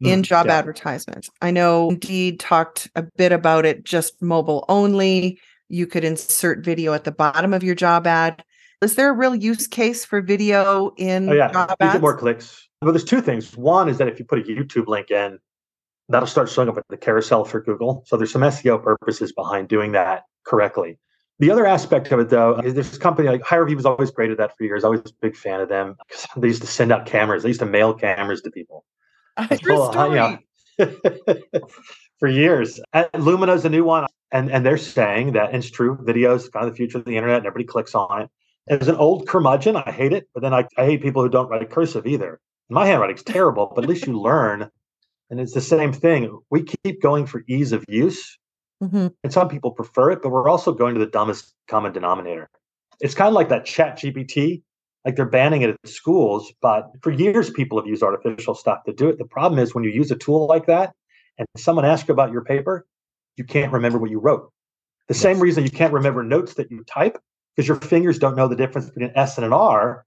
in 0.00 0.20
mm, 0.20 0.24
job 0.24 0.46
yeah. 0.46 0.58
advertisements. 0.58 1.30
I 1.40 1.50
know 1.50 1.90
Indeed 1.90 2.40
talked 2.40 2.90
a 2.94 3.02
bit 3.16 3.32
about 3.32 3.64
it 3.64 3.84
just 3.84 4.20
mobile 4.22 4.64
only. 4.68 5.40
You 5.68 5.86
could 5.86 6.04
insert 6.04 6.64
video 6.64 6.92
at 6.92 7.04
the 7.04 7.12
bottom 7.12 7.54
of 7.54 7.64
your 7.64 7.74
job 7.74 8.06
ad. 8.06 8.44
Is 8.82 8.94
there 8.94 9.08
a 9.08 9.14
real 9.14 9.34
use 9.34 9.66
case 9.66 10.04
for 10.04 10.20
video 10.20 10.92
in 10.98 11.30
oh, 11.30 11.32
yeah. 11.32 11.50
job 11.50 11.76
you 11.80 11.92
get 11.92 12.00
more 12.00 12.16
clicks. 12.16 12.68
Well, 12.82 12.92
there's 12.92 13.04
two 13.04 13.20
things. 13.20 13.56
One 13.56 13.88
is 13.88 13.98
that 13.98 14.08
if 14.08 14.18
you 14.18 14.24
put 14.24 14.38
a 14.38 14.42
YouTube 14.42 14.86
link 14.86 15.10
in, 15.10 15.38
that'll 16.08 16.28
start 16.28 16.48
showing 16.48 16.68
up 16.68 16.76
at 16.76 16.84
the 16.88 16.96
carousel 16.96 17.44
for 17.44 17.60
Google. 17.60 18.04
So 18.06 18.16
there's 18.16 18.32
some 18.32 18.42
SEO 18.42 18.82
purposes 18.82 19.32
behind 19.32 19.68
doing 19.68 19.92
that 19.92 20.24
correctly. 20.46 20.98
The 21.38 21.50
other 21.50 21.66
aspect 21.66 22.10
of 22.12 22.20
it, 22.20 22.30
though, 22.30 22.58
is 22.60 22.74
this 22.74 22.96
company 22.96 23.28
like 23.28 23.42
HireVue 23.42 23.76
was 23.76 23.84
always 23.84 24.10
great 24.10 24.30
at 24.30 24.38
that 24.38 24.56
for 24.56 24.64
years. 24.64 24.84
I 24.84 24.88
was 24.88 25.00
a 25.00 25.12
big 25.20 25.36
fan 25.36 25.60
of 25.60 25.68
them 25.68 25.96
because 26.08 26.26
they 26.36 26.48
used 26.48 26.62
to 26.62 26.68
send 26.68 26.92
out 26.92 27.06
cameras. 27.06 27.42
They 27.42 27.50
used 27.50 27.60
to 27.60 27.66
mail 27.66 27.92
cameras 27.92 28.42
to 28.42 28.50
people. 28.50 28.84
True 29.58 29.90
story. 29.90 30.38
for 32.18 32.28
years. 32.28 32.80
And 32.92 33.08
Lumina's 33.14 33.64
a 33.64 33.68
new 33.68 33.84
one, 33.84 34.06
and 34.32 34.50
and 34.50 34.64
they're 34.64 34.78
saying 34.78 35.32
that 35.32 35.54
it's 35.54 35.70
true. 35.70 35.98
Video 36.02 36.34
is 36.34 36.48
kind 36.48 36.66
of 36.66 36.72
the 36.72 36.76
future 36.76 36.98
of 36.98 37.04
the 37.04 37.16
internet, 37.16 37.38
and 37.38 37.46
everybody 37.46 37.64
clicks 37.64 37.94
on 37.94 38.22
it. 38.22 38.30
As 38.68 38.88
an 38.88 38.96
old 38.96 39.28
curmudgeon, 39.28 39.76
I 39.76 39.92
hate 39.92 40.12
it, 40.12 40.28
but 40.34 40.42
then 40.42 40.52
I, 40.52 40.66
I 40.76 40.86
hate 40.86 41.02
people 41.02 41.22
who 41.22 41.28
don't 41.28 41.48
write 41.48 41.70
cursive 41.70 42.06
either. 42.06 42.40
My 42.68 42.86
handwriting's 42.86 43.22
terrible, 43.22 43.72
but 43.74 43.84
at 43.84 43.90
least 43.90 44.06
you 44.06 44.20
learn. 44.20 44.70
And 45.30 45.40
it's 45.40 45.54
the 45.54 45.60
same 45.60 45.92
thing. 45.92 46.38
We 46.50 46.62
keep 46.62 47.02
going 47.02 47.26
for 47.26 47.42
ease 47.48 47.72
of 47.72 47.84
use. 47.88 48.38
Mm-hmm. 48.82 49.08
And 49.24 49.32
some 49.32 49.48
people 49.48 49.70
prefer 49.70 50.10
it, 50.10 50.22
but 50.22 50.30
we're 50.30 50.48
also 50.48 50.72
going 50.72 50.94
to 50.94 51.00
the 51.00 51.06
dumbest 51.06 51.54
common 51.68 51.92
denominator. 51.92 52.50
It's 53.00 53.14
kind 53.14 53.28
of 53.28 53.34
like 53.34 53.48
that 53.48 53.66
ChatGPT. 53.66 54.62
Like 55.04 55.14
they're 55.14 55.24
banning 55.24 55.62
it 55.62 55.70
at 55.70 55.88
schools, 55.88 56.52
but 56.60 56.90
for 57.00 57.12
years 57.12 57.48
people 57.48 57.78
have 57.78 57.86
used 57.86 58.02
artificial 58.02 58.56
stuff 58.56 58.82
to 58.86 58.92
do 58.92 59.08
it. 59.08 59.18
The 59.18 59.24
problem 59.24 59.60
is 59.60 59.72
when 59.72 59.84
you 59.84 59.90
use 59.90 60.10
a 60.10 60.16
tool 60.16 60.48
like 60.48 60.66
that 60.66 60.94
and 61.38 61.46
someone 61.56 61.84
asks 61.84 62.08
you 62.08 62.12
about 62.12 62.32
your 62.32 62.42
paper, 62.42 62.84
you 63.36 63.44
can't 63.44 63.72
remember 63.72 63.98
what 63.98 64.10
you 64.10 64.18
wrote. 64.18 64.50
The 65.06 65.14
yes. 65.14 65.22
same 65.22 65.38
reason 65.38 65.62
you 65.62 65.70
can't 65.70 65.92
remember 65.92 66.24
notes 66.24 66.54
that 66.54 66.72
you 66.72 66.82
type 66.84 67.18
because 67.54 67.68
your 67.68 67.76
fingers 67.76 68.18
don't 68.18 68.36
know 68.36 68.48
the 68.48 68.56
difference 68.56 68.88
between 68.88 69.10
an 69.10 69.16
S 69.16 69.38
and 69.38 69.46
an 69.46 69.52
R, 69.52 70.04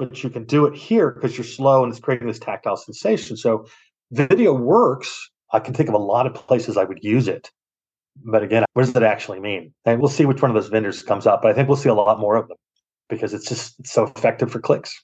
but 0.00 0.24
you 0.24 0.30
can 0.30 0.44
do 0.44 0.64
it 0.66 0.74
here 0.74 1.10
because 1.10 1.36
you're 1.36 1.44
slow 1.44 1.84
and 1.84 1.92
it's 1.92 2.00
creating 2.00 2.26
this 2.26 2.38
tactile 2.38 2.76
sensation. 2.76 3.36
So 3.36 3.66
video 4.10 4.52
works. 4.52 5.30
I 5.52 5.60
can 5.60 5.74
think 5.74 5.88
of 5.88 5.94
a 5.94 5.98
lot 5.98 6.26
of 6.26 6.34
places 6.34 6.76
I 6.76 6.84
would 6.84 7.00
use 7.02 7.28
it. 7.28 7.50
But 8.24 8.42
again, 8.42 8.64
what 8.72 8.82
does 8.82 8.92
that 8.94 9.02
actually 9.02 9.40
mean? 9.40 9.72
And 9.84 10.00
we'll 10.00 10.08
see 10.08 10.24
which 10.24 10.42
one 10.42 10.50
of 10.50 10.54
those 10.54 10.68
vendors 10.68 11.02
comes 11.02 11.26
up. 11.26 11.42
But 11.42 11.50
I 11.50 11.54
think 11.54 11.68
we'll 11.68 11.76
see 11.76 11.88
a 11.88 11.94
lot 11.94 12.18
more 12.18 12.36
of 12.36 12.48
them 12.48 12.56
because 13.08 13.34
it's 13.34 13.48
just 13.48 13.78
it's 13.78 13.92
so 13.92 14.04
effective 14.04 14.50
for 14.50 14.60
clicks. 14.60 14.98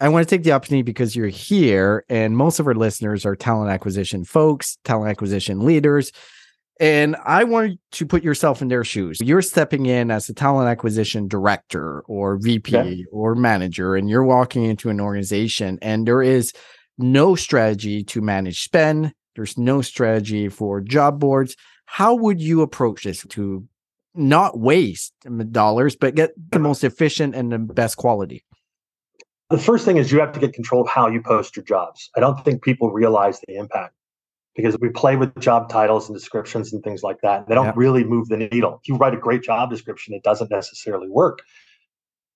I 0.00 0.08
want 0.08 0.26
to 0.26 0.36
take 0.36 0.44
the 0.44 0.52
opportunity 0.52 0.82
because 0.82 1.14
you're 1.14 1.28
here 1.28 2.04
and 2.08 2.36
most 2.36 2.58
of 2.58 2.66
our 2.66 2.74
listeners 2.74 3.24
are 3.24 3.36
talent 3.36 3.70
acquisition 3.70 4.24
folks, 4.24 4.78
talent 4.84 5.10
acquisition 5.10 5.64
leaders. 5.64 6.12
And 6.82 7.14
I 7.24 7.44
want 7.44 7.78
to 7.92 8.06
put 8.06 8.24
yourself 8.24 8.60
in 8.60 8.66
their 8.66 8.82
shoes. 8.82 9.18
You're 9.22 9.40
stepping 9.40 9.86
in 9.86 10.10
as 10.10 10.28
a 10.28 10.34
talent 10.34 10.68
acquisition 10.68 11.28
director 11.28 12.00
or 12.08 12.38
VP 12.38 13.06
or 13.12 13.36
manager, 13.36 13.94
and 13.94 14.10
you're 14.10 14.24
walking 14.24 14.64
into 14.64 14.90
an 14.90 15.00
organization, 15.00 15.78
and 15.80 16.08
there 16.08 16.22
is 16.22 16.52
no 16.98 17.36
strategy 17.36 18.02
to 18.02 18.20
manage 18.20 18.64
spend. 18.64 19.12
There's 19.36 19.56
no 19.56 19.80
strategy 19.80 20.48
for 20.48 20.80
job 20.80 21.20
boards. 21.20 21.54
How 21.86 22.16
would 22.16 22.40
you 22.40 22.62
approach 22.62 23.04
this 23.04 23.24
to 23.28 23.64
not 24.16 24.58
waste 24.58 25.14
dollars, 25.52 25.94
but 25.94 26.16
get 26.16 26.34
the 26.34 26.56
uh-huh. 26.56 26.64
most 26.64 26.82
efficient 26.82 27.36
and 27.36 27.52
the 27.52 27.60
best 27.60 27.96
quality? 27.96 28.44
The 29.50 29.58
first 29.58 29.84
thing 29.84 29.98
is 29.98 30.10
you 30.10 30.18
have 30.18 30.32
to 30.32 30.40
get 30.40 30.52
control 30.52 30.82
of 30.82 30.88
how 30.88 31.06
you 31.06 31.22
post 31.22 31.54
your 31.54 31.64
jobs. 31.64 32.10
I 32.16 32.20
don't 32.20 32.44
think 32.44 32.64
people 32.64 32.90
realize 32.90 33.38
the 33.46 33.54
impact 33.54 33.94
because 34.54 34.76
we 34.80 34.90
play 34.90 35.16
with 35.16 35.38
job 35.40 35.68
titles 35.68 36.08
and 36.08 36.16
descriptions 36.16 36.72
and 36.72 36.82
things 36.82 37.02
like 37.02 37.20
that. 37.22 37.48
They 37.48 37.54
don't 37.54 37.66
yeah. 37.66 37.72
really 37.76 38.04
move 38.04 38.28
the 38.28 38.36
needle. 38.36 38.80
If 38.82 38.88
you 38.88 38.96
write 38.96 39.14
a 39.14 39.18
great 39.18 39.42
job 39.42 39.70
description, 39.70 40.14
it 40.14 40.22
doesn't 40.22 40.50
necessarily 40.50 41.08
work. 41.08 41.40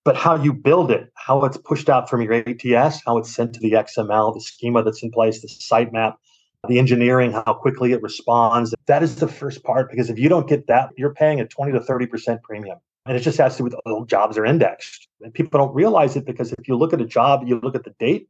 But 0.03 0.15
how 0.15 0.41
you 0.41 0.53
build 0.53 0.89
it, 0.89 1.11
how 1.15 1.43
it's 1.43 1.57
pushed 1.57 1.89
out 1.89 2.09
from 2.09 2.21
your 2.21 2.33
ATS, 2.33 3.01
how 3.05 3.17
it's 3.17 3.29
sent 3.29 3.53
to 3.53 3.59
the 3.59 3.73
XML, 3.73 4.33
the 4.33 4.41
schema 4.41 4.81
that's 4.81 5.03
in 5.03 5.11
place, 5.11 5.41
the 5.41 5.47
sitemap, 5.47 6.15
the 6.67 6.79
engineering, 6.79 7.33
how 7.33 7.53
quickly 7.53 7.91
it 7.91 8.01
responds. 8.01 8.73
That 8.87 9.03
is 9.03 9.17
the 9.17 9.27
first 9.27 9.63
part 9.63 9.89
because 9.91 10.09
if 10.09 10.17
you 10.17 10.29
don't 10.29 10.47
get 10.47 10.67
that, 10.67 10.91
you're 10.97 11.13
paying 11.13 11.39
a 11.39 11.45
20 11.45 11.73
to 11.73 11.79
30% 11.79 12.41
premium. 12.41 12.79
And 13.05 13.15
it 13.15 13.21
just 13.21 13.37
has 13.37 13.53
to 13.53 13.59
do 13.59 13.63
with 13.65 13.73
the 13.73 14.05
jobs 14.07 14.37
are 14.37 14.45
indexed. 14.45 15.07
And 15.21 15.33
people 15.33 15.59
don't 15.59 15.73
realize 15.73 16.15
it 16.15 16.25
because 16.25 16.51
if 16.53 16.67
you 16.67 16.75
look 16.75 16.93
at 16.93 17.01
a 17.01 17.05
job, 17.05 17.43
you 17.45 17.59
look 17.61 17.75
at 17.75 17.83
the 17.83 17.93
date, 17.99 18.27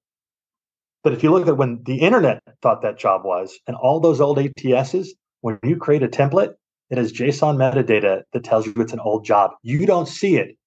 but 1.03 1.13
if 1.13 1.23
you 1.23 1.31
look 1.31 1.47
at 1.47 1.57
when 1.57 1.81
the 1.85 1.97
internet 1.97 2.41
thought 2.61 2.81
that 2.81 2.97
job 2.97 3.23
was, 3.23 3.57
and 3.67 3.75
all 3.75 3.99
those 3.99 4.19
old 4.19 4.37
ATSs, 4.37 5.09
when 5.41 5.59
you 5.63 5.77
create 5.77 6.03
a 6.03 6.07
template, 6.07 6.53
it 6.89 6.97
has 6.97 7.11
JSON 7.11 7.57
metadata 7.57 8.23
that 8.33 8.43
tells 8.43 8.65
you 8.65 8.73
it's 8.77 8.93
an 8.93 8.99
old 8.99 9.25
job. 9.25 9.51
You 9.61 9.85
don't 9.85 10.07
see 10.07 10.37
it. 10.37 10.57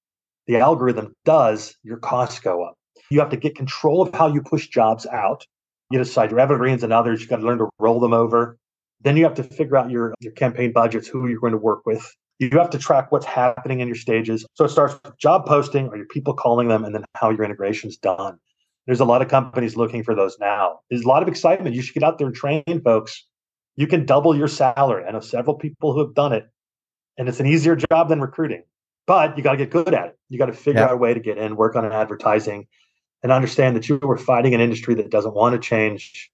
The 0.47 0.57
algorithm 0.57 1.13
does, 1.25 1.75
your 1.83 1.97
costs 1.97 2.39
go 2.39 2.63
up. 2.63 2.75
You 3.09 3.19
have 3.19 3.29
to 3.29 3.37
get 3.37 3.55
control 3.55 4.01
of 4.01 4.13
how 4.13 4.27
you 4.27 4.41
push 4.41 4.67
jobs 4.67 5.05
out. 5.07 5.45
You 5.91 5.99
decide 5.99 6.31
your 6.31 6.39
evergreens 6.39 6.83
and 6.83 6.93
others. 6.93 7.21
You 7.21 7.27
got 7.27 7.37
to 7.37 7.45
learn 7.45 7.57
to 7.57 7.69
roll 7.79 7.99
them 7.99 8.13
over. 8.13 8.57
Then 9.01 9.17
you 9.17 9.23
have 9.23 9.33
to 9.35 9.43
figure 9.43 9.77
out 9.77 9.89
your, 9.89 10.13
your 10.19 10.31
campaign 10.33 10.71
budgets, 10.71 11.07
who 11.07 11.27
you're 11.27 11.39
going 11.39 11.51
to 11.51 11.57
work 11.57 11.85
with. 11.85 12.05
You 12.39 12.49
have 12.51 12.69
to 12.71 12.77
track 12.77 13.11
what's 13.11 13.25
happening 13.25 13.81
in 13.81 13.87
your 13.87 13.95
stages. 13.95 14.45
So 14.53 14.65
it 14.65 14.69
starts 14.69 14.95
with 15.03 15.17
job 15.17 15.45
posting 15.45 15.87
or 15.89 15.97
your 15.97 16.07
people 16.07 16.33
calling 16.33 16.67
them 16.67 16.85
and 16.85 16.95
then 16.95 17.03
how 17.15 17.29
your 17.29 17.43
integration 17.43 17.89
is 17.89 17.97
done. 17.97 18.37
There's 18.85 18.99
a 18.99 19.05
lot 19.05 19.21
of 19.21 19.27
companies 19.27 19.75
looking 19.75 20.03
for 20.03 20.15
those 20.15 20.37
now. 20.39 20.79
There's 20.89 21.03
a 21.03 21.07
lot 21.07 21.21
of 21.21 21.27
excitement. 21.27 21.75
You 21.75 21.81
should 21.81 21.93
get 21.93 22.03
out 22.03 22.17
there 22.17 22.27
and 22.27 22.35
train 22.35 22.81
folks. 22.83 23.25
You 23.75 23.87
can 23.87 24.05
double 24.05 24.35
your 24.35 24.47
salary. 24.47 25.05
I 25.07 25.11
know 25.11 25.19
several 25.19 25.55
people 25.55 25.93
who 25.93 25.99
have 25.99 26.13
done 26.13 26.33
it, 26.33 26.49
and 27.17 27.29
it's 27.29 27.39
an 27.39 27.45
easier 27.45 27.75
job 27.75 28.09
than 28.09 28.19
recruiting. 28.21 28.63
But 29.07 29.37
you 29.37 29.43
got 29.43 29.51
to 29.53 29.57
get 29.57 29.71
good 29.71 29.93
at 29.93 30.07
it. 30.07 30.19
You 30.29 30.37
got 30.37 30.47
to 30.47 30.53
figure 30.53 30.81
out 30.81 30.91
a 30.91 30.97
way 30.97 31.13
to 31.13 31.19
get 31.19 31.37
in, 31.37 31.55
work 31.55 31.75
on 31.75 31.85
an 31.85 31.91
advertising, 31.91 32.67
and 33.23 33.31
understand 33.31 33.75
that 33.75 33.89
you 33.89 33.99
are 34.03 34.17
fighting 34.17 34.53
an 34.53 34.61
industry 34.61 34.95
that 34.95 35.09
doesn't 35.09 35.33
want 35.33 35.53
to 35.53 35.59
change. 35.59 36.31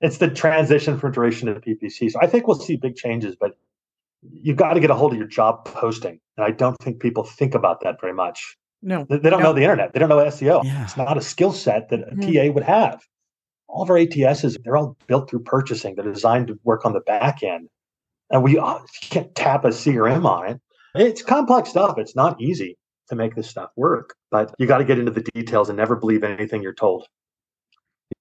It's 0.00 0.18
the 0.18 0.28
transition 0.28 0.98
from 0.98 1.12
duration 1.12 1.48
to 1.48 1.60
PPC. 1.60 2.10
So 2.10 2.18
I 2.20 2.26
think 2.26 2.46
we'll 2.46 2.58
see 2.58 2.76
big 2.76 2.96
changes, 2.96 3.36
but 3.36 3.56
you've 4.22 4.56
got 4.56 4.74
to 4.74 4.80
get 4.80 4.90
a 4.90 4.94
hold 4.94 5.12
of 5.12 5.18
your 5.18 5.28
job 5.28 5.64
posting. 5.64 6.20
And 6.36 6.44
I 6.44 6.50
don't 6.50 6.76
think 6.78 7.00
people 7.00 7.24
think 7.24 7.54
about 7.54 7.80
that 7.82 8.00
very 8.00 8.14
much. 8.14 8.56
No. 8.84 9.06
They, 9.08 9.18
they 9.18 9.30
don't 9.30 9.40
no. 9.40 9.46
know 9.46 9.52
the 9.54 9.62
internet. 9.62 9.92
They 9.92 9.98
don't 9.98 10.08
know 10.10 10.18
SEO. 10.18 10.62
Yeah. 10.62 10.84
It's 10.84 10.96
not 10.96 11.16
a 11.16 11.22
skill 11.22 11.52
set 11.52 11.88
that 11.88 12.00
a 12.00 12.14
Mhm. 12.14 12.48
TA 12.48 12.52
would 12.52 12.62
have. 12.64 13.02
All 13.66 13.82
of 13.82 13.90
our 13.90 13.96
ATSs, 13.96 14.56
they're 14.62 14.76
all 14.76 14.96
built 15.06 15.28
through 15.30 15.40
purchasing. 15.40 15.94
They're 15.96 16.04
designed 16.12 16.48
to 16.48 16.58
work 16.62 16.84
on 16.84 16.92
the 16.92 17.00
back 17.00 17.42
end. 17.42 17.68
And 18.30 18.42
we 18.42 18.58
uh, 18.58 18.78
can't 19.00 19.34
tap 19.34 19.64
a 19.64 19.68
CRM 19.68 20.24
on 20.26 20.48
it. 20.50 20.60
It's 20.94 21.22
complex 21.22 21.70
stuff. 21.70 21.98
It's 21.98 22.14
not 22.14 22.40
easy 22.40 22.76
to 23.08 23.16
make 23.16 23.34
this 23.34 23.48
stuff 23.48 23.70
work, 23.76 24.14
but 24.30 24.54
you 24.58 24.66
got 24.66 24.78
to 24.78 24.84
get 24.84 24.98
into 24.98 25.10
the 25.10 25.22
details 25.34 25.68
and 25.68 25.76
never 25.76 25.96
believe 25.96 26.22
anything 26.22 26.62
you're 26.62 26.72
told. 26.74 27.06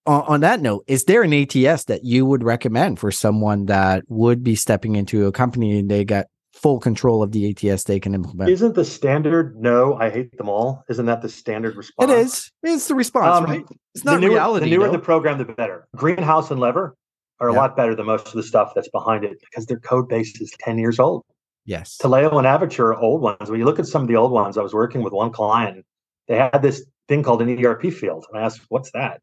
on, 0.05 0.21
on 0.23 0.39
that 0.41 0.59
note, 0.61 0.83
is 0.87 1.03
there 1.05 1.21
an 1.23 1.33
ATS 1.33 1.85
that 1.85 2.03
you 2.03 2.25
would 2.25 2.43
recommend 2.43 2.99
for 2.99 3.11
someone 3.11 3.65
that 3.67 4.03
would 4.07 4.43
be 4.43 4.55
stepping 4.55 4.95
into 4.95 5.25
a 5.27 5.31
company 5.31 5.77
and 5.79 5.89
they 5.89 6.03
got 6.03 6.25
full 6.53 6.79
control 6.79 7.23
of 7.23 7.31
the 7.31 7.49
ATS 7.49 7.83
they 7.85 7.99
can 7.99 8.13
implement? 8.13 8.49
Isn't 8.49 8.75
the 8.75 8.85
standard 8.85 9.59
no, 9.59 9.95
I 9.95 10.09
hate 10.09 10.37
them 10.37 10.49
all? 10.49 10.83
Isn't 10.89 11.05
that 11.07 11.21
the 11.21 11.29
standard 11.29 11.75
response? 11.75 12.11
it 12.11 12.17
is. 12.17 12.51
It's 12.63 12.87
the 12.87 12.95
response, 12.95 13.37
Um, 13.37 13.45
right? 13.45 13.65
It's 13.95 14.05
not 14.05 14.15
the 14.15 14.21
newer, 14.21 14.33
reality. 14.35 14.65
The 14.69 14.77
newer 14.77 14.85
though. 14.87 14.93
the 14.93 14.99
program, 14.99 15.37
the 15.39 15.45
better. 15.45 15.87
Greenhouse 15.95 16.51
and 16.51 16.59
Lever 16.59 16.95
are 17.39 17.49
a 17.49 17.53
lot 17.53 17.75
better 17.75 17.95
than 17.95 18.05
most 18.05 18.27
of 18.27 18.33
the 18.33 18.43
stuff 18.43 18.71
that's 18.75 18.87
behind 18.89 19.23
it 19.25 19.37
because 19.41 19.65
their 19.65 19.79
code 19.79 20.07
base 20.07 20.39
is 20.39 20.53
10 20.59 20.77
years 20.77 20.99
old. 20.99 21.23
yes. 21.65 21.97
Taleo 22.01 22.37
and 22.37 22.47
Avature 22.47 22.79
are 22.85 22.95
old 22.99 23.21
ones. 23.21 23.49
When 23.49 23.59
you 23.59 23.65
look 23.65 23.79
at 23.79 23.87
some 23.87 24.01
of 24.03 24.07
the 24.07 24.15
old 24.15 24.31
ones, 24.31 24.57
I 24.57 24.61
was 24.61 24.73
working 24.73 25.01
with 25.01 25.11
one 25.13 25.31
client. 25.31 25.85
They 26.27 26.37
had 26.37 26.61
this 26.61 26.85
thing 27.09 27.23
called 27.23 27.41
an 27.41 27.65
ERP 27.65 27.91
field. 27.91 28.25
And 28.31 28.39
I 28.39 28.45
asked, 28.45 28.61
what's 28.69 28.91
that? 28.91 29.19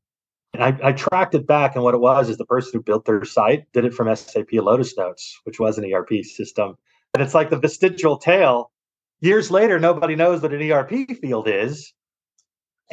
And 0.53 0.63
I, 0.65 0.77
I 0.89 0.93
tracked 0.93 1.35
it 1.35 1.47
back. 1.47 1.77
And 1.77 1.85
what 1.85 1.95
it 1.95 2.01
was 2.01 2.29
is 2.29 2.37
the 2.37 2.45
person 2.45 2.73
who 2.75 2.83
built 2.83 3.05
their 3.07 3.25
site 3.25 3.71
did 3.73 3.85
it 3.85 3.95
from 3.95 4.15
SAP 4.15 4.53
Lotus 4.53 4.97
Notes, 4.99 5.41
which 5.45 5.59
was 5.61 5.79
an 5.79 5.91
ERP 5.91 6.25
system. 6.25 6.75
And 7.15 7.23
it's 7.23 7.35
like 7.35 7.51
the 7.51 7.59
vestigial 7.59 8.19
tail. 8.19 8.71
Years 9.21 9.51
later, 9.51 9.79
nobody 9.79 10.15
knows 10.17 10.43
what 10.43 10.53
an 10.53 10.71
ERP 10.71 11.11
field 11.21 11.49
is. 11.49 11.93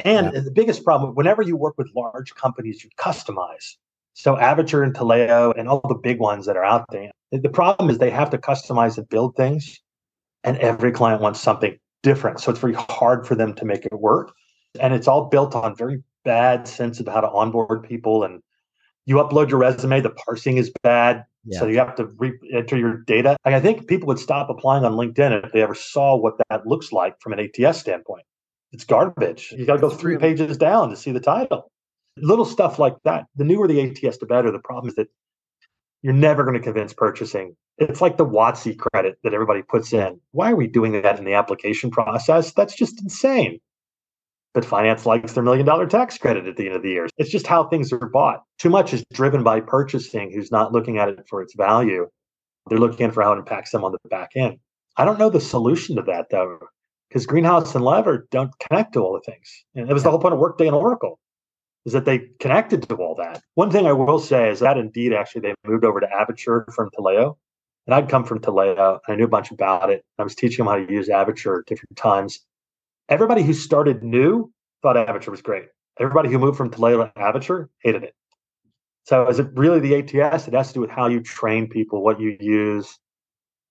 And 0.04 0.32
the 0.32 0.50
biggest 0.50 0.84
problem, 0.84 1.14
whenever 1.14 1.42
you 1.42 1.56
work 1.56 1.74
with 1.76 1.90
large 1.94 2.34
companies, 2.34 2.84
you 2.84 2.90
customize. 2.98 3.76
So 4.14 4.36
Avature 4.36 4.82
and 4.82 4.94
Taleo 4.94 5.52
and 5.56 5.68
all 5.68 5.80
the 5.88 5.94
big 5.94 6.18
ones 6.20 6.46
that 6.46 6.56
are 6.56 6.64
out 6.64 6.84
there. 6.90 7.10
The 7.30 7.48
problem 7.48 7.90
is 7.90 7.98
they 7.98 8.10
have 8.10 8.30
to 8.30 8.38
customize 8.38 8.98
and 8.98 9.08
build 9.08 9.36
things, 9.36 9.78
and 10.44 10.56
every 10.58 10.92
client 10.92 11.20
wants 11.20 11.40
something 11.40 11.78
different. 12.02 12.40
So 12.40 12.50
it's 12.50 12.60
very 12.60 12.74
hard 12.74 13.26
for 13.26 13.34
them 13.34 13.54
to 13.54 13.64
make 13.64 13.84
it 13.84 13.92
work. 13.92 14.32
And 14.80 14.94
it's 14.94 15.08
all 15.08 15.26
built 15.26 15.54
on 15.54 15.76
very 15.76 16.02
bad 16.24 16.66
sense 16.68 17.00
of 17.00 17.06
how 17.06 17.20
to 17.20 17.28
onboard 17.28 17.82
people. 17.82 18.24
And 18.24 18.40
you 19.08 19.16
upload 19.16 19.48
your 19.48 19.58
resume, 19.58 20.02
the 20.02 20.10
parsing 20.10 20.58
is 20.58 20.70
bad. 20.82 21.24
Yeah. 21.44 21.60
So 21.60 21.66
you 21.66 21.78
have 21.78 21.96
to 21.96 22.04
re-enter 22.18 22.76
your 22.76 22.98
data. 22.98 23.38
Like, 23.46 23.54
I 23.54 23.60
think 23.60 23.88
people 23.88 24.06
would 24.08 24.18
stop 24.18 24.50
applying 24.50 24.84
on 24.84 24.92
LinkedIn 24.92 25.46
if 25.46 25.50
they 25.52 25.62
ever 25.62 25.74
saw 25.74 26.14
what 26.14 26.34
that 26.50 26.66
looks 26.66 26.92
like 26.92 27.18
from 27.22 27.32
an 27.32 27.40
ATS 27.40 27.78
standpoint. 27.78 28.24
It's 28.70 28.84
garbage. 28.84 29.54
You 29.56 29.64
got 29.64 29.76
to 29.76 29.80
go 29.80 29.88
three 29.88 30.18
pages 30.18 30.58
down 30.58 30.90
to 30.90 30.96
see 30.96 31.10
the 31.10 31.20
title. 31.20 31.72
Little 32.18 32.44
stuff 32.44 32.78
like 32.78 32.96
that. 33.04 33.24
The 33.34 33.44
newer 33.44 33.66
the 33.66 33.80
ATS, 33.80 34.18
the 34.18 34.26
better. 34.26 34.50
The 34.50 34.58
problem 34.58 34.90
is 34.90 34.96
that 34.96 35.08
you're 36.02 36.12
never 36.12 36.44
going 36.44 36.58
to 36.58 36.62
convince 36.62 36.92
purchasing. 36.92 37.56
It's 37.78 38.02
like 38.02 38.18
the 38.18 38.26
WOTC 38.26 38.78
credit 38.78 39.16
that 39.24 39.32
everybody 39.32 39.62
puts 39.62 39.94
in. 39.94 40.20
Why 40.32 40.52
are 40.52 40.56
we 40.56 40.66
doing 40.66 41.00
that 41.00 41.18
in 41.18 41.24
the 41.24 41.32
application 41.32 41.90
process? 41.90 42.52
That's 42.52 42.76
just 42.76 43.00
insane. 43.00 43.58
But 44.54 44.64
finance 44.64 45.06
likes 45.06 45.34
their 45.34 45.42
million 45.42 45.66
dollar 45.66 45.86
tax 45.86 46.18
credit 46.18 46.46
at 46.46 46.56
the 46.56 46.66
end 46.66 46.76
of 46.76 46.82
the 46.82 46.88
year. 46.88 47.08
It's 47.18 47.30
just 47.30 47.46
how 47.46 47.64
things 47.64 47.92
are 47.92 47.98
bought. 47.98 48.42
Too 48.58 48.70
much 48.70 48.92
is 48.94 49.04
driven 49.12 49.42
by 49.42 49.60
purchasing, 49.60 50.32
who's 50.32 50.50
not 50.50 50.72
looking 50.72 50.98
at 50.98 51.08
it 51.08 51.26
for 51.28 51.42
its 51.42 51.54
value. 51.54 52.08
They're 52.68 52.78
looking 52.78 53.10
for 53.10 53.22
how 53.22 53.32
it 53.32 53.38
impacts 53.38 53.70
them 53.70 53.84
on 53.84 53.92
the 53.92 54.08
back 54.08 54.30
end. 54.36 54.58
I 54.96 55.04
don't 55.04 55.18
know 55.18 55.30
the 55.30 55.40
solution 55.40 55.96
to 55.96 56.02
that 56.02 56.26
though, 56.30 56.58
because 57.08 57.26
Greenhouse 57.26 57.74
and 57.74 57.84
Lever 57.84 58.26
don't 58.30 58.52
connect 58.58 58.94
to 58.94 59.00
all 59.00 59.12
the 59.12 59.30
things. 59.30 59.64
And 59.74 59.88
it 59.88 59.94
was 59.94 60.02
the 60.02 60.10
whole 60.10 60.18
point 60.18 60.34
of 60.34 60.40
Workday 60.40 60.66
and 60.66 60.74
Oracle, 60.74 61.18
is 61.84 61.92
that 61.92 62.04
they 62.04 62.30
connected 62.40 62.88
to 62.88 62.96
all 62.96 63.14
that. 63.16 63.42
One 63.54 63.70
thing 63.70 63.86
I 63.86 63.92
will 63.92 64.18
say 64.18 64.50
is 64.50 64.60
that 64.60 64.76
indeed 64.76 65.12
actually 65.12 65.42
they 65.42 65.54
moved 65.66 65.84
over 65.84 66.00
to 66.00 66.06
Avature 66.06 66.72
from 66.74 66.90
Taleo. 66.90 67.36
And 67.86 67.94
I'd 67.94 68.10
come 68.10 68.24
from 68.24 68.40
Taleo 68.40 68.98
and 69.06 69.14
I 69.14 69.16
knew 69.16 69.24
a 69.24 69.28
bunch 69.28 69.50
about 69.50 69.88
it. 69.88 70.04
I 70.18 70.22
was 70.22 70.34
teaching 70.34 70.64
them 70.64 70.72
how 70.72 70.84
to 70.84 70.92
use 70.92 71.08
Avature 71.08 71.60
at 71.60 71.66
different 71.66 71.96
times. 71.96 72.40
Everybody 73.08 73.42
who 73.42 73.52
started 73.52 74.02
new 74.02 74.52
thought 74.82 74.96
Avature 74.96 75.28
was 75.30 75.42
great. 75.42 75.66
Everybody 75.98 76.30
who 76.30 76.38
moved 76.38 76.56
from 76.56 76.70
Taleo 76.70 77.12
to 77.12 77.20
Avature 77.20 77.68
hated 77.82 78.04
it. 78.04 78.14
So 79.04 79.26
is 79.28 79.38
it 79.38 79.48
really 79.54 79.80
the 79.80 79.94
ATS? 79.96 80.46
It 80.48 80.54
has 80.54 80.68
to 80.68 80.74
do 80.74 80.80
with 80.80 80.90
how 80.90 81.08
you 81.08 81.20
train 81.20 81.68
people, 81.68 82.02
what 82.02 82.20
you 82.20 82.36
use. 82.40 82.98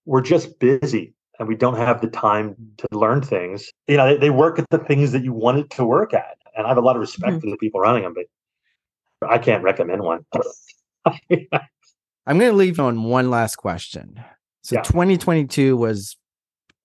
We're 0.06 0.22
just 0.22 0.60
busy 0.60 1.14
and 1.38 1.48
we 1.48 1.56
don't 1.56 1.78
have 1.78 2.02
the 2.02 2.08
time 2.08 2.56
to 2.78 2.88
learn 2.98 3.22
things. 3.22 3.72
You 3.88 3.98
know, 3.98 4.08
they, 4.08 4.18
they 4.18 4.30
work 4.32 4.58
at 4.58 4.66
the 4.72 4.80
things 4.80 5.12
that 5.12 5.24
you 5.24 5.34
want 5.34 5.60
it 5.60 5.70
to 5.72 5.86
work 5.86 6.14
at. 6.14 6.38
And 6.56 6.66
I 6.66 6.70
have 6.70 6.78
a 6.78 6.82
lot 6.82 6.96
of 6.96 7.02
respect 7.02 7.34
Mhm. 7.34 7.42
for 7.42 7.50
the 7.52 7.58
people 7.58 7.80
running 7.80 8.04
them, 8.04 8.16
but 8.16 9.30
I 9.30 9.38
can't 9.38 9.64
recommend 9.64 10.02
one. 10.02 10.26
I'm 11.06 12.40
going 12.40 12.52
to 12.52 12.54
leave 12.54 12.80
on 12.80 13.04
one 13.04 13.30
last 13.30 13.58
question. 13.58 14.20
So 14.64 14.76
Yeah. 14.76 14.82
2022 14.82 15.78
was 15.78 16.18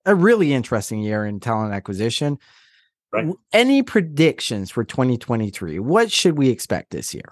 a 0.05 0.15
really 0.15 0.53
interesting 0.53 0.99
year 0.99 1.25
in 1.25 1.39
talent 1.39 1.73
acquisition. 1.73 2.37
Right. 3.11 3.27
Any 3.51 3.83
predictions 3.83 4.71
for 4.71 4.83
2023? 4.83 5.79
What 5.79 6.11
should 6.11 6.37
we 6.37 6.49
expect 6.49 6.91
this 6.91 7.13
year? 7.13 7.31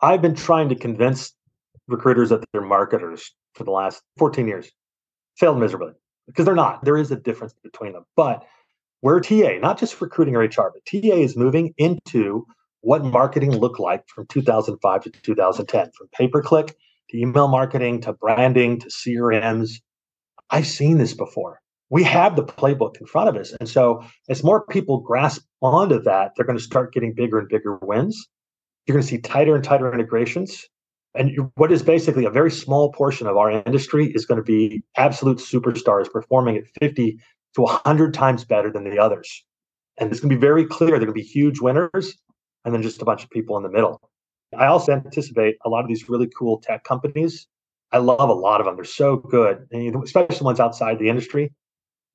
I've 0.00 0.20
been 0.20 0.34
trying 0.34 0.68
to 0.70 0.74
convince 0.74 1.32
recruiters 1.86 2.30
that 2.30 2.44
they're 2.52 2.60
marketers 2.60 3.32
for 3.54 3.64
the 3.64 3.70
last 3.70 4.02
14 4.18 4.48
years. 4.48 4.70
Failed 5.36 5.58
miserably 5.58 5.92
because 6.26 6.44
they're 6.44 6.54
not. 6.54 6.84
There 6.84 6.96
is 6.96 7.10
a 7.10 7.16
difference 7.16 7.54
between 7.62 7.92
them. 7.92 8.04
But 8.16 8.44
we're 9.02 9.20
TA, 9.20 9.58
not 9.60 9.78
just 9.78 10.00
recruiting 10.00 10.36
or 10.36 10.40
HR, 10.40 10.72
but 10.72 10.84
TA 10.86 11.16
is 11.16 11.36
moving 11.36 11.74
into 11.76 12.46
what 12.80 13.04
marketing 13.04 13.52
looked 13.52 13.80
like 13.80 14.06
from 14.08 14.26
2005 14.26 15.04
to 15.04 15.10
2010, 15.10 15.90
from 15.92 16.08
pay 16.12 16.28
per 16.28 16.42
click 16.42 16.76
to 17.10 17.18
email 17.18 17.48
marketing 17.48 18.00
to 18.02 18.12
branding 18.12 18.78
to 18.80 18.88
CRMs. 18.88 19.80
I've 20.50 20.66
seen 20.66 20.98
this 20.98 21.14
before. 21.14 21.60
We 21.90 22.02
have 22.04 22.36
the 22.36 22.44
playbook 22.44 23.00
in 23.00 23.06
front 23.06 23.28
of 23.28 23.36
us. 23.36 23.52
And 23.60 23.68
so, 23.68 24.04
as 24.28 24.42
more 24.42 24.64
people 24.66 25.00
grasp 25.00 25.42
onto 25.60 26.00
that, 26.02 26.32
they're 26.36 26.46
going 26.46 26.58
to 26.58 26.64
start 26.64 26.92
getting 26.92 27.14
bigger 27.14 27.38
and 27.38 27.48
bigger 27.48 27.78
wins. 27.82 28.28
You're 28.86 28.94
going 28.94 29.02
to 29.02 29.08
see 29.08 29.18
tighter 29.18 29.54
and 29.54 29.64
tighter 29.64 29.92
integrations. 29.92 30.66
And 31.14 31.50
what 31.54 31.70
is 31.70 31.82
basically 31.82 32.24
a 32.24 32.30
very 32.30 32.50
small 32.50 32.92
portion 32.92 33.26
of 33.26 33.36
our 33.36 33.50
industry 33.50 34.10
is 34.14 34.26
going 34.26 34.38
to 34.38 34.44
be 34.44 34.82
absolute 34.96 35.38
superstars 35.38 36.10
performing 36.10 36.56
at 36.56 36.64
50 36.80 37.18
to 37.54 37.62
100 37.62 38.12
times 38.12 38.44
better 38.44 38.70
than 38.70 38.84
the 38.84 38.98
others. 38.98 39.44
And 39.98 40.10
it's 40.10 40.20
going 40.20 40.30
to 40.30 40.36
be 40.36 40.40
very 40.40 40.66
clear. 40.66 40.90
They're 40.90 41.06
going 41.06 41.08
to 41.08 41.12
be 41.14 41.22
huge 41.22 41.60
winners 41.60 42.16
and 42.64 42.74
then 42.74 42.82
just 42.82 43.00
a 43.00 43.04
bunch 43.04 43.22
of 43.22 43.30
people 43.30 43.56
in 43.56 43.62
the 43.62 43.70
middle. 43.70 44.00
I 44.58 44.66
also 44.66 44.92
anticipate 44.92 45.56
a 45.64 45.68
lot 45.68 45.82
of 45.82 45.88
these 45.88 46.08
really 46.08 46.28
cool 46.36 46.58
tech 46.58 46.84
companies. 46.84 47.46
I 47.94 47.98
love 47.98 48.28
a 48.28 48.34
lot 48.34 48.60
of 48.60 48.66
them. 48.66 48.74
They're 48.74 48.84
so 48.84 49.16
good, 49.16 49.68
and 49.70 50.02
especially 50.02 50.36
the 50.36 50.44
ones 50.44 50.58
outside 50.58 50.98
the 50.98 51.08
industry. 51.08 51.52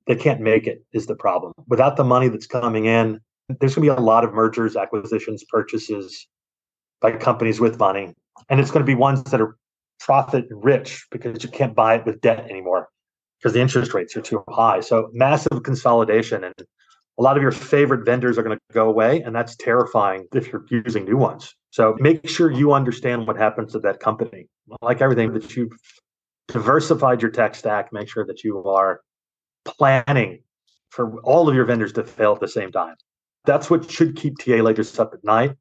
They 0.08 0.16
can't 0.16 0.42
make 0.42 0.68
it 0.68 0.84
is 0.92 1.06
the 1.06 1.16
problem. 1.16 1.54
Without 1.68 1.96
the 1.96 2.04
money 2.04 2.28
that's 2.28 2.48
coming 2.48 2.86
in, 2.86 3.22
there's 3.48 3.76
going 3.76 3.88
to 3.88 3.94
be 3.96 4.02
a 4.02 4.04
lot 4.04 4.26
of 4.26 4.34
mergers, 4.34 4.76
acquisitions, 4.76 5.46
purchases 5.46 6.28
by 7.00 7.14
companies 7.14 7.62
with 7.62 7.80
money, 7.80 8.14
and 8.50 8.60
it's 8.60 8.72
going 8.72 8.86
to 8.86 8.86
be 8.86 8.96
ones 8.96 9.24
that 9.24 9.40
are 9.40 9.56
profit 10.02 10.48
rich 10.52 11.08
because 11.12 11.44
you 11.44 11.50
can't 11.50 11.76
buy 11.76 11.96
it 11.96 12.06
with 12.06 12.20
debt 12.20 12.40
anymore 12.50 12.90
because 13.40 13.54
the 13.54 13.62
interest 13.62 13.94
rates 13.94 14.18
are 14.18 14.22
too 14.22 14.44
high. 14.50 14.82
So 14.82 15.10
massive 15.14 15.64
consolidation 15.64 16.44
and 16.44 16.56
a 17.20 17.22
lot 17.22 17.36
of 17.36 17.44
your 17.44 17.52
favorite 17.52 18.06
vendors 18.06 18.38
are 18.38 18.44
going 18.44 18.58
to 18.58 18.74
go 18.74 18.88
away 18.90 19.22
and 19.22 19.36
that's 19.36 19.56
terrifying 19.58 20.26
if 20.34 20.52
you're 20.52 20.66
using 20.70 21.06
new 21.06 21.18
ones 21.18 21.54
so 21.72 21.96
make 22.00 22.28
sure 22.28 22.52
you 22.52 22.74
understand 22.74 23.28
what 23.28 23.38
happens 23.38 23.74
to 23.74 23.80
that 23.80 24.00
company 24.00 24.48
like 24.82 25.02
everything 25.02 25.34
that 25.34 25.56
you've 25.56 25.72
diversified 26.48 27.22
your 27.22 27.32
tech 27.32 27.56
stack 27.56 27.92
make 27.92 28.10
sure 28.10 28.26
that 28.26 28.44
you 28.44 28.64
are 28.64 29.02
planning 29.66 30.42
for 30.90 31.20
all 31.22 31.48
of 31.48 31.56
your 31.56 31.66
vendors 31.66 31.94
to 31.94 32.04
fail 32.04 32.34
at 32.34 32.40
the 32.40 32.48
same 32.48 32.72
time 32.72 32.96
that's 33.46 33.70
what 33.70 33.90
should 33.90 34.16
keep 34.16 34.38
ta 34.38 34.54
leaders 34.54 34.98
up 34.98 35.14
at 35.14 35.24
night 35.24 35.56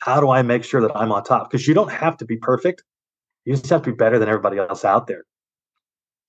how 0.00 0.20
do 0.20 0.30
I 0.30 0.42
make 0.42 0.64
sure 0.64 0.80
that 0.80 0.96
I'm 0.96 1.12
on 1.12 1.22
top? 1.24 1.50
Because 1.50 1.68
you 1.68 1.74
don't 1.74 1.92
have 1.92 2.16
to 2.18 2.24
be 2.24 2.36
perfect. 2.36 2.82
You 3.44 3.54
just 3.54 3.68
have 3.68 3.82
to 3.82 3.90
be 3.90 3.96
better 3.96 4.18
than 4.18 4.28
everybody 4.28 4.58
else 4.58 4.84
out 4.84 5.06
there. 5.06 5.24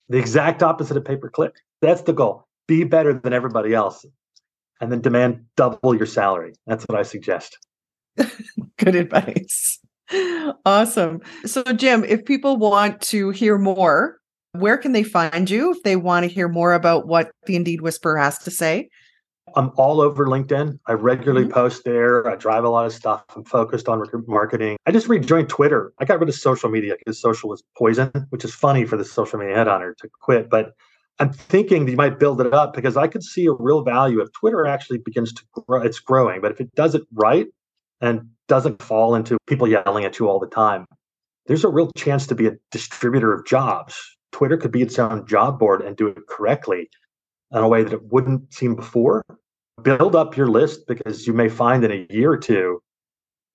The 0.08 0.18
exact 0.18 0.62
opposite 0.62 0.96
of 0.96 1.04
pay 1.04 1.16
per 1.16 1.30
click. 1.30 1.54
That's 1.80 2.02
the 2.02 2.12
goal. 2.12 2.46
Be 2.68 2.84
better 2.84 3.14
than 3.14 3.32
everybody 3.32 3.74
else. 3.74 4.04
And 4.82 4.90
then 4.90 5.00
demand 5.00 5.44
double 5.56 5.94
your 5.94 6.06
salary. 6.06 6.54
That's 6.66 6.84
what 6.84 6.98
I 6.98 7.04
suggest. 7.04 7.56
Good 8.76 8.96
advice. 8.96 9.78
Awesome. 10.66 11.20
So, 11.46 11.62
Jim, 11.62 12.04
if 12.04 12.24
people 12.24 12.56
want 12.56 13.00
to 13.02 13.30
hear 13.30 13.56
more, 13.58 14.18
where 14.52 14.76
can 14.76 14.92
they 14.92 15.04
find 15.04 15.48
you 15.48 15.72
if 15.72 15.82
they 15.84 15.96
want 15.96 16.24
to 16.24 16.28
hear 16.28 16.48
more 16.48 16.74
about 16.74 17.06
what 17.06 17.30
the 17.46 17.56
Indeed 17.56 17.80
Whisperer 17.80 18.18
has 18.18 18.38
to 18.40 18.50
say? 18.50 18.90
I'm 19.54 19.70
all 19.76 20.00
over 20.00 20.26
LinkedIn. 20.26 20.78
I 20.86 20.92
regularly 20.92 21.44
mm-hmm. 21.44 21.54
post 21.54 21.84
there. 21.84 22.28
I 22.28 22.36
drive 22.36 22.64
a 22.64 22.68
lot 22.68 22.84
of 22.86 22.92
stuff. 22.92 23.24
I'm 23.36 23.44
focused 23.44 23.88
on 23.88 24.02
marketing. 24.26 24.76
I 24.86 24.90
just 24.90 25.08
rejoined 25.08 25.48
Twitter. 25.48 25.92
I 25.98 26.04
got 26.04 26.20
rid 26.20 26.28
of 26.28 26.34
social 26.34 26.70
media 26.70 26.96
because 26.98 27.20
social 27.20 27.52
is 27.52 27.62
poison, 27.76 28.10
which 28.30 28.44
is 28.44 28.54
funny 28.54 28.84
for 28.84 28.96
the 28.96 29.04
social 29.04 29.38
media 29.38 29.56
headhunter 29.56 29.96
to 29.98 30.08
quit. 30.20 30.50
But 30.50 30.72
I'm 31.22 31.32
thinking 31.32 31.86
you 31.86 31.94
might 31.94 32.18
build 32.18 32.40
it 32.40 32.52
up 32.52 32.74
because 32.74 32.96
I 32.96 33.06
could 33.06 33.22
see 33.22 33.46
a 33.46 33.52
real 33.52 33.82
value 33.82 34.20
if 34.20 34.32
Twitter 34.32 34.66
actually 34.66 34.98
begins 34.98 35.32
to 35.32 35.42
grow. 35.52 35.80
It's 35.80 36.00
growing, 36.00 36.40
but 36.40 36.50
if 36.50 36.60
it 36.60 36.74
does 36.74 36.96
it 36.96 37.02
right 37.12 37.46
and 38.00 38.28
doesn't 38.48 38.82
fall 38.82 39.14
into 39.14 39.38
people 39.46 39.68
yelling 39.68 40.04
at 40.04 40.18
you 40.18 40.28
all 40.28 40.40
the 40.40 40.48
time, 40.48 40.84
there's 41.46 41.62
a 41.62 41.68
real 41.68 41.92
chance 41.96 42.26
to 42.26 42.34
be 42.34 42.48
a 42.48 42.56
distributor 42.72 43.32
of 43.32 43.46
jobs. 43.46 43.94
Twitter 44.32 44.56
could 44.56 44.72
be 44.72 44.82
its 44.82 44.98
own 44.98 45.24
job 45.24 45.60
board 45.60 45.80
and 45.80 45.96
do 45.96 46.08
it 46.08 46.26
correctly 46.28 46.90
in 47.52 47.58
a 47.58 47.68
way 47.68 47.84
that 47.84 47.92
it 47.92 48.02
wouldn't 48.10 48.52
seem 48.52 48.74
before. 48.74 49.22
Build 49.80 50.16
up 50.16 50.36
your 50.36 50.48
list 50.48 50.88
because 50.88 51.24
you 51.24 51.32
may 51.32 51.48
find 51.48 51.84
in 51.84 51.92
a 51.92 52.12
year 52.12 52.32
or 52.32 52.36
two, 52.36 52.82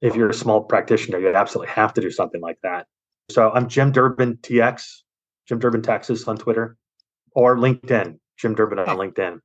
if 0.01 0.15
you're 0.15 0.29
a 0.29 0.33
small 0.33 0.63
practitioner, 0.63 1.19
you 1.19 1.35
absolutely 1.35 1.73
have 1.73 1.93
to 1.95 1.99
do 1.99 2.11
something 2.11 2.39
like 2.39 2.59
that. 2.63 2.87
So 3.29 3.51
I'm 3.51 3.67
Jim 3.67 3.91
Durbin 3.91 4.37
TX, 4.37 5.01
Jim 5.49 5.59
Durbin 5.59 5.81
Texas 5.81 6.25
on 6.29 6.37
Twitter, 6.37 6.77
or 7.37 7.55
LinkedIn, 7.55 8.17
Jim 8.37 8.55
Durbin 8.55 8.79
on 8.79 8.89
oh. 8.89 8.97
LinkedIn. 8.97 9.39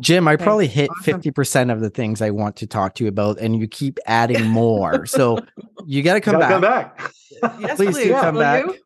Jim, 0.00 0.26
I 0.26 0.36
probably 0.36 0.68
hit 0.68 0.88
awesome. 1.00 1.20
50% 1.20 1.72
of 1.72 1.80
the 1.80 1.90
things 1.90 2.22
I 2.22 2.30
want 2.30 2.56
to 2.56 2.66
talk 2.66 2.94
to 2.94 3.04
you 3.04 3.08
about, 3.08 3.38
and 3.38 3.60
you 3.60 3.66
keep 3.66 3.98
adding 4.06 4.46
more. 4.46 5.04
so 5.06 5.38
you 5.84 6.02
got 6.02 6.14
to 6.14 6.20
come, 6.20 6.40
come 6.40 6.60
back. 6.60 7.12
yes, 7.42 7.76
please, 7.76 7.94
please 7.96 8.04
do 8.04 8.12
come 8.12 8.38
back. 8.38 8.64
You? 8.64 8.78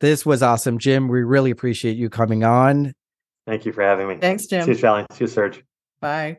This 0.00 0.24
was 0.24 0.42
awesome, 0.42 0.78
Jim. 0.78 1.08
We 1.08 1.22
really 1.22 1.50
appreciate 1.50 1.96
you 1.96 2.10
coming 2.10 2.44
on. 2.44 2.92
Thank 3.46 3.64
you 3.64 3.72
for 3.72 3.82
having 3.82 4.06
me. 4.06 4.16
Thanks, 4.20 4.46
Jim. 4.46 4.64
See 4.64 4.72
you, 4.72 4.76
Sally. 4.76 5.06
See 5.12 5.24
you, 5.24 5.28
Serge. 5.28 5.64
Bye. 6.00 6.38